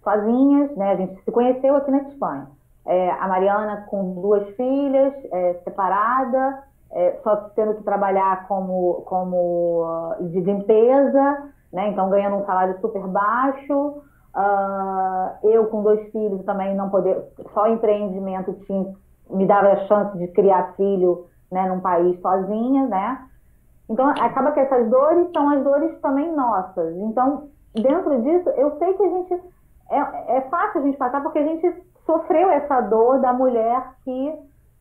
sozinhas, 0.03 0.75
né? 0.77 0.91
A 0.91 0.95
gente 0.95 1.21
se 1.23 1.31
conheceu 1.31 1.75
aqui 1.75 1.91
na 1.91 1.99
Espanha. 2.03 2.47
É, 2.85 3.11
a 3.11 3.27
Mariana 3.27 3.85
com 3.89 4.13
duas 4.21 4.47
filhas, 4.55 5.13
é, 5.31 5.53
separada, 5.63 6.63
é, 6.91 7.19
só 7.23 7.35
tendo 7.55 7.75
que 7.75 7.83
trabalhar 7.83 8.47
como, 8.47 9.03
como 9.05 9.83
uh, 9.83 10.27
de 10.29 10.39
limpeza, 10.39 11.51
né? 11.71 11.89
Então 11.89 12.09
ganhando 12.09 12.37
um 12.37 12.45
salário 12.45 12.79
super 12.79 13.05
baixo. 13.07 14.01
Uh, 14.35 15.47
eu 15.47 15.67
com 15.67 15.83
dois 15.83 16.09
filhos 16.11 16.43
também 16.45 16.73
não 16.73 16.89
poder, 16.89 17.21
só 17.53 17.67
empreendimento 17.67 18.53
tinha 18.65 18.93
me 19.31 19.45
dava 19.45 19.69
a 19.69 19.87
chance 19.87 20.17
de 20.17 20.27
criar 20.27 20.73
filho 20.75 21.25
né, 21.51 21.67
num 21.67 21.79
país 21.79 22.19
sozinha, 22.21 22.87
né? 22.87 23.27
Então, 23.89 24.07
acaba 24.09 24.51
que 24.51 24.59
essas 24.59 24.89
dores 24.89 25.29
são 25.31 25.49
as 25.49 25.63
dores 25.63 25.99
também 26.01 26.33
nossas. 26.33 26.95
Então, 26.97 27.49
dentro 27.73 28.21
disso, 28.21 28.49
eu 28.51 28.77
sei 28.77 28.93
que 28.93 29.03
a 29.03 29.09
gente. 29.09 29.33
É, 29.89 30.37
é 30.37 30.41
fácil 30.49 30.79
a 30.79 30.83
gente 30.83 30.97
passar 30.97 31.21
porque 31.21 31.39
a 31.39 31.43
gente 31.43 31.83
sofreu 32.05 32.49
essa 32.49 32.81
dor 32.81 33.19
da 33.19 33.33
mulher 33.33 33.93
que 34.03 34.33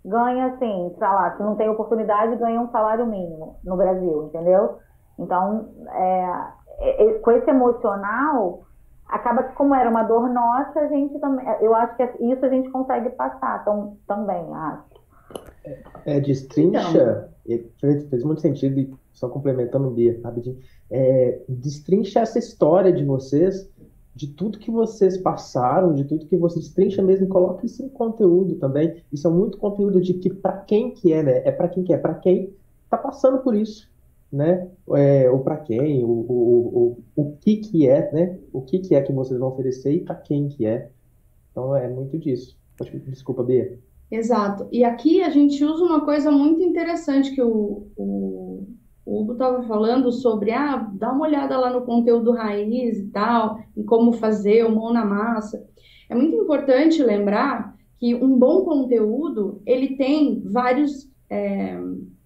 ganha, 0.05 0.47
assim, 0.47 0.95
sei 0.97 1.09
lá, 1.09 1.37
se 1.37 1.43
não 1.43 1.57
tem 1.57 1.69
oportunidade, 1.69 2.37
ganha 2.37 2.61
um 2.61 2.71
salário 2.71 3.05
mínimo 3.07 3.57
no 3.65 3.77
Brasil, 3.77 4.25
entendeu? 4.27 4.79
Então, 5.19 5.69
é, 5.93 6.33
é, 6.79 7.15
com 7.15 7.33
esse 7.33 7.51
emocional, 7.51 8.61
acaba 9.11 9.43
que 9.43 9.55
como 9.55 9.75
era 9.75 9.91
uma 9.91 10.05
dor 10.05 10.29
nossa, 10.29 10.81
a 10.81 10.87
gente 10.89 11.19
também, 11.19 11.45
eu 11.61 11.75
acho 11.75 11.97
que 11.97 12.03
isso 12.21 12.45
a 12.45 12.49
gente 12.49 12.71
consegue 12.71 13.11
passar 13.11 13.65
tam, 13.65 13.97
também, 14.07 14.53
acho. 14.55 14.85
É, 16.07 16.21
destrincha, 16.21 17.29
então, 17.47 17.69
fez, 17.81 18.09
fez, 18.09 18.25
muito 18.25 18.41
sentido, 18.41 18.99
só 19.13 19.29
complementando 19.29 19.91
Bia, 19.91 20.19
rapidinho, 20.25 20.59
é, 20.91 21.41
destrincha 21.49 22.21
essa 22.21 22.39
história 22.39 22.93
de 22.93 23.05
vocês, 23.05 23.69
de 24.15 24.29
tudo 24.29 24.59
que 24.59 24.71
vocês 24.71 25.19
passaram, 25.19 25.95
de 25.95 26.05
tudo 26.05 26.27
que 26.27 26.37
vocês 26.37 26.65
destrincha 26.65 27.03
mesmo, 27.03 27.27
e 27.27 27.29
coloca 27.29 27.67
isso 27.67 27.83
em 27.83 27.89
conteúdo 27.89 28.57
também, 28.57 29.03
isso 29.13 29.27
é 29.27 29.31
muito 29.31 29.59
conteúdo 29.59 30.01
de 30.01 30.15
que 30.15 30.31
para 30.31 30.59
quem 30.59 30.93
que 30.93 31.13
é, 31.13 31.23
né, 31.23 31.43
é 31.45 31.53
para 31.53 31.69
quem 31.69 31.85
que 31.85 31.93
é, 31.93 31.99
para 31.99 32.15
quem 32.15 32.53
tá 32.89 32.97
passando 32.97 33.39
por 33.39 33.55
isso, 33.55 33.89
né, 34.33 34.69
é, 34.95 35.31
ou 35.31 35.41
para 35.41 35.57
quem, 35.57 36.05
o, 36.05 36.09
o, 36.09 36.99
o, 37.17 37.23
o 37.23 37.37
que 37.37 37.57
que 37.57 37.89
é, 37.89 38.13
né, 38.13 38.39
o 38.53 38.63
que 38.63 38.79
que 38.79 38.95
é 38.95 39.03
que 39.03 39.13
vocês 39.13 39.39
vão 39.39 39.49
oferecer 39.49 39.93
e 39.93 40.01
para 40.01 40.15
quem 40.15 40.49
que 40.49 40.67
é, 40.67 40.89
então 41.51 41.75
é 41.75 41.89
muito 41.89 42.19
disso. 42.19 42.57
Desculpa, 43.07 43.43
Bia. 43.43 43.79
Exato. 44.11 44.67
E 44.73 44.83
aqui 44.83 45.23
a 45.23 45.31
gente 45.31 45.65
usa 45.65 45.85
uma 45.85 46.05
coisa 46.05 46.31
muito 46.31 46.63
interessante 46.63 47.33
que 47.33 47.43
o, 47.43 47.87
o, 47.97 48.67
o 49.05 49.21
Hugo 49.21 49.33
estava 49.33 49.63
falando 49.63 50.11
sobre, 50.11 50.51
ah, 50.51 50.89
dá 50.95 51.13
uma 51.13 51.27
olhada 51.27 51.59
lá 51.59 51.71
no 51.71 51.83
conteúdo 51.83 52.33
raiz 52.33 52.99
e 52.99 53.07
tal, 53.09 53.61
e 53.77 53.85
como 53.85 54.13
fazer 54.13 54.65
o 54.65 54.75
mão 54.75 54.93
na 54.93 55.05
massa. 55.05 55.65
É 56.09 56.15
muito 56.15 56.35
importante 56.37 57.03
lembrar 57.03 57.77
que 57.99 58.15
um 58.15 58.37
bom 58.37 58.65
conteúdo, 58.65 59.63
ele 59.65 59.97
tem 59.97 60.41
vários, 60.41 61.09
é, 61.29 61.79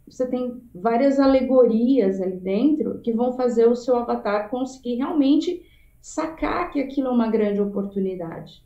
você 0.07 0.27
tem 0.27 0.63
várias 0.75 1.19
alegorias 1.19 2.21
ali 2.21 2.37
dentro 2.37 3.01
que 3.01 3.13
vão 3.13 3.33
fazer 3.33 3.67
o 3.67 3.75
seu 3.75 3.97
avatar 3.97 4.51
conseguir 4.51 4.97
realmente 4.97 5.63
sacar 6.01 6.71
que 6.71 6.81
aquilo 6.81 7.09
é 7.09 7.11
uma 7.11 7.31
grande 7.31 7.61
oportunidade. 7.61 8.63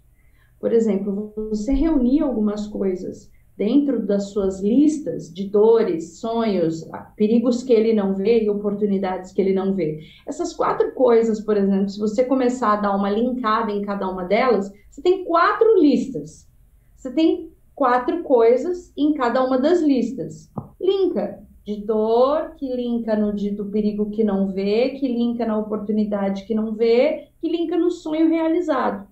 Por 0.59 0.73
exemplo, 0.73 1.33
você 1.37 1.73
reunir 1.73 2.21
algumas 2.21 2.67
coisas 2.67 3.31
dentro 3.57 4.05
das 4.05 4.31
suas 4.31 4.61
listas 4.61 5.33
de 5.33 5.49
dores, 5.49 6.21
sonhos, 6.21 6.89
perigos 7.17 7.63
que 7.63 7.73
ele 7.73 7.93
não 7.93 8.15
vê 8.15 8.45
e 8.45 8.51
oportunidades 8.51 9.33
que 9.33 9.41
ele 9.41 9.53
não 9.53 9.75
vê. 9.75 10.01
Essas 10.27 10.55
quatro 10.55 10.93
coisas, 10.95 11.41
por 11.41 11.57
exemplo, 11.57 11.89
se 11.89 11.99
você 11.99 12.25
começar 12.25 12.75
a 12.75 12.81
dar 12.81 12.97
uma 12.97 13.11
linkada 13.11 13.73
em 13.73 13.83
cada 13.83 14.09
uma 14.09 14.25
delas, 14.25 14.73
você 14.89 15.03
tem 15.03 15.25
quatro 15.25 15.81
listas. 15.81 16.49
Você 16.97 17.13
tem 17.13 17.53
quatro 17.75 18.23
coisas 18.23 18.93
em 18.97 19.15
cada 19.15 19.45
uma 19.45 19.59
das 19.59 19.81
listas. 19.81 20.51
Linka 20.89 21.43
de 21.65 21.77
dor, 21.85 22.55
que 22.57 22.67
linka 22.75 23.15
no 23.15 23.33
de, 23.35 23.51
do 23.51 23.67
perigo 23.67 24.11
que 24.11 24.25
não 24.25 24.49
vê, 24.49 24.91
que 24.91 25.07
linka 25.07 25.45
na 25.45 25.59
oportunidade 25.59 26.45
que 26.45 26.55
não 26.55 26.73
vê, 26.73 27.29
que 27.41 27.49
linka 27.49 27.77
no 27.77 27.91
sonho 27.91 28.29
realizado 28.29 29.07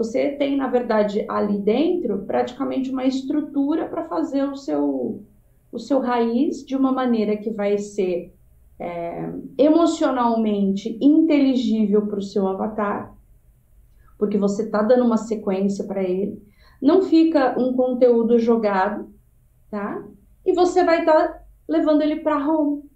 você 0.00 0.30
tem, 0.30 0.56
na 0.56 0.66
verdade, 0.66 1.26
ali 1.28 1.58
dentro 1.58 2.20
praticamente 2.20 2.90
uma 2.90 3.04
estrutura 3.04 3.86
para 3.86 4.08
fazer 4.08 4.44
o 4.44 4.56
seu, 4.56 5.22
o 5.70 5.78
seu 5.78 6.00
raiz 6.00 6.64
de 6.64 6.74
uma 6.74 6.90
maneira 6.90 7.36
que 7.36 7.50
vai 7.50 7.76
ser 7.76 8.32
é, 8.78 9.30
emocionalmente 9.58 10.96
inteligível 11.02 12.06
para 12.06 12.18
o 12.18 12.22
seu 12.22 12.48
avatar, 12.48 13.14
porque 14.18 14.38
você 14.38 14.62
está 14.62 14.80
dando 14.80 15.04
uma 15.04 15.18
sequência 15.18 15.84
para 15.84 16.02
ele. 16.02 16.42
Não 16.80 17.02
fica 17.02 17.54
um 17.60 17.74
conteúdo 17.74 18.38
jogado, 18.38 19.06
tá? 19.70 20.02
E 20.44 20.52
você 20.54 20.84
vai 20.84 21.00
estar 21.00 21.28
tá 21.28 21.42
levando 21.68 22.02
ele 22.02 22.16
para 22.16 22.38
home. 22.38 22.88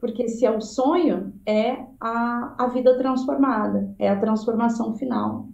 Porque 0.00 0.28
se 0.28 0.44
é 0.44 0.50
o 0.50 0.60
sonho, 0.60 1.32
é 1.46 1.78
a, 1.98 2.54
a 2.58 2.66
vida 2.68 2.96
transformada, 2.98 3.94
é 3.98 4.08
a 4.08 4.20
transformação 4.20 4.94
final. 4.94 5.48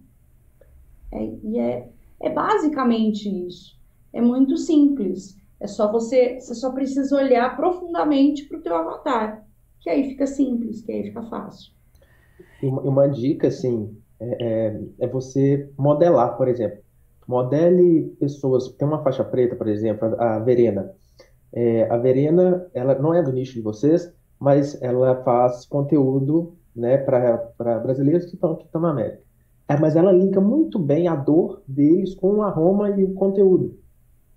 É, 1.13 1.25
e 1.45 1.59
é, 1.59 1.89
é 2.21 2.31
basicamente 2.31 3.29
isso. 3.29 3.79
É 4.13 4.21
muito 4.21 4.57
simples. 4.57 5.39
É 5.61 5.67
só 5.67 5.91
você, 5.91 6.41
você 6.41 6.55
só 6.55 6.73
precisa 6.73 7.15
olhar 7.15 7.55
profundamente 7.57 8.45
para 8.47 8.59
o 8.59 8.63
teu 8.63 8.75
avatar, 8.75 9.45
que 9.79 9.91
aí 9.91 10.09
fica 10.09 10.27
simples, 10.27 10.81
que 10.81 10.91
aí 10.91 11.05
fica 11.05 11.23
fácil. 11.25 11.73
Uma, 12.63 12.83
uma 12.83 13.09
dica, 13.09 13.49
assim, 13.49 13.97
é, 14.19 14.45
é, 14.45 14.81
é, 15.01 15.07
você 15.07 15.71
modelar, 15.79 16.37
por 16.37 16.49
exemplo. 16.49 16.79
Modele 17.27 18.17
pessoas. 18.19 18.69
Tem 18.69 18.89
uma 18.89 19.03
faixa 19.03 19.23
preta, 19.23 19.55
por 19.55 19.69
exemplo, 19.69 20.15
a, 20.19 20.37
a 20.37 20.39
Verena. 20.41 20.93
É, 21.53 21.91
a 21.91 21.97
Verena, 21.97 22.67
ela 22.73 22.95
não 22.95 23.15
é 23.15 23.23
do 23.23 23.33
nicho 23.33 23.55
de 23.55 23.61
vocês, 23.61 24.13
mas 24.39 24.81
ela 24.83 25.23
faz 25.23 25.67
conteúdo 25.67 26.55
né, 26.75 26.97
para 26.99 27.79
brasileiros 27.79 28.27
que 28.27 28.35
estão 28.35 28.53
aqui 28.53 28.67
na 28.75 28.91
América. 28.91 29.23
É, 29.69 29.79
mas 29.79 29.95
ela 29.95 30.11
linka 30.11 30.41
muito 30.41 30.79
bem 30.79 31.07
a 31.07 31.15
dor 31.15 31.63
deles 31.67 32.15
com 32.15 32.43
a 32.43 32.51
Roma 32.51 32.91
e 32.91 33.05
o 33.05 33.15
conteúdo. 33.15 33.79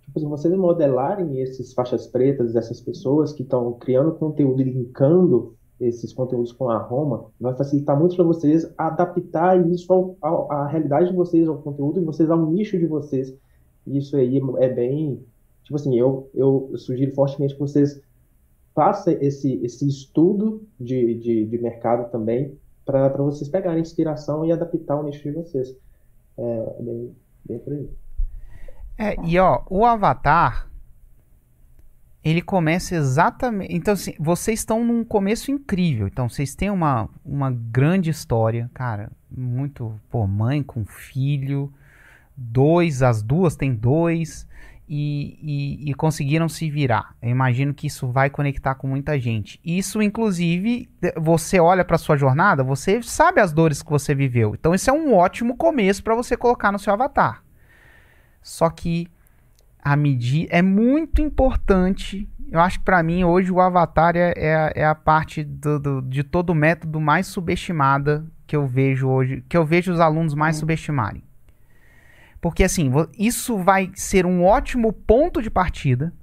Tipo, 0.05 0.19
se 0.19 0.25
vocês 0.25 0.53
modelarem 0.55 1.39
esses 1.39 1.73
faixas 1.73 2.05
pretas, 2.05 2.55
essas 2.55 2.79
pessoas 2.79 3.33
que 3.33 3.41
estão 3.41 3.73
criando 3.73 4.11
conteúdo 4.11 4.61
e 4.61 4.65
linkando 4.65 5.55
esses 5.79 6.13
conteúdos 6.13 6.51
com 6.51 6.69
a 6.69 6.77
Roma, 6.77 7.25
vai 7.39 7.55
facilitar 7.55 7.99
muito 7.99 8.15
para 8.15 8.25
vocês 8.25 8.71
adaptar 8.77 9.59
isso 9.67 9.91
ao, 9.91 10.15
ao, 10.21 10.51
à 10.51 10.67
realidade 10.67 11.09
de 11.09 11.15
vocês, 11.15 11.47
ao 11.47 11.57
conteúdo 11.57 11.99
de 11.99 12.05
vocês, 12.05 12.29
ao 12.29 12.45
nicho 12.45 12.77
de 12.77 12.85
vocês. 12.85 13.33
Isso 13.87 14.15
aí 14.15 14.39
é 14.59 14.69
bem. 14.69 15.19
Tipo 15.63 15.75
assim, 15.75 15.97
eu, 15.97 16.29
eu 16.33 16.71
sugiro 16.77 17.13
fortemente 17.13 17.53
que 17.53 17.59
vocês 17.59 18.01
façam 18.75 19.13
esse, 19.21 19.53
esse 19.63 19.87
estudo 19.87 20.67
de, 20.79 21.15
de, 21.15 21.45
de 21.45 21.57
mercado 21.57 22.09
também, 22.11 22.57
para 22.85 23.09
vocês 23.09 23.49
pegarem 23.49 23.81
inspiração 23.81 24.45
e 24.45 24.51
adaptar 24.51 24.99
o 24.99 25.03
nicho 25.03 25.23
de 25.23 25.31
vocês. 25.31 25.73
É, 26.37 26.75
bem, 26.81 27.15
bem 27.45 27.59
por 27.59 27.73
aí. 27.73 27.89
É, 28.97 29.15
e 29.25 29.39
ó, 29.39 29.61
o 29.69 29.85
Avatar, 29.85 30.69
ele 32.23 32.41
começa 32.41 32.95
exatamente. 32.95 33.73
Então, 33.73 33.93
assim, 33.93 34.13
vocês 34.19 34.59
estão 34.59 34.83
num 34.83 35.03
começo 35.03 35.49
incrível. 35.49 36.07
Então, 36.07 36.27
vocês 36.27 36.55
têm 36.55 36.69
uma, 36.69 37.09
uma 37.23 37.51
grande 37.51 38.09
história, 38.09 38.69
cara. 38.73 39.11
Muito, 39.31 39.93
pô, 40.09 40.27
mãe 40.27 40.61
com 40.61 40.83
filho. 40.83 41.71
Dois, 42.35 43.01
as 43.01 43.21
duas 43.21 43.55
têm 43.55 43.73
dois 43.73 44.47
e, 44.87 45.39
e, 45.41 45.91
e, 45.91 45.93
conseguiram 45.93 46.49
se 46.49 46.69
virar. 46.69 47.15
Eu 47.21 47.29
imagino 47.29 47.73
que 47.73 47.87
isso 47.87 48.07
vai 48.07 48.29
conectar 48.29 48.75
com 48.75 48.87
muita 48.87 49.17
gente. 49.19 49.59
Isso, 49.63 50.01
inclusive, 50.01 50.89
você 51.17 51.59
olha 51.59 51.85
para 51.85 51.97
sua 51.97 52.17
jornada, 52.17 52.63
você 52.63 53.01
sabe 53.01 53.39
as 53.39 53.53
dores 53.53 53.81
que 53.81 53.89
você 53.89 54.13
viveu. 54.13 54.53
Então, 54.53 54.73
isso 54.73 54.89
é 54.89 54.93
um 54.93 55.13
ótimo 55.13 55.55
começo 55.55 56.03
para 56.03 56.15
você 56.15 56.35
colocar 56.35 56.71
no 56.71 56.79
seu 56.79 56.93
avatar. 56.93 57.43
Só 58.41 58.69
que 58.69 59.07
a 59.81 59.95
medida 59.95 60.49
é 60.51 60.61
muito 60.61 61.21
importante. 61.21 62.27
Eu 62.51 62.59
acho 62.59 62.79
que 62.79 62.85
para 62.85 63.01
mim 63.01 63.23
hoje 63.23 63.51
o 63.51 63.61
avatar 63.61 64.15
é, 64.15 64.33
é, 64.35 64.73
é 64.75 64.85
a 64.85 64.93
parte 64.95 65.43
do, 65.43 65.79
do, 65.79 66.01
de 66.01 66.23
todo 66.23 66.51
o 66.51 66.55
método 66.55 66.99
mais 66.99 67.27
subestimada 67.27 68.25
que 68.45 68.55
eu 68.55 68.67
vejo 68.67 69.07
hoje, 69.07 69.43
que 69.47 69.57
eu 69.57 69.65
vejo 69.65 69.91
os 69.91 69.99
alunos 69.99 70.35
mais 70.35 70.57
hum. 70.57 70.59
subestimarem. 70.59 71.23
Porque 72.43 72.65
assim, 72.65 72.91
isso 73.17 73.57
vai 73.57 73.89
ser 73.95 74.25
um 74.25 74.43
ótimo 74.43 74.91
ponto 74.91 75.41
de 75.41 75.49
partida, 75.49 76.13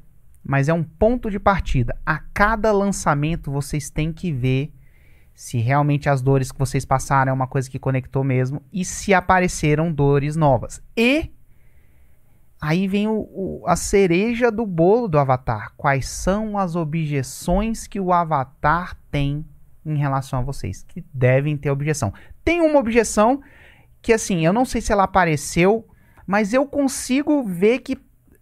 mas 0.44 0.68
é 0.68 0.74
um 0.74 0.84
ponto 0.84 1.30
de 1.30 1.40
partida. 1.40 1.96
A 2.04 2.18
cada 2.18 2.70
lançamento 2.70 3.50
vocês 3.50 3.88
têm 3.88 4.12
que 4.12 4.30
ver 4.30 4.70
se 5.32 5.56
realmente 5.56 6.10
as 6.10 6.20
dores 6.20 6.52
que 6.52 6.58
vocês 6.58 6.84
passaram 6.84 7.30
é 7.30 7.32
uma 7.32 7.46
coisa 7.46 7.70
que 7.70 7.78
conectou 7.78 8.22
mesmo 8.22 8.60
e 8.70 8.84
se 8.84 9.14
apareceram 9.14 9.90
dores 9.90 10.36
novas. 10.36 10.82
E 10.94 11.30
aí 12.60 12.86
vem 12.86 13.08
o, 13.08 13.20
o, 13.32 13.62
a 13.66 13.74
cereja 13.74 14.52
do 14.52 14.66
bolo 14.66 15.08
do 15.08 15.18
Avatar. 15.18 15.72
Quais 15.74 16.06
são 16.06 16.58
as 16.58 16.76
objeções 16.76 17.86
que 17.86 17.98
o 17.98 18.12
Avatar 18.12 18.94
tem 19.10 19.42
em 19.86 19.96
relação 19.96 20.40
a 20.40 20.42
vocês? 20.42 20.82
Que 20.86 21.02
devem 21.14 21.56
ter 21.56 21.70
objeção. 21.70 22.12
Tem 22.44 22.60
uma 22.60 22.78
objeção 22.78 23.40
que, 24.02 24.12
assim, 24.12 24.44
eu 24.44 24.52
não 24.52 24.66
sei 24.66 24.82
se 24.82 24.92
ela 24.92 25.04
apareceu 25.04 25.86
mas 26.30 26.54
eu 26.54 26.64
consigo 26.64 27.42
ver 27.42 27.80
que 27.80 27.98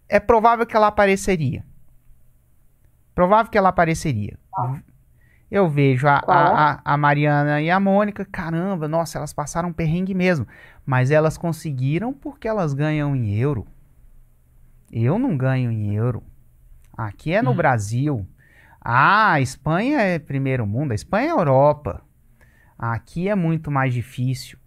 é 0.07 0.19
provável 0.19 0.63
que 0.63 0.77
ela 0.77 0.85
apareceria. 0.85 1.65
Provável 3.15 3.51
que 3.51 3.57
ela 3.57 3.69
apareceria. 3.69 4.37
Ah. 4.55 4.77
Eu 5.49 5.67
vejo 5.67 6.07
a, 6.07 6.21
a, 6.27 6.71
a, 6.73 6.81
a, 6.85 6.97
Mariana 6.97 7.59
e 7.59 7.71
a 7.71 7.79
Mônica, 7.79 8.23
caramba, 8.23 8.87
nossa, 8.87 9.17
elas 9.17 9.33
passaram 9.33 9.69
um 9.69 9.73
perrengue 9.73 10.13
mesmo. 10.13 10.47
Mas 10.85 11.09
elas 11.09 11.35
conseguiram 11.35 12.13
porque 12.13 12.47
elas 12.47 12.75
ganham 12.75 13.15
em 13.15 13.33
euro. 13.33 13.65
Eu 14.91 15.17
não 15.17 15.35
ganho 15.35 15.71
em 15.71 15.95
euro. 15.95 16.21
Aqui 16.95 17.33
é 17.33 17.41
no 17.41 17.53
hum. 17.53 17.55
Brasil. 17.55 18.27
Ah, 18.79 19.31
a 19.31 19.41
Espanha 19.41 19.99
é 19.99 20.19
primeiro 20.19 20.67
mundo, 20.67 20.91
a 20.91 20.95
Espanha 20.95 21.29
é 21.29 21.31
Europa. 21.31 22.03
Aqui 22.77 23.27
é 23.27 23.33
muito 23.33 23.71
mais 23.71 23.95
difícil. 23.95 24.59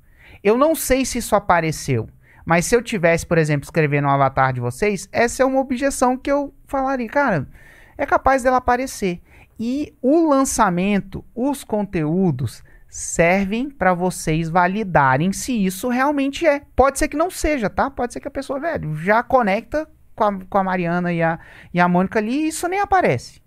Eu 0.43 0.59
não 0.59 0.75
sei 0.75 1.05
se 1.05 1.19
isso 1.19 1.37
apareceu, 1.37 2.09
mas 2.45 2.67
se 2.67 2.75
eu 2.75 2.83
tivesse, 2.83 3.27
por 3.27 3.39
exemplo, 3.39 3.65
escrevendo 3.65 4.07
um 4.07 4.11
avatar 4.11 4.53
de 4.53 4.61
vocês, 4.61 5.09
essa 5.13 5.43
é 5.43 5.47
uma 5.47 5.61
objeção 5.61 6.17
que 6.17 6.31
eu 6.31 6.55
falaria, 6.67 7.09
cara, 7.09 7.49
é 7.97 8.07
capaz 8.07 8.43
dela 8.43 8.57
aparecer. 8.57 9.21
E 9.59 9.95
o 10.03 10.29
lançamento, 10.29 11.25
os 11.35 11.63
conteúdos 11.63 12.63
servem 12.89 13.71
para 13.71 13.95
vocês 13.95 14.51
validarem 14.51 15.33
se 15.33 15.65
isso 15.65 15.89
realmente 15.89 16.47
é. 16.47 16.63
Pode 16.75 16.99
ser 16.99 17.09
que 17.09 17.17
não 17.17 17.31
seja, 17.31 17.71
tá? 17.71 17.91
Pode 17.91 18.13
ser 18.13 18.21
que 18.21 18.29
a 18.29 18.31
pessoa, 18.31 18.61
velho, 18.61 18.95
já 18.97 19.23
conecta 19.23 19.89
com 20.15 20.25
a, 20.25 20.39
com 20.45 20.59
a 20.59 20.65
Mariana 20.65 21.13
e 21.13 21.23
a, 21.23 21.39
e 21.73 21.81
a 21.81 21.89
Mônica 21.89 22.19
ali 22.19 22.33
e 22.33 22.49
isso 22.49 22.69
nem 22.69 22.81
aparece. 22.81 23.41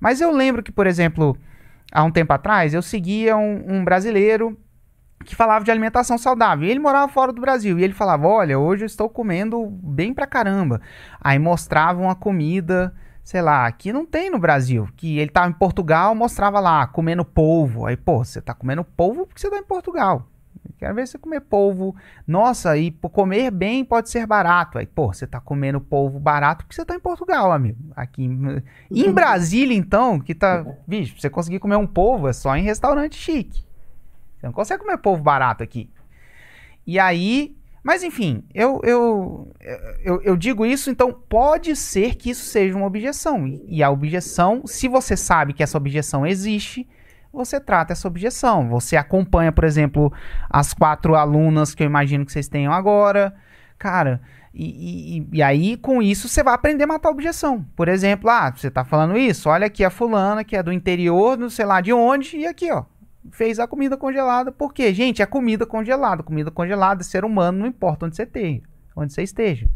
Mas 0.00 0.20
eu 0.20 0.30
lembro 0.30 0.62
que, 0.62 0.72
por 0.72 0.86
exemplo, 0.86 1.36
há 1.92 2.02
um 2.02 2.10
tempo 2.10 2.32
atrás, 2.32 2.74
eu 2.74 2.82
seguia 2.82 3.36
um, 3.36 3.76
um 3.76 3.84
brasileiro 3.84 4.58
que 5.24 5.34
falava 5.34 5.64
de 5.64 5.70
alimentação 5.70 6.18
saudável. 6.18 6.66
E 6.66 6.70
ele 6.70 6.80
morava 6.80 7.10
fora 7.10 7.32
do 7.32 7.40
Brasil. 7.40 7.78
E 7.78 7.84
ele 7.84 7.94
falava: 7.94 8.26
Olha, 8.26 8.58
hoje 8.58 8.84
eu 8.84 8.86
estou 8.86 9.08
comendo 9.08 9.66
bem 9.82 10.12
pra 10.12 10.26
caramba. 10.26 10.80
Aí 11.20 11.38
mostrava 11.38 12.00
uma 12.00 12.14
comida 12.14 12.94
sei 13.24 13.40
lá, 13.40 13.72
que 13.72 13.90
não 13.90 14.04
tem 14.04 14.30
no 14.30 14.38
Brasil. 14.38 14.86
Que 14.94 15.18
ele 15.18 15.30
tava 15.30 15.48
em 15.48 15.54
Portugal, 15.54 16.14
mostrava 16.14 16.60
lá, 16.60 16.86
comendo 16.86 17.24
polvo. 17.24 17.86
Aí, 17.86 17.96
pô, 17.96 18.22
você 18.22 18.40
tá 18.40 18.52
comendo 18.52 18.84
polvo 18.84 19.26
porque 19.26 19.40
você 19.40 19.50
tá 19.50 19.56
em 19.56 19.64
Portugal. 19.64 20.28
Quero 20.78 20.94
ver 20.94 21.06
você 21.06 21.18
comer 21.18 21.40
polvo. 21.40 21.94
Nossa, 22.26 22.76
e 22.76 22.90
comer 22.90 23.50
bem 23.50 23.84
pode 23.84 24.10
ser 24.10 24.26
barato. 24.26 24.78
Aí, 24.78 24.86
pô, 24.86 25.12
você 25.12 25.26
tá 25.26 25.40
comendo 25.40 25.80
polvo 25.80 26.18
barato 26.18 26.64
porque 26.64 26.74
você 26.74 26.84
tá 26.84 26.94
em 26.94 27.00
Portugal, 27.00 27.52
amigo. 27.52 27.78
Aqui 27.96 28.24
em, 28.24 28.62
em 28.90 29.12
Brasília, 29.12 29.76
então, 29.76 30.20
que 30.20 30.34
tá. 30.34 30.64
Bicho, 30.86 31.18
você 31.18 31.30
conseguir 31.30 31.58
comer 31.58 31.76
um 31.76 31.86
polvo 31.86 32.28
é 32.28 32.32
só 32.32 32.54
em 32.56 32.62
restaurante 32.62 33.16
chique. 33.16 33.64
Você 34.44 34.46
não 34.46 34.52
consegue 34.52 34.82
comer 34.82 34.98
polvo 34.98 35.22
barato 35.22 35.62
aqui. 35.62 35.88
E 36.86 36.98
aí, 36.98 37.56
mas 37.82 38.02
enfim, 38.02 38.44
eu, 38.52 38.80
eu, 38.84 39.52
eu, 40.04 40.22
eu, 40.22 40.36
digo 40.36 40.66
isso, 40.66 40.90
então 40.90 41.12
pode 41.12 41.74
ser 41.74 42.14
que 42.14 42.30
isso 42.30 42.44
seja 42.44 42.76
uma 42.76 42.86
objeção. 42.86 43.46
E 43.46 43.82
a 43.82 43.90
objeção, 43.90 44.66
se 44.66 44.86
você 44.86 45.16
sabe 45.16 45.54
que 45.54 45.62
essa 45.62 45.78
objeção 45.78 46.26
existe, 46.26 46.86
você 47.32 47.58
trata 47.58 47.94
essa 47.94 48.06
objeção. 48.06 48.68
Você 48.68 48.96
acompanha, 48.96 49.50
por 49.50 49.64
exemplo, 49.64 50.12
as 50.50 50.74
quatro 50.74 51.14
alunas 51.14 51.74
que 51.74 51.82
eu 51.82 51.86
imagino 51.86 52.26
que 52.26 52.32
vocês 52.32 52.48
tenham 52.48 52.72
agora. 52.72 53.34
Cara, 53.78 54.20
e, 54.52 55.18
e, 55.18 55.28
e, 55.38 55.42
aí, 55.42 55.76
com 55.78 56.02
isso, 56.02 56.28
você 56.28 56.42
vai 56.42 56.54
aprender 56.54 56.84
a 56.84 56.86
matar 56.86 57.08
a 57.08 57.12
objeção. 57.12 57.64
Por 57.74 57.88
exemplo, 57.88 58.28
ah, 58.28 58.52
você 58.54 58.70
tá 58.70 58.84
falando 58.84 59.16
isso, 59.16 59.48
olha 59.48 59.66
aqui 59.66 59.82
a 59.82 59.90
fulana 59.90 60.44
que 60.44 60.54
é 60.54 60.62
do 60.62 60.70
interior, 60.70 61.38
não 61.38 61.48
sei 61.48 61.64
lá 61.64 61.80
de 61.80 61.92
onde, 61.94 62.36
e 62.36 62.46
aqui, 62.46 62.70
ó 62.70 62.84
fez 63.30 63.58
a 63.58 63.66
comida 63.66 63.96
congelada. 63.96 64.52
Por 64.52 64.72
quê? 64.72 64.92
Gente, 64.92 65.22
é 65.22 65.26
comida 65.26 65.66
congelada. 65.66 66.22
Comida 66.22 66.50
congelada, 66.50 67.02
ser 67.02 67.24
humano, 67.24 67.58
não 67.58 67.66
importa 67.66 68.06
onde 68.06 68.16
você 68.16 68.24
esteja. 68.24 68.62
Onde 68.96 69.12
você 69.12 69.22
esteja. 69.22 69.66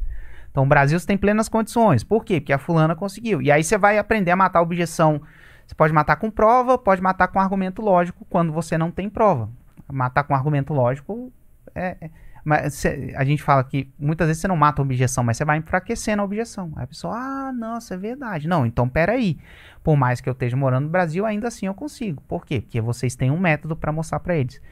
Então, 0.51 0.65
o 0.65 0.67
Brasil 0.67 0.99
tem 1.07 1.17
plenas 1.17 1.49
condições. 1.49 2.03
Por 2.03 2.25
quê? 2.25 2.41
Porque 2.41 2.53
a 2.53 2.59
fulana 2.59 2.95
conseguiu. 2.97 3.43
E 3.43 3.51
aí 3.51 3.63
você 3.63 3.77
vai 3.77 3.99
aprender 3.99 4.31
a 4.31 4.37
matar 4.37 4.61
a 4.61 4.63
objeção. 4.63 5.21
Você 5.67 5.75
pode 5.75 5.93
matar 5.93 6.17
com 6.17 6.31
prova, 6.31 6.79
pode 6.79 7.03
matar 7.03 7.29
com 7.29 7.39
argumento 7.39 7.83
lógico 7.83 8.27
quando 8.31 8.53
você 8.53 8.79
não 8.79 8.91
tem 8.91 9.09
prova. 9.09 9.51
Matar 9.91 10.25
com 10.25 10.35
argumento 10.35 10.73
lógico 10.73 11.33
é, 11.75 11.97
é 12.01 12.11
mas 12.49 12.73
cê, 12.73 13.13
a 13.15 13.25
gente 13.25 13.43
fala 13.43 13.63
que 13.63 13.93
muitas 13.99 14.27
vezes 14.27 14.41
você 14.41 14.49
não 14.49 14.57
mata 14.57 14.81
a 14.81 14.83
objeção, 14.83 15.23
mas 15.23 15.37
você 15.37 15.45
vai 15.45 15.59
enfraquecendo 15.59 16.23
a 16.23 16.25
objeção. 16.25 16.73
Aí 16.77 16.85
a 16.85 16.87
pessoa, 16.87 17.15
ah, 17.15 17.53
nossa, 17.53 17.93
é 17.93 17.97
verdade. 17.99 18.49
Não, 18.49 18.65
então 18.65 18.89
peraí. 18.89 19.37
Por 19.85 19.99
mais 19.99 20.19
que 20.23 20.31
eu 20.31 20.33
esteja 20.33 20.57
morando 20.57 20.85
no 20.85 20.91
Brasil, 20.91 21.27
ainda 21.27 21.49
assim 21.49 21.67
eu 21.67 21.75
consigo. 21.75 22.23
Por 22.27 22.47
quê? 22.47 22.63
Porque 22.63 22.81
vocês 22.81 23.15
têm 23.15 23.31
um 23.31 23.39
método 23.39 23.77
para 23.77 23.93
mostrar 23.93 24.19
para 24.21 24.35
eles. 24.35 24.63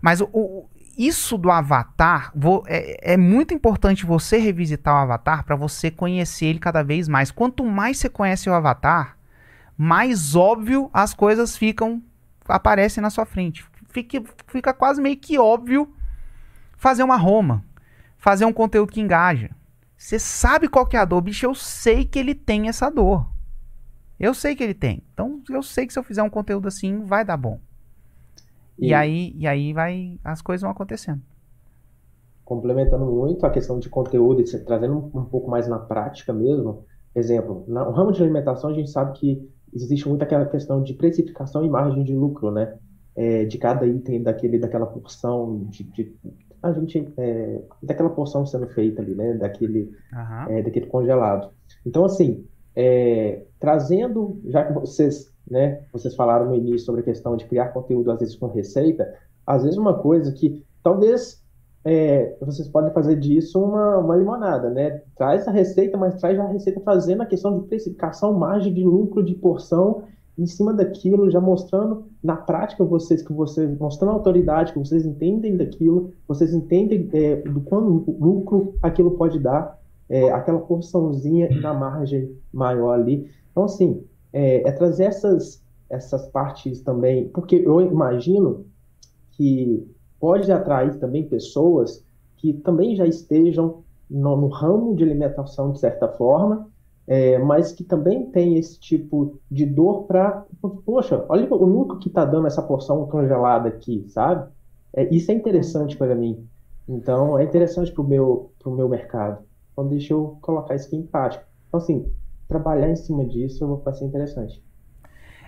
Mas 0.00 0.20
o, 0.20 0.28
o, 0.32 0.70
isso 0.96 1.36
do 1.36 1.50
avatar, 1.50 2.30
vou, 2.32 2.62
é, 2.68 3.14
é, 3.14 3.16
muito 3.16 3.52
importante 3.52 4.06
você 4.06 4.38
revisitar 4.38 4.94
o 4.94 4.98
avatar 4.98 5.44
para 5.44 5.56
você 5.56 5.90
conhecer 5.90 6.46
ele 6.46 6.60
cada 6.60 6.84
vez 6.84 7.08
mais. 7.08 7.32
Quanto 7.32 7.64
mais 7.64 7.98
você 7.98 8.08
conhece 8.08 8.48
o 8.48 8.54
avatar, 8.54 9.18
mais 9.76 10.36
óbvio 10.36 10.88
as 10.92 11.12
coisas 11.12 11.56
ficam, 11.56 12.00
aparecem 12.46 13.02
na 13.02 13.10
sua 13.10 13.26
frente. 13.26 13.66
Fica, 13.88 14.22
fica 14.46 14.72
quase 14.72 15.02
meio 15.02 15.16
que 15.16 15.36
óbvio 15.40 15.92
fazer 16.76 17.02
uma 17.02 17.16
Roma, 17.16 17.64
fazer 18.16 18.44
um 18.44 18.52
conteúdo 18.52 18.92
que 18.92 19.00
engaja. 19.00 19.50
Você 19.96 20.18
sabe 20.18 20.68
qual 20.68 20.86
que 20.86 20.96
é 20.96 21.00
a 21.00 21.04
dor, 21.04 21.22
bicho, 21.22 21.46
eu 21.46 21.54
sei 21.54 22.04
que 22.04 22.18
ele 22.18 22.34
tem 22.34 22.68
essa 22.68 22.90
dor. 22.90 23.26
Eu 24.18 24.34
sei 24.34 24.54
que 24.54 24.62
ele 24.62 24.74
tem. 24.74 25.02
Então, 25.12 25.42
eu 25.50 25.62
sei 25.62 25.86
que 25.86 25.92
se 25.92 25.98
eu 25.98 26.02
fizer 26.02 26.22
um 26.22 26.30
conteúdo 26.30 26.68
assim, 26.68 27.04
vai 27.04 27.24
dar 27.24 27.36
bom. 27.36 27.58
E, 28.78 28.88
e 28.88 28.94
aí, 28.94 29.32
e 29.36 29.46
aí 29.46 29.72
vai, 29.72 30.18
as 30.22 30.42
coisas 30.42 30.62
vão 30.62 30.70
acontecendo. 30.70 31.20
Complementando 32.44 33.06
muito 33.06 33.44
a 33.44 33.50
questão 33.50 33.78
de 33.78 33.88
conteúdo 33.88 34.40
e 34.40 34.64
trazendo 34.64 34.94
um, 34.94 35.20
um 35.20 35.24
pouco 35.24 35.50
mais 35.50 35.66
na 35.66 35.78
prática 35.78 36.32
mesmo. 36.32 36.84
Exemplo, 37.14 37.64
no 37.66 37.90
ramo 37.90 38.12
de 38.12 38.22
alimentação 38.22 38.70
a 38.70 38.74
gente 38.74 38.90
sabe 38.90 39.18
que 39.18 39.50
existe 39.72 40.08
muito 40.08 40.22
aquela 40.22 40.46
questão 40.46 40.82
de 40.82 40.94
precificação 40.94 41.64
e 41.64 41.68
margem 41.68 42.04
de 42.04 42.14
lucro, 42.14 42.50
né? 42.50 42.76
É, 43.14 43.46
de 43.46 43.56
cada 43.56 43.86
item 43.86 44.22
daquele, 44.22 44.58
daquela 44.58 44.86
porção 44.86 45.64
de, 45.70 45.84
de 45.84 46.14
a 46.68 46.72
gente 46.72 47.12
é, 47.16 47.60
daquela 47.82 48.10
porção 48.10 48.44
sendo 48.46 48.66
feita 48.68 49.02
ali, 49.02 49.14
né, 49.14 49.34
daquele, 49.34 49.92
uhum. 50.12 50.56
é, 50.56 50.62
daquele 50.62 50.86
congelado. 50.86 51.50
Então, 51.84 52.04
assim, 52.04 52.44
é, 52.74 53.42
trazendo, 53.58 54.40
já 54.46 54.64
que 54.64 54.72
vocês, 54.72 55.32
né, 55.50 55.82
vocês 55.92 56.14
falaram 56.14 56.46
no 56.46 56.54
início 56.54 56.80
sobre 56.80 57.00
a 57.00 57.04
questão 57.04 57.36
de 57.36 57.46
criar 57.46 57.68
conteúdo 57.68 58.10
às 58.10 58.20
vezes 58.20 58.36
com 58.36 58.48
receita, 58.48 59.12
às 59.46 59.62
vezes 59.62 59.78
uma 59.78 59.94
coisa 59.94 60.32
que 60.32 60.64
talvez 60.82 61.42
é, 61.84 62.36
vocês 62.40 62.66
podem 62.68 62.92
fazer 62.92 63.14
disso 63.14 63.62
uma, 63.62 63.98
uma 63.98 64.16
limonada, 64.16 64.68
né? 64.70 65.02
Traz 65.16 65.46
a 65.46 65.52
receita, 65.52 65.96
mas 65.96 66.20
traz 66.20 66.38
a 66.38 66.46
receita 66.48 66.80
fazendo 66.80 67.22
a 67.22 67.26
questão 67.26 67.60
de 67.60 67.68
precificação, 67.68 68.32
margem 68.32 68.74
de 68.74 68.84
lucro 68.84 69.22
de 69.22 69.34
porção 69.36 70.02
em 70.38 70.46
cima 70.46 70.72
daquilo, 70.72 71.30
já 71.30 71.40
mostrando 71.40 72.04
na 72.22 72.36
prática 72.36 72.84
vocês 72.84 73.22
que 73.22 73.32
vocês 73.32 73.78
mostrando 73.78 74.10
a 74.10 74.14
autoridade, 74.14 74.72
que 74.72 74.78
vocês 74.78 75.06
entendem 75.06 75.56
daquilo, 75.56 76.12
vocês 76.28 76.52
entendem 76.52 77.08
é, 77.12 77.36
do 77.36 77.60
quanto 77.60 78.10
lucro 78.20 78.74
aquilo 78.82 79.12
pode 79.12 79.38
dar, 79.38 79.80
é, 80.08 80.30
aquela 80.30 80.60
porçãozinha 80.60 81.48
na 81.60 81.72
margem 81.72 82.30
maior 82.52 82.92
ali. 82.92 83.30
Então, 83.50 83.64
assim, 83.64 84.04
é, 84.32 84.68
é, 84.68 84.72
trazer 84.72 85.04
essas, 85.04 85.62
essas 85.88 86.26
partes 86.28 86.80
também, 86.82 87.28
porque 87.28 87.56
eu 87.56 87.80
imagino 87.80 88.66
que 89.32 89.86
pode 90.20 90.50
atrair 90.52 90.98
também 90.98 91.26
pessoas 91.26 92.04
que 92.36 92.52
também 92.52 92.94
já 92.94 93.06
estejam 93.06 93.82
no, 94.10 94.36
no 94.36 94.48
ramo 94.48 94.94
de 94.94 95.02
alimentação 95.02 95.72
de 95.72 95.80
certa 95.80 96.08
forma, 96.08 96.68
é, 97.06 97.38
mas 97.38 97.72
que 97.72 97.84
também 97.84 98.26
tem 98.30 98.58
esse 98.58 98.80
tipo 98.80 99.38
de 99.50 99.64
dor 99.64 100.04
para, 100.04 100.44
poxa, 100.84 101.24
olha 101.28 101.46
o 101.48 101.64
lucro 101.64 101.98
que 101.98 102.08
está 102.08 102.24
dando 102.24 102.46
essa 102.46 102.62
porção 102.62 103.06
congelada 103.06 103.68
aqui, 103.68 104.04
sabe? 104.08 104.50
É, 104.92 105.14
isso 105.14 105.30
é 105.30 105.34
interessante 105.34 105.96
para 105.96 106.14
mim. 106.14 106.48
Então, 106.88 107.38
é 107.38 107.44
interessante 107.44 107.92
para 107.92 108.02
o 108.02 108.06
meu, 108.06 108.52
pro 108.58 108.74
meu 108.74 108.88
mercado. 108.88 109.44
Então, 109.72 109.86
deixa 109.86 110.14
eu 110.14 110.38
colocar 110.40 110.74
isso 110.74 110.86
aqui 110.86 110.96
em 110.96 111.06
prática. 111.06 111.44
Então, 111.68 111.78
assim, 111.78 112.10
trabalhar 112.48 112.88
em 112.88 112.96
cima 112.96 113.24
disso 113.24 113.80
vai 113.84 113.94
ser 113.94 114.04
interessante. 114.04 114.64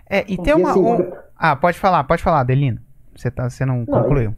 É, 0.09 0.25
e 0.31 0.37
tem 0.38 0.55
uma. 0.55 0.71
Assim, 0.71 0.81
um... 0.81 1.12
Ah, 1.37 1.57
pode 1.57 1.79
falar, 1.79 2.05
pode 2.05 2.23
falar, 2.23 2.40
Adelino. 2.40 2.81
Você, 3.14 3.31
tá, 3.31 3.49
você 3.49 3.64
não, 3.64 3.79
não 3.79 3.87
concluiu. 3.87 4.35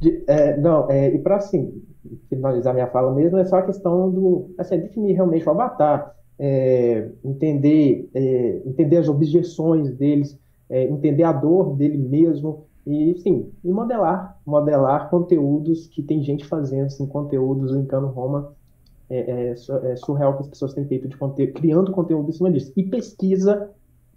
De, 0.00 0.24
é, 0.26 0.56
não, 0.56 0.90
é, 0.90 1.14
e 1.14 1.18
para 1.18 1.36
assim, 1.36 1.82
finalizar 2.28 2.74
minha 2.74 2.86
fala 2.88 3.14
mesmo, 3.14 3.38
é 3.38 3.44
só 3.44 3.58
a 3.58 3.62
questão 3.62 4.10
do, 4.10 4.50
assim, 4.58 4.78
definir 4.78 5.14
realmente 5.14 5.46
o 5.46 5.50
avatar, 5.50 6.14
é, 6.38 7.08
entender, 7.24 8.08
é, 8.14 8.62
entender 8.64 8.98
as 8.98 9.08
objeções 9.08 9.90
deles, 9.96 10.38
é, 10.70 10.84
entender 10.84 11.24
a 11.24 11.32
dor 11.32 11.76
dele 11.76 11.98
mesmo, 11.98 12.66
e 12.86 13.18
sim, 13.18 13.50
e 13.62 13.70
modelar, 13.70 14.38
modelar 14.46 15.10
conteúdos 15.10 15.86
que 15.88 16.02
tem 16.02 16.22
gente 16.22 16.46
fazendo, 16.46 16.86
assim, 16.86 17.06
conteúdos 17.06 17.72
linkando 17.72 18.06
Roma, 18.06 18.54
é, 19.10 19.18
é, 19.18 19.54
é 19.92 19.96
surreal 19.96 20.36
que 20.36 20.42
as 20.42 20.48
pessoas 20.48 20.74
têm 20.74 20.86
feito 20.86 21.08
de 21.08 21.16
conteúdo, 21.16 21.52
criando 21.54 21.92
conteúdo 21.92 22.28
em 22.28 22.32
cima 22.32 22.50
disso. 22.50 22.72
E 22.76 22.82
pesquisa, 22.82 23.70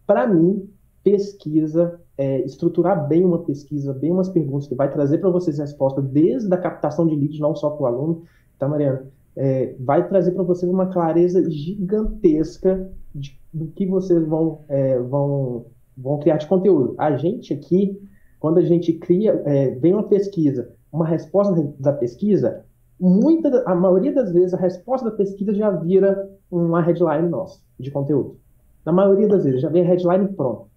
para 0.06 0.28
mim, 0.28 0.70
pesquisa, 1.04 2.00
é, 2.22 2.46
estruturar 2.46 3.08
bem 3.08 3.26
uma 3.26 3.40
pesquisa, 3.40 3.94
bem 3.94 4.12
umas 4.12 4.30
perguntas 4.30 4.68
que 4.68 4.76
vai 4.76 4.92
trazer 4.92 5.18
para 5.18 5.32
vocês 5.32 5.58
resposta 5.58 6.00
desde 6.04 6.54
a 6.54 6.58
captação 6.58 7.08
de 7.08 7.16
leads, 7.16 7.40
não 7.40 7.56
só 7.56 7.72
para 7.72 7.84
o 7.84 7.86
aluno, 7.88 8.22
tá, 8.60 8.68
Mariana? 8.68 9.08
É, 9.36 9.74
vai 9.80 10.08
trazer 10.08 10.32
para 10.34 10.44
vocês 10.44 10.72
uma 10.72 10.86
clareza 10.86 11.50
gigantesca 11.50 12.92
de, 13.16 13.40
do 13.52 13.68
que 13.68 13.88
vocês 13.88 14.24
vão, 14.24 14.60
é, 14.70 15.00
vão, 15.00 15.66
vão 15.98 16.20
criar 16.20 16.38
de 16.38 16.46
conteúdo. 16.46 16.94
A 16.96 17.18
gente 17.18 17.56
aqui, 17.56 18.00
quando 18.40 18.60
a 18.60 18.62
gente 18.62 18.94
cria, 18.94 19.42
é, 19.44 19.72
vem 19.72 19.94
uma 19.96 20.04
pesquisa, 20.04 20.70
uma 20.94 21.08
resposta 21.08 21.74
da 21.80 21.94
pesquisa, 21.94 22.64
muita, 23.00 23.64
a 23.66 23.74
maioria 23.74 24.14
das 24.14 24.32
vezes 24.32 24.54
a 24.54 24.58
resposta 24.58 25.10
da 25.10 25.16
pesquisa 25.16 25.56
já 25.56 25.72
vira 25.72 26.30
uma 26.52 26.84
headline 26.84 27.28
nossa 27.30 27.60
de 27.80 27.90
conteúdo. 27.90 28.38
Na 28.86 28.92
maioria 28.92 29.28
das 29.28 29.44
vezes, 29.44 29.62
já 29.62 29.70
vem 29.70 29.82
a 29.82 29.88
headline 29.88 30.28
pronto. 30.34 30.71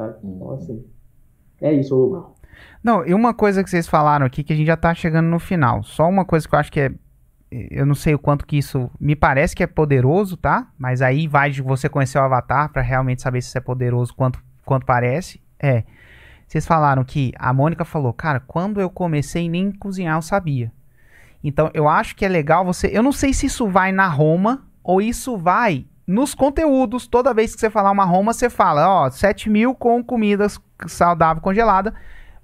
Tá? 0.00 0.14
Então, 0.24 0.52
assim, 0.52 0.82
é 1.60 1.74
isso, 1.74 1.94
Hugo. 1.94 2.34
Não, 2.82 3.06
e 3.06 3.12
uma 3.12 3.34
coisa 3.34 3.62
que 3.62 3.68
vocês 3.68 3.86
falaram 3.86 4.24
aqui, 4.24 4.42
que 4.42 4.52
a 4.52 4.56
gente 4.56 4.66
já 4.66 4.76
tá 4.76 4.94
chegando 4.94 5.28
no 5.28 5.38
final. 5.38 5.82
Só 5.82 6.08
uma 6.08 6.24
coisa 6.24 6.48
que 6.48 6.54
eu 6.54 6.58
acho 6.58 6.72
que 6.72 6.80
é. 6.80 6.92
Eu 7.50 7.84
não 7.84 7.96
sei 7.96 8.14
o 8.14 8.18
quanto 8.18 8.46
que 8.46 8.56
isso. 8.56 8.90
Me 8.98 9.14
parece 9.14 9.54
que 9.54 9.62
é 9.62 9.66
poderoso, 9.66 10.36
tá? 10.36 10.68
Mas 10.78 11.02
aí 11.02 11.26
vai 11.26 11.50
de 11.50 11.60
você 11.60 11.88
conhecer 11.88 12.16
o 12.16 12.22
avatar 12.22 12.72
para 12.72 12.80
realmente 12.80 13.20
saber 13.20 13.42
se 13.42 13.48
isso 13.48 13.58
é 13.58 13.60
poderoso 13.60 14.14
quanto, 14.14 14.42
quanto 14.64 14.86
parece. 14.86 15.42
É. 15.58 15.84
Vocês 16.46 16.66
falaram 16.66 17.04
que 17.04 17.32
a 17.38 17.52
Mônica 17.52 17.84
falou, 17.84 18.12
cara, 18.12 18.40
quando 18.40 18.80
eu 18.80 18.88
comecei 18.88 19.48
nem 19.48 19.70
cozinhar 19.72 20.16
eu 20.16 20.22
sabia. 20.22 20.72
Então 21.42 21.70
eu 21.74 21.88
acho 21.88 22.16
que 22.16 22.24
é 22.24 22.28
legal 22.28 22.64
você. 22.64 22.88
Eu 22.92 23.02
não 23.02 23.12
sei 23.12 23.34
se 23.34 23.46
isso 23.46 23.68
vai 23.68 23.92
na 23.92 24.06
Roma 24.06 24.66
ou 24.82 25.02
isso 25.02 25.36
vai 25.36 25.86
nos 26.10 26.34
conteúdos. 26.34 27.06
Toda 27.06 27.32
vez 27.32 27.54
que 27.54 27.60
você 27.60 27.70
falar 27.70 27.90
uma 27.90 28.04
Roma, 28.04 28.32
você 28.32 28.50
fala, 28.50 29.04
ó, 29.04 29.10
7 29.10 29.48
mil 29.48 29.74
com 29.74 30.02
comidas 30.02 30.60
saudável 30.86 31.42
congelada, 31.42 31.94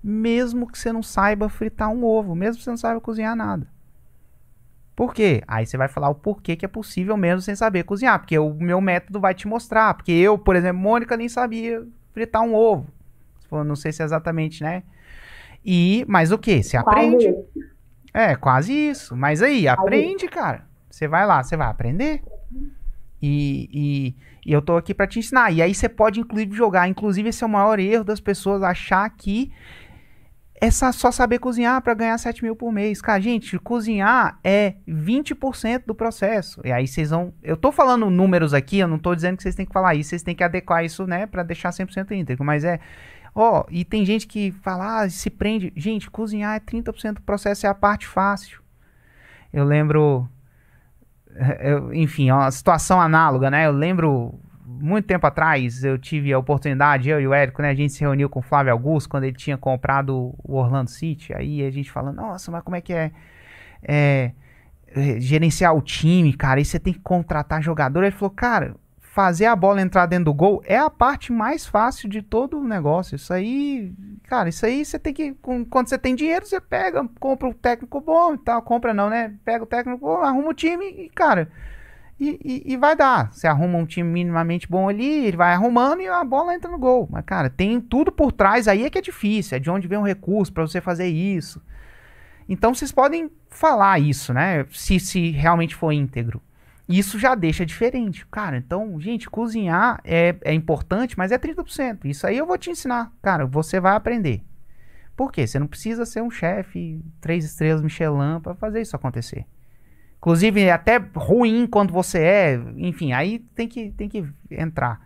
mesmo 0.03 0.71
que 0.71 0.79
você 0.79 0.93
não 0.93 1.03
saiba 1.03 1.49
fritar 1.49 1.91
um 1.91 2.05
ovo, 2.05 2.35
mesmo 2.35 2.59
que 2.59 2.65
você 2.65 2.71
não 2.71 2.77
saiba 2.77 3.01
cozinhar 3.01 3.35
nada. 3.35 3.67
Por 4.95 5.13
quê? 5.13 5.43
Aí 5.47 5.67
você 5.67 5.77
vai 5.77 5.89
falar 5.89 6.09
o 6.09 6.15
porquê 6.15 6.57
que 6.57 6.65
é 6.65 6.69
possível 6.69 7.17
mesmo 7.17 7.43
sem 7.43 7.55
saber 7.55 7.83
cozinhar, 7.83 8.19
porque 8.19 8.39
o 8.39 8.55
meu 8.55 8.81
método 8.81 9.21
vai 9.21 9.35
te 9.35 9.47
mostrar. 9.47 9.93
Porque 9.93 10.13
eu, 10.13 10.39
por 10.39 10.57
exemplo, 10.57 10.81
Mônica 10.81 11.17
nem 11.17 11.29
sabia 11.29 11.87
fritar 12.15 12.43
um 12.43 12.55
ovo. 12.55 12.87
Não 13.51 13.77
sei 13.77 13.93
se 13.93 14.01
é 14.01 14.05
exatamente, 14.05 14.63
né? 14.63 14.85
E, 15.65 16.05
mas 16.09 16.33
o 16.33 16.39
que? 16.39 16.63
Você 16.63 16.77
aprende. 16.77 17.35
É, 18.15 18.35
quase 18.37 18.73
isso. 18.73 19.15
Mas 19.15 19.43
aí, 19.43 19.69
aprende, 19.69 20.29
cara. 20.29 20.65
Você 20.89 21.07
vai 21.07 21.27
lá, 21.27 21.43
você 21.43 21.57
vai 21.57 21.69
aprender. 21.69 22.23
E, 23.27 23.69
e, 23.73 24.17
e 24.47 24.53
eu 24.53 24.63
tô 24.63 24.77
aqui 24.77 24.95
para 24.95 25.07
te 25.07 25.19
ensinar. 25.19 25.51
E 25.51 25.61
aí 25.61 25.75
você 25.75 25.89
pode, 25.89 26.21
inclusive, 26.21 26.55
jogar. 26.55 26.89
Inclusive, 26.89 27.29
esse 27.29 27.43
é 27.43 27.47
o 27.47 27.51
maior 27.51 27.81
erro 27.81 28.05
das 28.05 28.21
pessoas 28.21 28.63
achar 28.63 29.09
que 29.11 29.53
é 30.61 30.71
só 30.71 31.11
saber 31.11 31.39
cozinhar 31.39 31.83
para 31.83 31.93
ganhar 31.93 32.17
7 32.17 32.43
mil 32.43 32.55
por 32.55 32.73
mês. 32.73 33.03
Cara, 33.03 33.21
gente, 33.21 33.59
cozinhar 33.59 34.39
é 34.45 34.77
20% 34.89 35.83
do 35.87 35.95
processo. 35.95 36.61
E 36.65 36.71
aí 36.71 36.87
vocês 36.87 37.11
vão. 37.11 37.35
Eu 37.43 37.57
tô 37.57 37.73
falando 37.73 38.09
números 38.09 38.55
aqui, 38.55 38.79
eu 38.79 38.89
não 38.89 38.99
tô 38.99 39.15
dizendo 39.15 39.37
que 39.37 39.43
vocês 39.43 39.55
têm 39.55 39.67
que 39.67 39.73
falar 39.73 39.95
isso, 39.97 40.11
vocês 40.11 40.23
têm 40.23 40.35
que 40.35 40.45
adequar 40.45 40.85
isso, 40.85 41.07
né, 41.07 41.27
para 41.27 41.43
deixar 41.43 41.71
100% 41.71 42.13
íntegro. 42.13 42.45
Mas 42.45 42.65
é. 42.65 42.79
Ó, 43.35 43.65
e 43.71 43.85
tem 43.85 44.07
gente 44.07 44.27
que 44.27 44.51
fala, 44.63 45.03
ah, 45.03 45.11
se 45.11 45.29
prende. 45.29 45.73
Gente, 45.77 46.11
cozinhar 46.11 46.57
é 46.57 46.61
30% 46.61 47.15
do 47.15 47.23
processo, 47.23 47.67
é 47.67 47.69
a 47.69 47.75
parte 47.75 48.07
fácil. 48.07 48.63
Eu 49.53 49.65
lembro. 49.65 50.27
Eu, 51.61 51.93
enfim, 51.93 52.29
é 52.29 52.35
uma 52.35 52.51
situação 52.51 53.01
análoga, 53.01 53.51
né? 53.51 53.67
Eu 53.67 53.73
lembro 53.73 54.39
muito 54.67 55.07
tempo 55.07 55.27
atrás 55.27 55.85
eu 55.85 55.99
tive 55.99 56.33
a 56.33 56.39
oportunidade, 56.39 57.09
eu 57.09 57.21
e 57.21 57.27
o 57.27 57.33
Érico, 57.33 57.63
né, 57.63 57.71
a 57.71 57.75
gente 57.75 57.93
se 57.93 58.01
reuniu 58.01 58.29
com 58.29 58.41
o 58.41 58.43
Flávio 58.43 58.73
Augusto 58.73 59.09
quando 59.09 59.25
ele 59.25 59.37
tinha 59.37 59.57
comprado 59.57 60.35
o 60.39 60.57
Orlando 60.57 60.91
City. 60.91 61.33
Aí 61.33 61.65
a 61.65 61.71
gente 61.71 61.91
falando, 61.91 62.17
nossa, 62.17 62.51
mas 62.51 62.63
como 62.63 62.77
é 62.77 62.81
que 62.81 62.93
é, 62.93 63.11
é, 63.83 64.33
é 64.89 65.21
gerenciar 65.21 65.75
o 65.75 65.81
time, 65.81 66.33
cara? 66.33 66.59
Aí 66.59 66.65
você 66.65 66.79
tem 66.79 66.93
que 66.93 67.01
contratar 67.01 67.63
jogador. 67.63 68.03
Ele 68.03 68.11
falou, 68.11 68.31
cara, 68.31 68.77
fazer 69.01 69.47
a 69.47 69.57
bola 69.57 69.81
entrar 69.81 70.07
dentro 70.07 70.27
do 70.27 70.35
gol 70.35 70.63
é 70.67 70.77
a 70.77 70.91
parte 70.91 71.33
mais 71.33 71.65
fácil 71.65 72.09
de 72.09 72.21
todo 72.21 72.59
o 72.59 72.65
negócio. 72.65 73.17
Isso 73.17 73.33
aí, 73.33 73.93
cara, 74.27 74.49
isso 74.49 74.67
aí 74.67 74.85
você 74.85 74.99
tem 74.99 75.13
que. 75.15 75.35
Quando 75.71 75.89
você 75.89 75.99
tem 75.99 76.15
dinheiro, 76.15 76.47
você 76.47 76.61
pega, 76.61 77.09
compra 77.19 77.49
o 77.49 77.55
técnico 77.55 78.01
bom 78.01 78.35
e 78.35 78.39
tal. 78.39 78.63
Compra 78.63 78.93
não, 78.93 79.09
né? 79.09 79.35
Pega 79.45 79.65
o 79.65 79.67
técnico 79.67 79.99
bom, 79.99 80.17
arruma 80.23 80.51
o 80.51 80.55
time 80.55 80.85
e, 80.85 81.09
cara. 81.11 81.51
E, 82.19 82.41
e, 82.43 82.73
e, 82.73 82.77
vai 82.79 82.97
dar. 82.97 83.33
Você 83.33 83.47
arruma 83.47 83.77
um 83.79 83.85
time 83.85 84.11
minimamente 84.11 84.67
bom 84.69 84.89
ali, 84.89 85.27
ele 85.27 85.37
vai 85.37 85.53
arrumando 85.53 86.01
e 86.01 86.09
a 86.09 86.25
bola 86.25 86.55
entra 86.55 86.71
no 86.71 86.79
gol. 86.79 87.07
Mas, 87.11 87.25
cara, 87.27 87.51
tem 87.51 87.79
tudo 87.81 88.11
por 88.11 88.33
trás 88.33 88.67
aí 88.67 88.85
é 88.85 88.91
que 88.91 88.99
é 88.99 89.03
difícil. 89.03 89.57
É 89.57 89.61
de 89.61 89.71
onde 89.71 89.87
vem 89.87 89.99
o 89.99 90.03
recurso 90.03 90.53
para 90.53 90.67
você 90.67 90.81
fazer 90.81 91.09
isso. 91.09 91.63
Então 92.49 92.75
vocês 92.75 92.91
podem 92.91 93.31
falar 93.51 93.99
isso, 93.99 94.33
né? 94.33 94.65
Se, 94.71 94.99
se 94.99 95.31
realmente 95.31 95.75
for 95.75 95.93
íntegro. 95.93 96.41
Isso 96.89 97.19
já 97.19 97.35
deixa 97.35 97.67
diferente. 97.67 98.25
Cara, 98.27 98.57
então, 98.57 98.99
gente, 99.01 99.29
cozinhar 99.29 100.01
é, 100.05 100.37
é 100.45 100.55
importante, 100.55 101.19
mas 101.19 101.33
é 101.33 101.39
30%. 101.39 102.05
Isso 102.05 102.27
aí 102.27 102.39
eu 102.39 102.47
vou 102.47 102.57
te 102.57 102.71
ensinar. 102.71 103.13
Cara, 103.21 103.45
você 103.45 103.81
vai 103.81 103.97
aprender. 103.97 104.43
Por 105.17 105.33
quê? 105.33 105.47
Você 105.47 105.59
não 105.59 105.67
precisa 105.67 106.05
ser 106.05 106.23
um 106.23 106.31
chefe 106.31 107.03
três 107.21 107.45
estrelas 107.45 107.83
Michelin 107.83 108.39
para 108.41 108.55
fazer 108.55 108.83
isso 108.83 108.95
acontecer. 108.95 109.47
Inclusive, 110.19 110.63
é 110.63 110.73
até 110.73 110.99
ruim 111.15 111.67
quando 111.67 111.93
você 111.93 112.19
é. 112.19 112.61
Enfim, 112.77 113.13
aí 113.13 113.41
tem 113.55 113.67
que, 113.67 113.91
tem 113.93 114.09
que 114.09 114.25
entrar. 114.51 115.01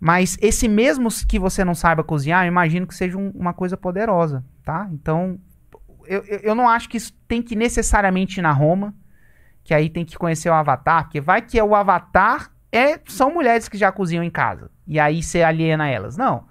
Mas 0.00 0.38
esse 0.40 0.68
mesmo 0.68 1.08
que 1.26 1.38
você 1.38 1.64
não 1.64 1.74
saiba 1.74 2.04
cozinhar, 2.04 2.44
eu 2.44 2.48
imagino 2.48 2.86
que 2.86 2.94
seja 2.94 3.16
um, 3.18 3.30
uma 3.30 3.52
coisa 3.52 3.76
poderosa, 3.76 4.44
tá? 4.62 4.88
Então, 4.92 5.38
eu, 6.06 6.22
eu 6.24 6.54
não 6.54 6.68
acho 6.68 6.88
que 6.88 6.96
isso 6.96 7.12
tem 7.26 7.42
que 7.42 7.56
necessariamente 7.56 8.38
ir 8.38 8.42
na 8.42 8.52
Roma 8.52 8.94
que 9.64 9.74
aí 9.74 9.88
tem 9.88 10.04
que 10.04 10.16
conhecer 10.16 10.50
o 10.50 10.54
avatar, 10.54 11.04
porque 11.04 11.20
vai 11.20 11.40
que 11.40 11.60
o 11.60 11.74
avatar 11.74 12.50
é 12.70 13.00
são 13.06 13.32
mulheres 13.32 13.68
que 13.68 13.78
já 13.78 13.90
cozinham 13.90 14.22
em 14.22 14.30
casa. 14.30 14.70
E 14.86 15.00
aí 15.00 15.22
você 15.22 15.42
aliena 15.42 15.88
elas. 15.88 16.16
Não. 16.16 16.44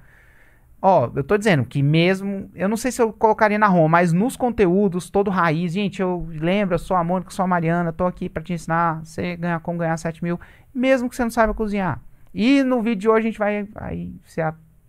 Ó, 0.82 1.10
eu 1.16 1.24
tô 1.24 1.38
dizendo 1.38 1.64
que 1.64 1.82
mesmo, 1.82 2.50
eu 2.54 2.68
não 2.68 2.76
sei 2.76 2.92
se 2.92 3.02
eu 3.02 3.14
colocaria 3.14 3.58
na 3.58 3.68
Roma, 3.68 3.88
mas 3.88 4.12
nos 4.12 4.36
conteúdos, 4.36 5.10
todo 5.10 5.32
raiz, 5.32 5.72
gente, 5.72 6.02
eu 6.02 6.28
lembro, 6.30 6.76
eu 6.76 6.80
sou 6.80 6.98
a 6.98 7.04
Mônica, 7.04 7.32
sou 7.32 7.46
a 7.46 7.48
Mariana, 7.48 7.94
tô 7.94 8.06
aqui 8.06 8.28
para 8.28 8.44
te 8.44 8.52
ensinar 8.52 9.00
você 9.02 9.38
ganhar 9.38 9.62
como 9.62 9.80
ganhar 9.80 9.96
7 9.96 10.22
mil, 10.22 10.38
mesmo 10.76 11.10
que 11.10 11.16
você 11.16 11.24
não 11.24 11.30
saiba 11.30 11.54
cozinhar. 11.54 12.02
E 12.34 12.64
no 12.64 12.82
vídeo 12.82 13.00
de 13.00 13.10
hoje 13.10 13.20
a 13.20 13.30
gente 13.30 13.40
vai, 13.40 13.66
aí 13.76 14.14
você, 14.26 14.42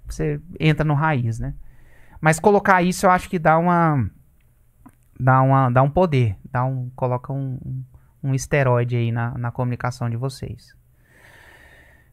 você 0.05 0.41
entra 0.59 0.85
no 0.85 0.95
raiz, 0.95 1.39
né? 1.39 1.55
Mas 2.21 2.41
colocar 2.41 2.83
isso 2.83 3.07
eu 3.07 3.11
acho 3.11 3.29
que 3.31 3.39
dá 3.39 3.57
uma, 3.57 4.11
dá 5.21 5.43
uma, 5.43 5.71
dá 5.71 5.83
um 5.83 5.91
poder, 5.91 6.37
dá 6.51 6.65
um, 6.65 6.91
coloca 6.97 7.33
um, 7.33 7.85
um 8.25 8.35
esteroide 8.35 8.97
aí 8.97 9.13
na, 9.13 9.37
na 9.37 9.53
comunicação 9.53 10.09
de 10.09 10.17
vocês. 10.17 10.75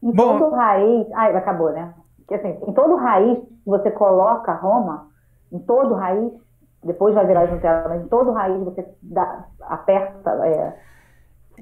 Em 0.02 0.12
Bom, 0.12 0.38
todo 0.38 0.54
raiz. 0.54 1.06
Ai, 1.14 1.34
acabou, 1.34 1.72
né? 1.72 1.94
Porque 2.18 2.34
assim, 2.34 2.58
em 2.68 2.72
todo 2.72 2.96
raiz, 2.96 3.38
você 3.64 3.90
coloca 3.90 4.52
Roma, 4.52 5.08
em 5.50 5.58
todo 5.58 5.94
raiz, 5.94 6.30
depois 6.84 7.14
vai 7.14 7.26
virar 7.26 7.50
Nutella, 7.50 7.88
mas 7.88 8.02
em 8.02 8.08
todo 8.08 8.32
raiz 8.32 8.62
você 8.62 8.86
dá, 9.00 9.46
aperta, 9.62 10.30
é, 10.44 10.78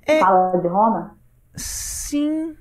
é, 0.07 0.21
fala 0.21 0.59
de 0.59 0.67
Roma? 0.67 1.17
Sim, 1.55 2.57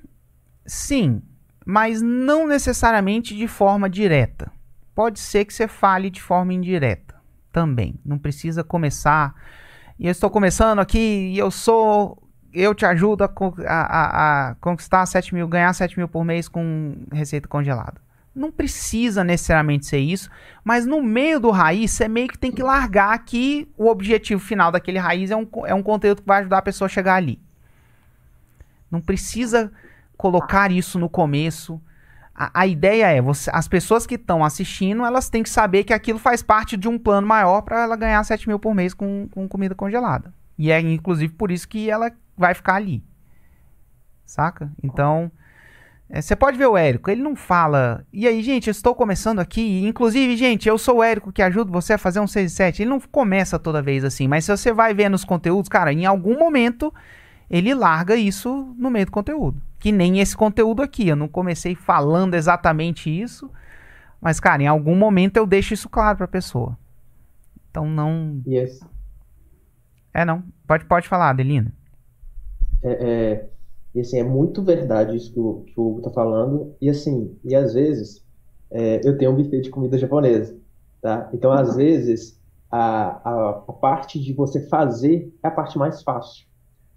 sim, 0.66 1.22
mas 1.66 2.00
não 2.02 2.46
necessariamente 2.46 3.34
de 3.34 3.48
forma 3.48 3.88
direta. 3.88 4.50
Pode 4.94 5.18
ser 5.18 5.44
que 5.44 5.54
você 5.54 5.66
fale 5.66 6.10
de 6.10 6.22
forma 6.22 6.52
indireta 6.52 7.14
também. 7.52 7.98
Não 8.04 8.18
precisa 8.18 8.62
começar 8.62 9.34
e 10.00 10.06
eu 10.06 10.12
estou 10.12 10.30
começando 10.30 10.78
aqui 10.78 10.98
e 10.98 11.38
eu 11.38 11.50
sou. 11.50 12.16
Eu 12.54 12.74
te 12.74 12.86
ajudo 12.86 13.22
a, 13.22 13.30
a, 13.66 14.48
a 14.48 14.54
conquistar 14.54 15.04
7 15.04 15.34
mil, 15.34 15.46
ganhar 15.46 15.72
7 15.74 15.96
mil 15.98 16.08
por 16.08 16.24
mês 16.24 16.48
com 16.48 16.96
receita 17.12 17.46
congelada. 17.46 18.00
Não 18.34 18.50
precisa 18.50 19.22
necessariamente 19.22 19.84
ser 19.84 19.98
isso, 19.98 20.30
mas 20.64 20.86
no 20.86 21.02
meio 21.02 21.38
do 21.38 21.50
raiz, 21.50 21.90
você 21.90 22.08
meio 22.08 22.28
que 22.28 22.38
tem 22.38 22.50
que 22.50 22.62
largar 22.62 23.16
que 23.24 23.68
o 23.76 23.88
objetivo 23.88 24.40
final 24.40 24.72
daquele 24.72 24.98
raiz 24.98 25.30
é 25.30 25.36
um, 25.36 25.46
é 25.66 25.74
um 25.74 25.82
conteúdo 25.82 26.22
que 26.22 26.26
vai 26.26 26.40
ajudar 26.40 26.58
a 26.58 26.62
pessoa 26.62 26.86
a 26.86 26.88
chegar 26.88 27.16
ali. 27.16 27.38
Não 28.90 29.02
precisa 29.02 29.70
colocar 30.16 30.72
isso 30.72 30.98
no 30.98 31.10
começo. 31.10 31.80
A, 32.34 32.60
a 32.60 32.66
ideia 32.66 33.06
é, 33.06 33.20
você, 33.20 33.50
as 33.52 33.68
pessoas 33.68 34.06
que 34.06 34.14
estão 34.14 34.44
assistindo, 34.44 35.04
elas 35.04 35.28
têm 35.28 35.42
que 35.42 35.50
saber 35.50 35.84
que 35.84 35.92
aquilo 35.92 36.18
faz 36.18 36.42
parte 36.42 36.76
de 36.76 36.88
um 36.88 36.98
plano 36.98 37.26
maior 37.26 37.62
para 37.62 37.82
ela 37.82 37.96
ganhar 37.96 38.22
7 38.24 38.48
mil 38.48 38.58
por 38.58 38.74
mês 38.74 38.94
com, 38.94 39.28
com 39.30 39.48
comida 39.48 39.74
congelada. 39.74 40.32
E 40.58 40.70
é 40.70 40.80
inclusive 40.80 41.32
por 41.32 41.50
isso 41.50 41.68
que 41.68 41.90
ela 41.90 42.12
vai 42.36 42.54
ficar 42.54 42.74
ali. 42.74 43.02
Saca? 44.24 44.70
Então, 44.82 45.30
é, 46.08 46.20
você 46.20 46.34
pode 46.34 46.58
ver 46.58 46.66
o 46.66 46.76
Érico, 46.76 47.08
ele 47.08 47.22
não 47.22 47.36
fala. 47.36 48.04
E 48.12 48.26
aí, 48.26 48.42
gente, 48.42 48.66
eu 48.66 48.72
estou 48.72 48.94
começando 48.94 49.38
aqui. 49.38 49.84
Inclusive, 49.84 50.36
gente, 50.36 50.68
eu 50.68 50.76
sou 50.76 50.96
o 50.96 51.02
Érico 51.02 51.32
que 51.32 51.40
ajuda 51.40 51.70
você 51.70 51.92
a 51.92 51.98
fazer 51.98 52.18
um 52.18 52.26
6 52.26 52.50
e 52.50 52.54
7. 52.54 52.82
Ele 52.82 52.90
não 52.90 53.00
começa 53.00 53.58
toda 53.60 53.80
vez 53.80 54.04
assim, 54.04 54.26
mas 54.26 54.44
se 54.44 54.56
você 54.56 54.72
vai 54.72 54.92
ver 54.92 55.08
nos 55.08 55.24
conteúdos, 55.24 55.68
cara, 55.68 55.92
em 55.92 56.06
algum 56.06 56.36
momento 56.36 56.92
ele 57.50 57.74
larga 57.74 58.14
isso 58.14 58.72
no 58.78 58.90
meio 58.90 59.06
do 59.06 59.12
conteúdo. 59.12 59.60
Que 59.78 59.90
nem 59.90 60.20
esse 60.20 60.36
conteúdo 60.36 60.82
aqui. 60.82 61.08
Eu 61.08 61.16
não 61.16 61.26
comecei 61.26 61.74
falando 61.74 62.34
exatamente 62.34 63.10
isso. 63.10 63.50
Mas, 64.20 64.38
cara, 64.38 64.62
em 64.62 64.66
algum 64.68 64.94
momento 64.94 65.36
eu 65.36 65.46
deixo 65.46 65.74
isso 65.74 65.88
claro 65.88 66.18
pra 66.18 66.28
pessoa. 66.28 66.78
Então 67.68 67.86
não. 67.88 68.40
Yes. 68.46 68.80
É, 70.14 70.24
não. 70.24 70.44
Pode, 70.66 70.84
pode 70.84 71.08
falar, 71.08 71.30
Adelina. 71.30 71.72
É, 72.82 72.92
é, 72.92 73.48
e 73.94 74.00
assim, 74.00 74.18
é 74.18 74.24
muito 74.24 74.62
verdade 74.62 75.16
isso 75.16 75.32
que 75.32 75.40
o, 75.40 75.64
que 75.66 75.80
o 75.80 75.88
Hugo 75.88 76.02
tá 76.02 76.10
falando. 76.10 76.76
E 76.80 76.88
assim, 76.88 77.36
e 77.44 77.54
às 77.56 77.74
vezes 77.74 78.24
é, 78.70 79.00
eu 79.04 79.18
tenho 79.18 79.32
um 79.32 79.36
buffet 79.36 79.60
de 79.60 79.70
comida 79.70 79.98
japonesa, 79.98 80.56
tá? 81.00 81.28
Então, 81.32 81.50
às 81.50 81.74
vezes, 81.76 82.40
a, 82.70 83.28
a, 83.28 83.50
a 83.68 83.72
parte 83.72 84.20
de 84.20 84.32
você 84.32 84.68
fazer 84.68 85.34
é 85.42 85.48
a 85.48 85.50
parte 85.50 85.76
mais 85.76 86.02
fácil. 86.02 86.49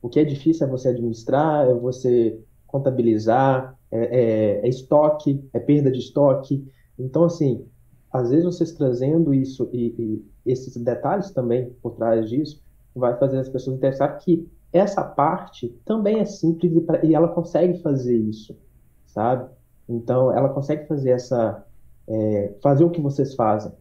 O 0.03 0.09
que 0.09 0.19
é 0.19 0.25
difícil 0.25 0.67
é 0.67 0.69
você 0.69 0.89
administrar, 0.89 1.65
é 1.65 1.73
você 1.73 2.37
contabilizar, 2.67 3.73
é, 3.89 3.99
é, 3.99 4.65
é 4.65 4.67
estoque, 4.67 5.41
é 5.53 5.59
perda 5.61 5.89
de 5.89 5.99
estoque. 5.99 6.67
Então, 6.99 7.23
assim, 7.23 7.65
às 8.11 8.29
vezes 8.29 8.43
vocês 8.43 8.73
trazendo 8.73 9.33
isso 9.33 9.69
e, 9.71 9.95
e, 9.97 10.51
esses 10.51 10.75
detalhes 10.75 11.31
também 11.31 11.69
por 11.81 11.91
trás 11.91 12.29
disso, 12.29 12.61
vai 12.93 13.17
fazer 13.17 13.39
as 13.39 13.47
pessoas 13.47 13.77
interessar 13.77 14.17
que 14.17 14.45
essa 14.73 15.01
parte 15.01 15.69
também 15.85 16.19
é 16.19 16.25
simples 16.25 16.75
e, 16.75 16.81
pra, 16.81 17.05
e 17.05 17.15
ela 17.15 17.29
consegue 17.29 17.81
fazer 17.81 18.17
isso, 18.17 18.57
sabe? 19.05 19.49
Então, 19.87 20.33
ela 20.33 20.49
consegue 20.49 20.85
fazer 20.85 21.11
essa, 21.11 21.65
é, 22.09 22.53
fazer 22.61 22.83
o 22.83 22.89
que 22.89 22.99
vocês 22.99 23.35
fazem. 23.35 23.71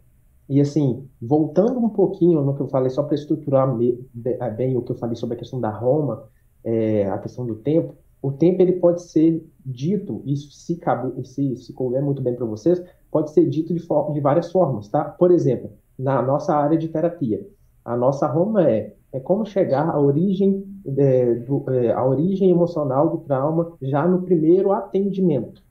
E 0.52 0.60
assim, 0.60 1.08
voltando 1.18 1.78
um 1.78 1.88
pouquinho 1.88 2.42
no 2.42 2.54
que 2.54 2.60
eu 2.60 2.68
falei, 2.68 2.90
só 2.90 3.02
para 3.02 3.14
estruturar 3.14 3.74
bem 3.74 4.76
o 4.76 4.82
que 4.82 4.92
eu 4.92 4.96
falei 4.96 5.16
sobre 5.16 5.34
a 5.34 5.38
questão 5.38 5.58
da 5.58 5.70
Roma, 5.70 6.24
é, 6.62 7.08
a 7.08 7.16
questão 7.16 7.46
do 7.46 7.54
tempo, 7.54 7.94
o 8.20 8.30
tempo 8.30 8.60
ele 8.60 8.72
pode 8.72 9.00
ser 9.00 9.42
dito, 9.64 10.22
isso 10.26 10.52
se, 10.52 10.76
cabe, 10.76 11.24
se, 11.24 11.56
se 11.56 11.72
couber 11.72 12.02
muito 12.02 12.20
bem 12.20 12.34
para 12.34 12.44
vocês, 12.44 12.84
pode 13.10 13.30
ser 13.30 13.48
dito 13.48 13.72
de, 13.72 13.80
de 13.80 14.20
várias 14.20 14.52
formas, 14.52 14.88
tá? 14.88 15.02
Por 15.04 15.30
exemplo, 15.30 15.72
na 15.98 16.20
nossa 16.20 16.54
área 16.54 16.76
de 16.76 16.86
terapia, 16.86 17.48
a 17.82 17.96
nossa 17.96 18.26
Roma 18.26 18.68
é, 18.68 18.94
é 19.10 19.20
como 19.20 19.46
chegar 19.46 19.88
à 19.88 19.98
origem, 19.98 20.66
é, 20.98 21.34
do, 21.34 21.64
é, 21.70 21.92
à 21.92 22.04
origem 22.04 22.50
emocional 22.50 23.08
do 23.08 23.16
trauma 23.20 23.72
já 23.80 24.06
no 24.06 24.20
primeiro 24.20 24.70
atendimento. 24.70 25.62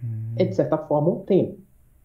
Hum. 0.00 0.34
É, 0.36 0.44
de 0.44 0.54
certa 0.54 0.78
forma, 0.78 1.10
um 1.10 1.24
tempo. 1.24 1.58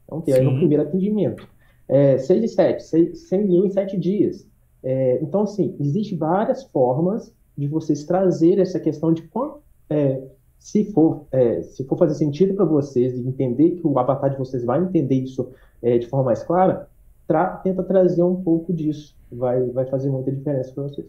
Então, 0.05 0.21
que 0.21 0.31
é 0.31 0.41
no 0.41 0.55
primeiro 0.55 0.81
atendimento 0.81 1.47
é, 1.89 2.19
6 2.19 2.41
de 2.41 2.47
7, 2.47 3.17
100 3.17 3.47
mil 3.47 3.65
em 3.65 3.71
7 3.71 3.97
dias. 3.97 4.47
É, 4.83 5.19
então, 5.21 5.41
assim, 5.41 5.75
existem 5.79 6.17
várias 6.17 6.63
formas 6.65 7.33
de 7.57 7.67
vocês 7.67 8.05
trazer 8.05 8.59
essa 8.59 8.79
questão 8.79 9.11
de 9.11 9.23
quanto, 9.23 9.59
é, 9.89 10.21
se, 10.59 10.85
for, 10.93 11.25
é, 11.31 11.63
se 11.63 11.83
for 11.85 11.97
fazer 11.97 12.13
sentido 12.13 12.53
para 12.53 12.63
vocês 12.63 13.13
e 13.13 13.27
entender 13.27 13.71
que 13.71 13.85
o 13.85 13.97
avatar 13.97 14.29
de 14.29 14.37
vocês 14.37 14.63
vai 14.63 14.81
entender 14.81 15.15
isso 15.15 15.51
é, 15.81 15.97
de 15.97 16.07
forma 16.07 16.27
mais 16.27 16.43
clara, 16.43 16.87
tra 17.27 17.57
tenta 17.57 17.83
trazer 17.83 18.23
um 18.23 18.41
pouco 18.41 18.71
disso. 18.71 19.17
Vai, 19.31 19.61
vai 19.67 19.85
fazer 19.87 20.09
muita 20.09 20.31
diferença 20.31 20.71
para 20.71 20.83
vocês. 20.83 21.07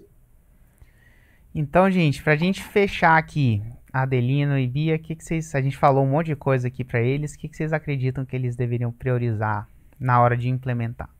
Então, 1.54 1.90
gente, 1.90 2.22
para 2.22 2.32
a 2.32 2.36
gente 2.36 2.62
fechar 2.62 3.18
aqui, 3.18 3.62
Adelino 3.92 4.58
e 4.58 4.66
Bia, 4.66 4.98
que, 4.98 5.14
que 5.14 5.24
vocês, 5.24 5.54
a 5.54 5.60
gente 5.60 5.76
falou 5.76 6.04
um 6.04 6.10
monte 6.10 6.26
de 6.26 6.36
coisa 6.36 6.68
aqui 6.68 6.84
para 6.84 7.00
eles, 7.00 7.34
o 7.34 7.38
que, 7.38 7.48
que 7.48 7.56
vocês 7.56 7.72
acreditam 7.72 8.24
que 8.24 8.36
eles 8.36 8.56
deveriam 8.56 8.92
priorizar 8.92 9.68
na 10.00 10.22
hora 10.22 10.36
de 10.36 10.48
implementar? 10.48 11.10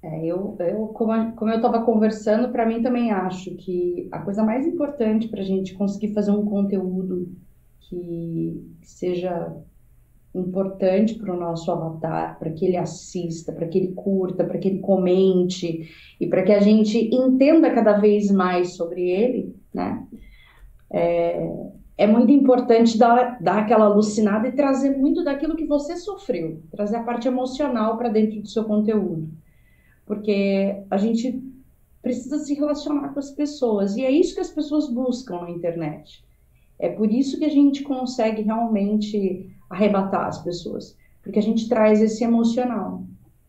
É, 0.00 0.24
eu, 0.24 0.56
eu, 0.60 0.86
como, 0.88 1.32
como 1.32 1.50
eu 1.50 1.56
estava 1.56 1.82
conversando, 1.84 2.50
para 2.52 2.64
mim 2.64 2.80
também 2.82 3.10
acho 3.10 3.56
que 3.56 4.08
a 4.12 4.20
coisa 4.20 4.44
mais 4.44 4.64
importante 4.64 5.26
para 5.28 5.40
a 5.40 5.44
gente 5.44 5.74
conseguir 5.74 6.14
fazer 6.14 6.30
um 6.30 6.44
conteúdo 6.46 7.34
que 7.80 8.64
seja 8.82 9.56
importante 10.34 11.14
para 11.14 11.34
o 11.34 11.40
nosso 11.40 11.70
avatar, 11.72 12.38
para 12.38 12.50
que 12.52 12.64
ele 12.64 12.76
assista, 12.76 13.52
para 13.52 13.66
que 13.66 13.78
ele 13.78 13.92
curta, 13.92 14.44
para 14.44 14.58
que 14.58 14.68
ele 14.68 14.78
comente 14.78 15.90
e 16.20 16.26
para 16.26 16.42
que 16.42 16.52
a 16.52 16.60
gente 16.60 16.96
entenda 17.12 17.74
cada 17.74 17.98
vez 17.98 18.30
mais 18.30 18.74
sobre 18.76 19.10
ele, 19.10 19.56
né? 19.74 20.06
É, 20.90 21.50
é 21.98 22.06
muito 22.06 22.30
importante 22.30 22.96
dar, 22.96 23.42
dar 23.42 23.58
aquela 23.58 23.86
alucinada 23.86 24.46
e 24.46 24.52
trazer 24.52 24.96
muito 24.96 25.24
daquilo 25.24 25.56
que 25.56 25.66
você 25.66 25.96
sofreu, 25.96 26.62
trazer 26.70 26.94
a 26.94 27.02
parte 27.02 27.26
emocional 27.26 27.98
para 27.98 28.08
dentro 28.08 28.40
do 28.40 28.48
seu 28.48 28.62
conteúdo. 28.62 29.28
Porque 30.06 30.80
a 30.88 30.96
gente 30.96 31.42
precisa 32.00 32.38
se 32.38 32.54
relacionar 32.54 33.08
com 33.08 33.18
as 33.18 33.32
pessoas 33.32 33.96
e 33.96 34.04
é 34.04 34.10
isso 34.12 34.32
que 34.32 34.40
as 34.40 34.50
pessoas 34.50 34.88
buscam 34.88 35.40
na 35.40 35.50
internet. 35.50 36.24
É 36.78 36.88
por 36.88 37.10
isso 37.10 37.36
que 37.36 37.44
a 37.44 37.50
gente 37.50 37.82
consegue 37.82 38.42
realmente 38.42 39.50
arrebatar 39.68 40.28
as 40.28 40.40
pessoas, 40.40 40.96
porque 41.20 41.40
a 41.40 41.42
gente 41.42 41.68
traz 41.68 42.00
esse 42.00 42.22
emocional. 42.22 43.02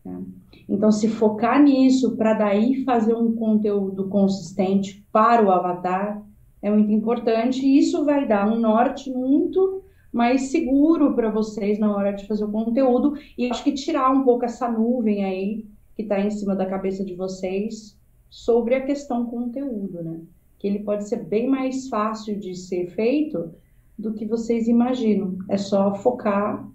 Né? 0.04 0.24
Então, 0.68 0.90
se 0.90 1.06
focar 1.06 1.62
nisso 1.62 2.16
para 2.16 2.34
daí 2.34 2.82
fazer 2.84 3.14
um 3.14 3.32
conteúdo 3.32 4.08
consistente 4.08 5.06
para 5.12 5.44
o 5.44 5.52
avatar 5.52 6.20
é 6.62 6.70
muito 6.70 6.92
importante 6.92 7.64
e 7.64 7.78
isso 7.78 8.04
vai 8.04 8.26
dar 8.26 8.50
um 8.50 8.58
norte 8.58 9.10
muito 9.10 9.82
mais 10.12 10.50
seguro 10.50 11.14
para 11.14 11.30
vocês 11.30 11.78
na 11.78 11.94
hora 11.94 12.12
de 12.12 12.26
fazer 12.26 12.44
o 12.44 12.50
conteúdo 12.50 13.14
e 13.38 13.48
acho 13.48 13.62
que 13.62 13.72
tirar 13.72 14.10
um 14.10 14.24
pouco 14.24 14.44
essa 14.44 14.70
nuvem 14.70 15.24
aí 15.24 15.66
que 15.94 16.02
está 16.02 16.20
em 16.20 16.30
cima 16.30 16.56
da 16.56 16.66
cabeça 16.66 17.04
de 17.04 17.14
vocês 17.14 17.98
sobre 18.28 18.74
a 18.74 18.84
questão 18.84 19.26
conteúdo, 19.26 20.02
né? 20.02 20.20
Que 20.58 20.66
ele 20.66 20.80
pode 20.80 21.08
ser 21.08 21.24
bem 21.24 21.48
mais 21.48 21.88
fácil 21.88 22.38
de 22.38 22.54
ser 22.54 22.88
feito 22.88 23.52
do 23.98 24.12
que 24.12 24.26
vocês 24.26 24.68
imaginam. 24.68 25.36
É 25.48 25.56
só 25.56 25.94
focar 25.94 26.66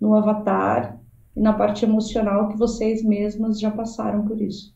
no 0.00 0.14
avatar 0.14 1.00
e 1.36 1.40
na 1.40 1.52
parte 1.52 1.84
emocional 1.84 2.48
que 2.48 2.58
vocês 2.58 3.02
mesmas 3.02 3.58
já 3.58 3.70
passaram 3.70 4.26
por 4.26 4.40
isso. 4.40 4.74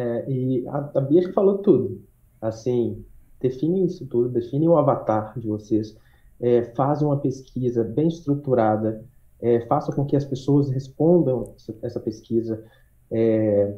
É, 0.00 0.30
e 0.30 0.66
a, 0.66 0.90
a 0.94 1.00
Bia 1.02 1.30
falou 1.34 1.58
tudo. 1.58 2.02
Assim, 2.40 3.04
define 3.38 3.84
isso 3.84 4.06
tudo, 4.06 4.30
define 4.30 4.66
o 4.66 4.78
avatar 4.78 5.38
de 5.38 5.46
vocês, 5.46 5.94
é, 6.40 6.62
fazem 6.74 7.06
uma 7.06 7.18
pesquisa 7.18 7.84
bem 7.84 8.08
estruturada, 8.08 9.04
é, 9.40 9.60
faça 9.66 9.92
com 9.92 10.06
que 10.06 10.16
as 10.16 10.24
pessoas 10.24 10.70
respondam 10.70 11.54
essa, 11.82 12.00
pesquisa. 12.00 12.64
É, 13.10 13.74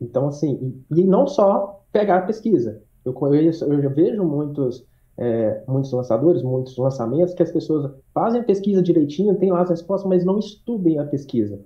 então, 0.00 0.28
assim, 0.28 0.82
e, 0.90 1.00
e, 1.00 1.04
não 1.04 1.26
só 1.26 1.84
pegar 1.92 2.18
a 2.18 2.26
pesquisa. 2.26 2.82
Eu, 3.04 3.12
eu, 3.12 3.34
eu 3.34 3.82
já 3.82 3.88
vejo 3.90 4.24
muitos, 4.24 4.86
é, 5.18 5.62
muitos 5.68 5.92
lançadores, 5.92 6.42
muitos 6.42 6.74
lançamentos, 6.78 7.34
que 7.34 7.42
as 7.42 7.52
pessoas 7.52 7.92
fazem 8.14 8.40
a 8.40 8.44
pesquisa 8.44 8.82
direitinho, 8.82 9.36
tem 9.36 9.52
lá 9.52 9.60
as 9.60 9.68
respostas, 9.68 10.08
mas 10.08 10.24
não 10.24 10.38
estudem 10.38 10.98
a 10.98 11.04
pesquisa 11.04 11.60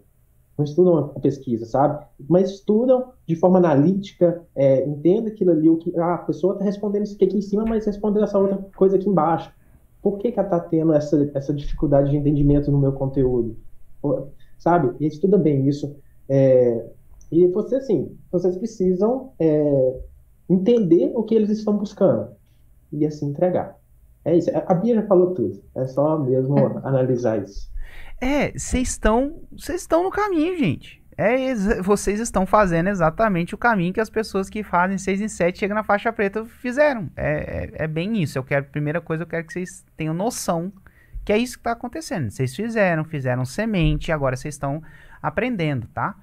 não 0.59 0.65
estudam 0.65 0.99
a 0.99 1.21
pesquisa, 1.21 1.65
sabe? 1.65 2.05
Mas 2.29 2.51
estudam 2.51 3.13
de 3.25 3.37
forma 3.37 3.59
analítica, 3.59 4.43
é, 4.57 4.85
entenda 4.85 5.29
aquilo 5.29 5.53
ali, 5.53 5.71
o 5.71 5.77
que 5.77 5.97
ah, 5.97 6.15
a 6.15 6.19
pessoa 6.19 6.55
está 6.55 6.65
respondendo 6.65 7.05
isso 7.05 7.15
aqui 7.15 7.37
em 7.37 7.41
cima, 7.41 7.65
mas 7.65 7.87
respondendo 7.87 8.25
essa 8.25 8.39
outra 8.39 8.59
coisa 8.77 8.97
aqui 8.97 9.09
embaixo. 9.09 9.53
Por 10.03 10.19
que, 10.19 10.33
que 10.33 10.39
ela 10.39 10.49
está 10.49 10.61
tendo 10.61 10.93
essa, 10.93 11.31
essa 11.35 11.55
dificuldade 11.55 12.11
de 12.11 12.17
entendimento 12.17 12.73
no 12.73 12.79
meu 12.79 12.93
conteúdo? 12.93 13.57
Sabe? 14.59 14.95
E 14.99 15.07
estuda 15.07 15.39
bem 15.39 15.69
isso. 15.69 15.95
É, 16.29 16.85
e 17.31 17.47
você, 17.49 17.77
assim, 17.77 18.17
vocês 18.31 18.57
precisam 18.57 19.33
é, 19.39 20.01
entender 20.49 21.13
o 21.15 21.23
que 21.23 21.35
eles 21.35 21.51
estão 21.51 21.77
buscando 21.77 22.31
e 22.93 23.07
assim 23.07 23.29
entregar. 23.29 23.79
É 24.25 24.37
isso. 24.37 24.51
A 24.55 24.75
Bia 24.75 24.97
já 24.97 25.07
falou 25.07 25.35
tudo. 25.35 25.63
É 25.75 25.87
só 25.87 26.19
mesmo 26.19 26.57
analisar 26.83 27.43
isso. 27.43 27.71
É, 28.21 28.53
vocês 28.53 28.89
estão, 28.89 29.43
vocês 29.53 29.83
estão 29.83 30.03
no 30.03 30.11
caminho, 30.11 30.57
gente. 30.59 31.03
É, 31.17 31.53
vocês 31.83 32.21
estão 32.21 32.47
fazendo 32.47 32.89
exatamente 32.89 33.55
o 33.55 33.59
caminho 33.59 33.93
que 33.93 34.01
as 34.01 34.09
pessoas 34.09 34.49
que 34.49 34.63
fazem 34.63 34.97
6 34.97 35.21
em 35.21 35.29
7 35.29 35.59
chegam 35.59 35.75
na 35.75 35.83
faixa 35.83 36.13
preta 36.13 36.45
fizeram. 36.45 37.11
É, 37.17 37.73
é, 37.77 37.85
é, 37.85 37.87
bem 37.89 38.23
isso. 38.23 38.39
Eu 38.39 38.45
quero, 38.45 38.67
primeira 38.67 39.01
coisa, 39.01 39.25
eu 39.25 39.27
quero 39.27 39.45
que 39.45 39.53
vocês 39.53 39.85
tenham 39.97 40.15
noção 40.15 40.73
que 41.29 41.33
é 41.35 41.37
isso 41.37 41.59
que 41.59 41.61
está 41.61 41.73
acontecendo. 41.73 42.31
Vocês 42.31 42.57
fizeram, 42.57 43.05
fizeram 43.05 43.45
semente, 43.45 44.11
agora 44.11 44.35
vocês 44.35 44.55
estão 44.55 44.83
aprendendo, 45.21 45.87
tá? 45.89 46.15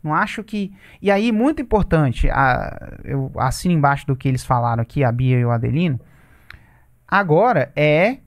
Não 0.00 0.14
acho 0.14 0.44
que. 0.44 0.72
E 1.00 1.10
aí, 1.10 1.32
muito 1.32 1.60
importante, 1.60 2.30
a, 2.30 2.96
eu 3.02 3.32
assino 3.38 3.74
embaixo 3.74 4.06
do 4.06 4.14
que 4.14 4.28
eles 4.28 4.44
falaram 4.44 4.80
aqui, 4.80 5.02
a 5.02 5.10
Bia 5.10 5.36
e 5.36 5.44
o 5.44 5.50
Adelino. 5.50 6.00
Agora 7.08 7.72
é 7.74 8.18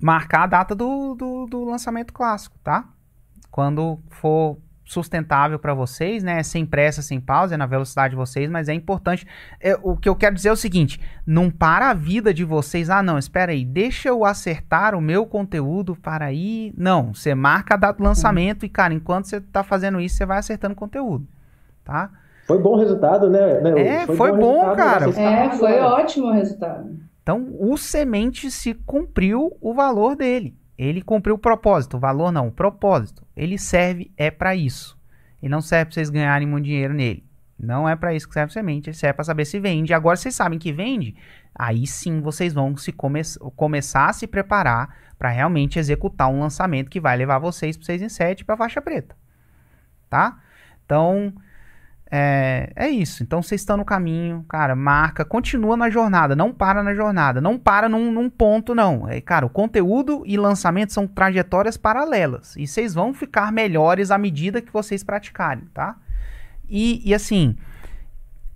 marcar 0.00 0.44
a 0.44 0.46
data 0.46 0.74
do, 0.74 1.14
do, 1.14 1.46
do 1.46 1.64
lançamento 1.64 2.12
clássico, 2.12 2.56
tá? 2.62 2.84
Quando 3.50 3.98
for 4.10 4.58
sustentável 4.86 5.58
para 5.58 5.74
vocês, 5.74 6.22
né? 6.22 6.42
Sem 6.42 6.64
pressa, 6.64 7.02
sem 7.02 7.20
pausa, 7.20 7.54
é 7.54 7.58
na 7.58 7.66
velocidade 7.66 8.10
de 8.10 8.16
vocês, 8.16 8.48
mas 8.48 8.68
é 8.68 8.74
importante. 8.74 9.26
É, 9.60 9.76
o 9.82 9.96
que 9.96 10.08
eu 10.08 10.14
quero 10.14 10.34
dizer 10.34 10.48
é 10.48 10.52
o 10.52 10.56
seguinte: 10.56 11.00
não 11.26 11.50
para 11.50 11.90
a 11.90 11.94
vida 11.94 12.32
de 12.32 12.44
vocês. 12.44 12.88
Ah, 12.88 13.02
não, 13.02 13.18
espera 13.18 13.52
aí, 13.52 13.64
deixa 13.64 14.08
eu 14.08 14.24
acertar 14.24 14.94
o 14.94 15.00
meu 15.00 15.26
conteúdo 15.26 15.96
para 15.96 16.26
aí. 16.26 16.72
Não, 16.76 17.12
você 17.12 17.34
marca 17.34 17.74
a 17.74 17.76
data 17.76 17.98
do 17.98 18.04
lançamento 18.04 18.64
e, 18.64 18.68
cara, 18.68 18.94
enquanto 18.94 19.26
você 19.26 19.38
está 19.38 19.62
fazendo 19.62 20.00
isso, 20.00 20.16
você 20.16 20.24
vai 20.24 20.38
acertando 20.38 20.74
conteúdo, 20.74 21.26
tá? 21.84 22.10
Foi 22.46 22.60
bom 22.60 22.74
o 22.74 22.78
resultado, 22.78 23.28
né? 23.28 23.60
né? 23.60 23.80
É, 23.80 24.06
foi, 24.06 24.16
foi 24.16 24.32
bom, 24.32 24.64
bom 24.66 24.76
cara. 24.76 25.10
É, 25.10 25.50
foi 25.50 25.80
ótimo 25.80 26.28
o 26.28 26.32
resultado. 26.32 26.96
Então, 27.26 27.56
o 27.58 27.76
semente 27.76 28.52
se 28.52 28.72
cumpriu 28.72 29.56
o 29.60 29.74
valor 29.74 30.14
dele. 30.14 30.56
Ele 30.78 31.02
cumpriu 31.02 31.34
o 31.34 31.38
propósito. 31.38 31.96
O 31.96 32.00
valor 32.00 32.30
não, 32.30 32.46
o 32.46 32.52
propósito. 32.52 33.26
Ele 33.36 33.58
serve 33.58 34.12
é 34.16 34.30
para 34.30 34.54
isso. 34.54 34.96
E 35.42 35.48
não 35.48 35.60
serve 35.60 35.86
para 35.86 35.94
vocês 35.94 36.08
ganharem 36.08 36.46
muito 36.46 36.66
dinheiro 36.66 36.94
nele. 36.94 37.26
Não 37.58 37.88
é 37.88 37.96
para 37.96 38.14
isso 38.14 38.28
que 38.28 38.34
serve 38.34 38.50
a 38.50 38.52
semente. 38.52 38.90
Ele 38.90 38.96
serve 38.96 39.14
para 39.14 39.24
saber 39.24 39.44
se 39.44 39.58
vende. 39.58 39.92
Agora 39.92 40.16
vocês 40.16 40.36
sabem 40.36 40.56
que 40.56 40.72
vende. 40.72 41.16
Aí 41.52 41.84
sim 41.84 42.20
vocês 42.20 42.54
vão 42.54 42.76
se 42.76 42.92
come 42.92 43.22
começar 43.56 44.08
a 44.08 44.12
se 44.12 44.28
preparar 44.28 44.96
para 45.18 45.28
realmente 45.28 45.80
executar 45.80 46.28
um 46.28 46.38
lançamento 46.38 46.88
que 46.88 47.00
vai 47.00 47.16
levar 47.16 47.40
vocês 47.40 47.76
para 47.76 47.86
6 47.86 48.02
em 48.02 48.08
7 48.08 48.44
para 48.44 48.56
faixa 48.56 48.80
preta. 48.80 49.16
Tá? 50.08 50.40
Então, 50.84 51.34
é, 52.10 52.72
é 52.76 52.88
isso. 52.88 53.22
Então 53.22 53.42
vocês 53.42 53.60
estão 53.60 53.76
no 53.76 53.84
caminho, 53.84 54.44
cara, 54.48 54.76
marca, 54.76 55.24
continua 55.24 55.76
na 55.76 55.90
jornada, 55.90 56.36
não 56.36 56.52
para 56.52 56.82
na 56.82 56.94
jornada, 56.94 57.40
não 57.40 57.58
para 57.58 57.88
num, 57.88 58.12
num 58.12 58.30
ponto, 58.30 58.74
não. 58.74 59.08
É, 59.08 59.20
cara, 59.20 59.46
o 59.46 59.50
conteúdo 59.50 60.22
e 60.26 60.36
lançamento 60.36 60.92
são 60.92 61.06
trajetórias 61.06 61.76
paralelas. 61.76 62.54
E 62.56 62.66
vocês 62.66 62.94
vão 62.94 63.12
ficar 63.12 63.50
melhores 63.52 64.10
à 64.10 64.18
medida 64.18 64.62
que 64.62 64.72
vocês 64.72 65.02
praticarem, 65.02 65.64
tá? 65.74 65.96
E, 66.68 67.02
e 67.08 67.14
assim, 67.14 67.56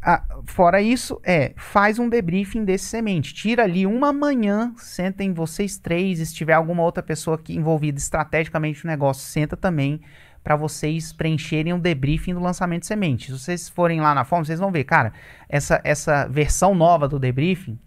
a, 0.02 0.22
fora 0.46 0.80
isso, 0.80 1.20
é, 1.24 1.52
faz 1.56 1.98
um 1.98 2.08
debriefing 2.08 2.64
desse 2.64 2.86
semente. 2.86 3.34
Tira 3.34 3.64
ali 3.64 3.86
uma 3.86 4.12
manhã, 4.12 4.72
sentem 4.76 5.32
vocês 5.32 5.76
três, 5.76 6.18
se 6.20 6.34
tiver 6.34 6.54
alguma 6.54 6.82
outra 6.82 7.02
pessoa 7.02 7.34
aqui 7.34 7.56
envolvida 7.56 7.98
estrategicamente 7.98 8.84
no 8.84 8.90
negócio, 8.90 9.26
senta 9.26 9.56
também 9.56 10.00
para 10.42 10.56
vocês 10.56 11.12
preencherem 11.12 11.72
um 11.72 11.78
debriefing 11.78 12.34
do 12.34 12.40
lançamento 12.40 12.82
de 12.82 12.86
semente. 12.86 13.26
Se 13.26 13.38
vocês 13.38 13.68
forem 13.68 14.00
lá 14.00 14.14
na 14.14 14.24
forma, 14.24 14.44
vocês 14.44 14.60
vão 14.60 14.72
ver, 14.72 14.84
cara, 14.84 15.12
essa, 15.48 15.80
essa 15.84 16.26
versão 16.26 16.74
nova 16.74 17.06
do 17.06 17.18
debriefing, 17.18 17.78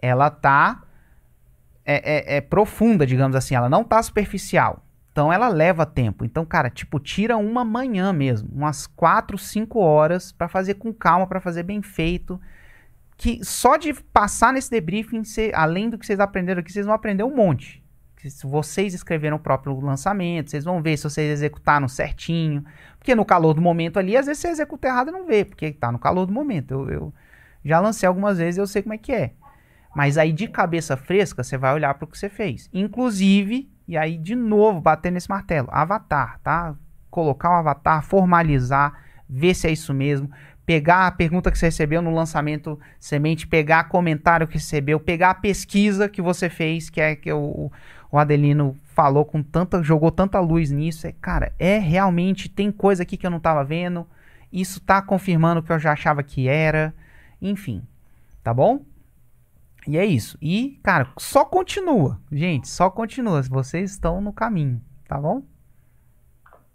ela 0.00 0.30
tá 0.30 0.82
é, 1.84 2.34
é, 2.34 2.36
é 2.36 2.40
profunda, 2.40 3.06
digamos 3.06 3.34
assim, 3.34 3.54
ela 3.54 3.68
não 3.68 3.82
tá 3.82 4.02
superficial. 4.02 4.84
Então 5.12 5.32
ela 5.32 5.48
leva 5.48 5.84
tempo. 5.84 6.24
Então, 6.24 6.44
cara, 6.44 6.70
tipo, 6.70 7.00
tira 7.00 7.36
uma 7.36 7.64
manhã 7.64 8.12
mesmo, 8.12 8.48
umas 8.52 8.86
4, 8.86 9.36
5 9.36 9.78
horas 9.78 10.32
para 10.32 10.48
fazer 10.48 10.74
com 10.74 10.92
calma, 10.92 11.26
para 11.26 11.40
fazer 11.40 11.62
bem 11.62 11.82
feito. 11.82 12.40
Que 13.16 13.44
só 13.44 13.76
de 13.76 13.92
passar 13.92 14.52
nesse 14.52 14.70
debriefing, 14.70 15.24
cê, 15.24 15.50
além 15.54 15.90
do 15.90 15.98
que 15.98 16.06
vocês 16.06 16.20
aprenderam 16.20 16.60
aqui, 16.60 16.72
vocês 16.72 16.86
vão 16.86 16.94
aprender 16.94 17.22
um 17.22 17.34
monte. 17.34 17.79
Se 18.28 18.46
vocês 18.46 18.92
escreveram 18.92 19.36
o 19.36 19.40
próprio 19.40 19.78
lançamento, 19.80 20.50
vocês 20.50 20.64
vão 20.64 20.82
ver 20.82 20.96
se 20.96 21.04
vocês 21.04 21.30
executaram 21.30 21.88
certinho. 21.88 22.64
Porque 22.98 23.14
no 23.14 23.24
calor 23.24 23.54
do 23.54 23.62
momento 23.62 23.98
ali, 23.98 24.16
às 24.16 24.26
vezes 24.26 24.42
você 24.42 24.48
executa 24.48 24.88
errado 24.88 25.08
e 25.08 25.12
não 25.12 25.26
vê, 25.26 25.44
porque 25.44 25.72
tá 25.72 25.90
no 25.90 25.98
calor 25.98 26.26
do 26.26 26.32
momento. 26.32 26.72
Eu, 26.72 26.90
eu 26.90 27.14
já 27.64 27.80
lancei 27.80 28.06
algumas 28.06 28.38
vezes 28.38 28.58
e 28.58 28.60
eu 28.60 28.66
sei 28.66 28.82
como 28.82 28.94
é 28.94 28.98
que 28.98 29.12
é. 29.12 29.32
Mas 29.94 30.18
aí 30.18 30.32
de 30.32 30.46
cabeça 30.46 30.96
fresca, 30.96 31.42
você 31.42 31.56
vai 31.56 31.72
olhar 31.72 31.94
para 31.94 32.04
o 32.04 32.08
que 32.08 32.18
você 32.18 32.28
fez. 32.28 32.68
Inclusive, 32.72 33.70
e 33.88 33.96
aí 33.96 34.16
de 34.18 34.34
novo 34.34 34.80
bater 34.80 35.10
nesse 35.10 35.28
martelo, 35.28 35.68
avatar, 35.70 36.38
tá? 36.40 36.74
Colocar 37.10 37.50
um 37.50 37.54
avatar, 37.54 38.04
formalizar, 38.04 38.92
ver 39.28 39.54
se 39.54 39.66
é 39.66 39.72
isso 39.72 39.92
mesmo, 39.92 40.30
pegar 40.64 41.08
a 41.08 41.10
pergunta 41.10 41.50
que 41.50 41.58
você 41.58 41.66
recebeu 41.66 42.00
no 42.00 42.14
lançamento 42.14 42.78
semente, 43.00 43.46
pegar 43.46 43.88
comentário 43.88 44.46
que 44.46 44.54
recebeu, 44.54 45.00
pegar 45.00 45.30
a 45.30 45.34
pesquisa 45.34 46.08
que 46.08 46.22
você 46.22 46.48
fez, 46.48 46.88
que 46.88 47.00
é 47.00 47.16
que 47.16 47.32
o, 47.32 47.72
o 48.12 48.18
Adelino 48.18 48.76
falou 48.94 49.24
com 49.24 49.42
tanta, 49.42 49.82
jogou 49.82 50.10
tanta 50.10 50.40
luz 50.40 50.70
nisso, 50.70 51.06
é, 51.06 51.12
cara, 51.12 51.52
é 51.58 51.78
realmente 51.78 52.48
tem 52.48 52.72
coisa 52.72 53.02
aqui 53.02 53.16
que 53.16 53.26
eu 53.26 53.30
não 53.30 53.38
estava 53.38 53.64
vendo. 53.64 54.06
Isso 54.52 54.80
tá 54.80 55.00
confirmando 55.00 55.60
o 55.60 55.62
que 55.62 55.72
eu 55.72 55.78
já 55.78 55.92
achava 55.92 56.22
que 56.22 56.48
era. 56.48 56.92
Enfim, 57.40 57.82
tá 58.42 58.52
bom? 58.52 58.80
E 59.86 59.96
é 59.96 60.04
isso. 60.04 60.36
E, 60.42 60.78
cara, 60.82 61.08
só 61.18 61.44
continua. 61.44 62.18
Gente, 62.30 62.68
só 62.68 62.90
continua. 62.90 63.42
Vocês 63.42 63.92
estão 63.92 64.20
no 64.20 64.32
caminho, 64.32 64.80
tá 65.08 65.18
bom? 65.18 65.42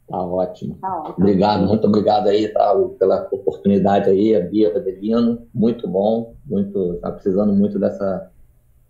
Tá 0.07 0.21
ótimo. 0.21 0.75
Tá 0.75 0.99
ótimo. 0.99 1.15
Obrigado, 1.17 1.67
muito 1.67 1.87
obrigado 1.87 2.27
aí 2.27 2.47
tá, 2.49 2.73
pela 2.99 3.27
oportunidade 3.31 4.09
aí, 4.09 4.35
a 4.35 4.41
Bia 4.41 4.75
Adelino. 4.75 5.47
Muito 5.53 5.87
bom, 5.87 6.35
muito, 6.45 6.95
tá 7.01 7.11
precisando 7.11 7.53
muito 7.53 7.79
dessa, 7.79 8.31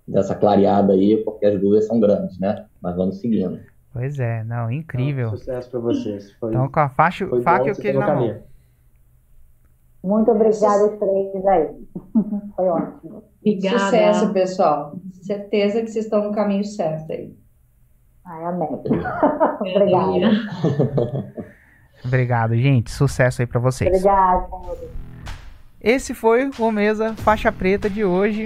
dessa 0.08 0.36
clareada 0.36 0.94
aí, 0.94 1.18
porque 1.24 1.46
as 1.46 1.60
dúvidas 1.60 1.88
são 1.88 2.00
grandes, 2.00 2.40
né? 2.40 2.66
Mas 2.82 2.96
vamos 2.96 3.20
seguindo. 3.20 3.60
Pois 3.92 4.20
é, 4.20 4.44
não, 4.44 4.70
incrível. 4.70 5.28
Então, 5.28 5.38
sucesso 5.38 5.72
para 5.72 5.80
vocês. 5.80 6.32
Foi, 6.34 6.50
então, 6.50 6.70
com 6.70 6.80
a 6.80 6.90
faixa, 6.90 7.28
faca 7.42 7.68
e 7.68 7.72
o 7.72 7.76
queijo 7.76 8.00
na 8.00 8.14
mão. 8.14 8.38
Muito 10.04 10.30
obrigada 10.30 10.86
os 10.86 11.00
três 11.00 11.48
aí. 11.48 11.70
Foi 12.56 12.66
ótimo. 12.68 13.24
Obrigada. 13.40 13.80
Sucesso, 13.80 14.34
pessoal. 14.34 14.96
Certeza 15.22 15.82
que 15.82 15.88
vocês 15.88 16.06
estão 16.06 16.24
no 16.24 16.32
caminho 16.32 16.64
certo 16.64 17.12
aí. 17.12 17.36
Ai, 18.26 18.44
amém. 18.44 18.70
Obrigada. 19.62 21.36
Obrigado, 22.06 22.56
gente. 22.56 22.92
Sucesso 22.92 23.42
aí 23.42 23.48
para 23.48 23.60
vocês. 23.60 23.90
Obrigada. 23.90 24.48
Esse 25.82 26.14
foi 26.14 26.52
o 26.60 26.72
Mesa 26.72 27.14
Faixa 27.16 27.52
Preta 27.52 27.90
de 27.90 28.04
hoje. 28.04 28.46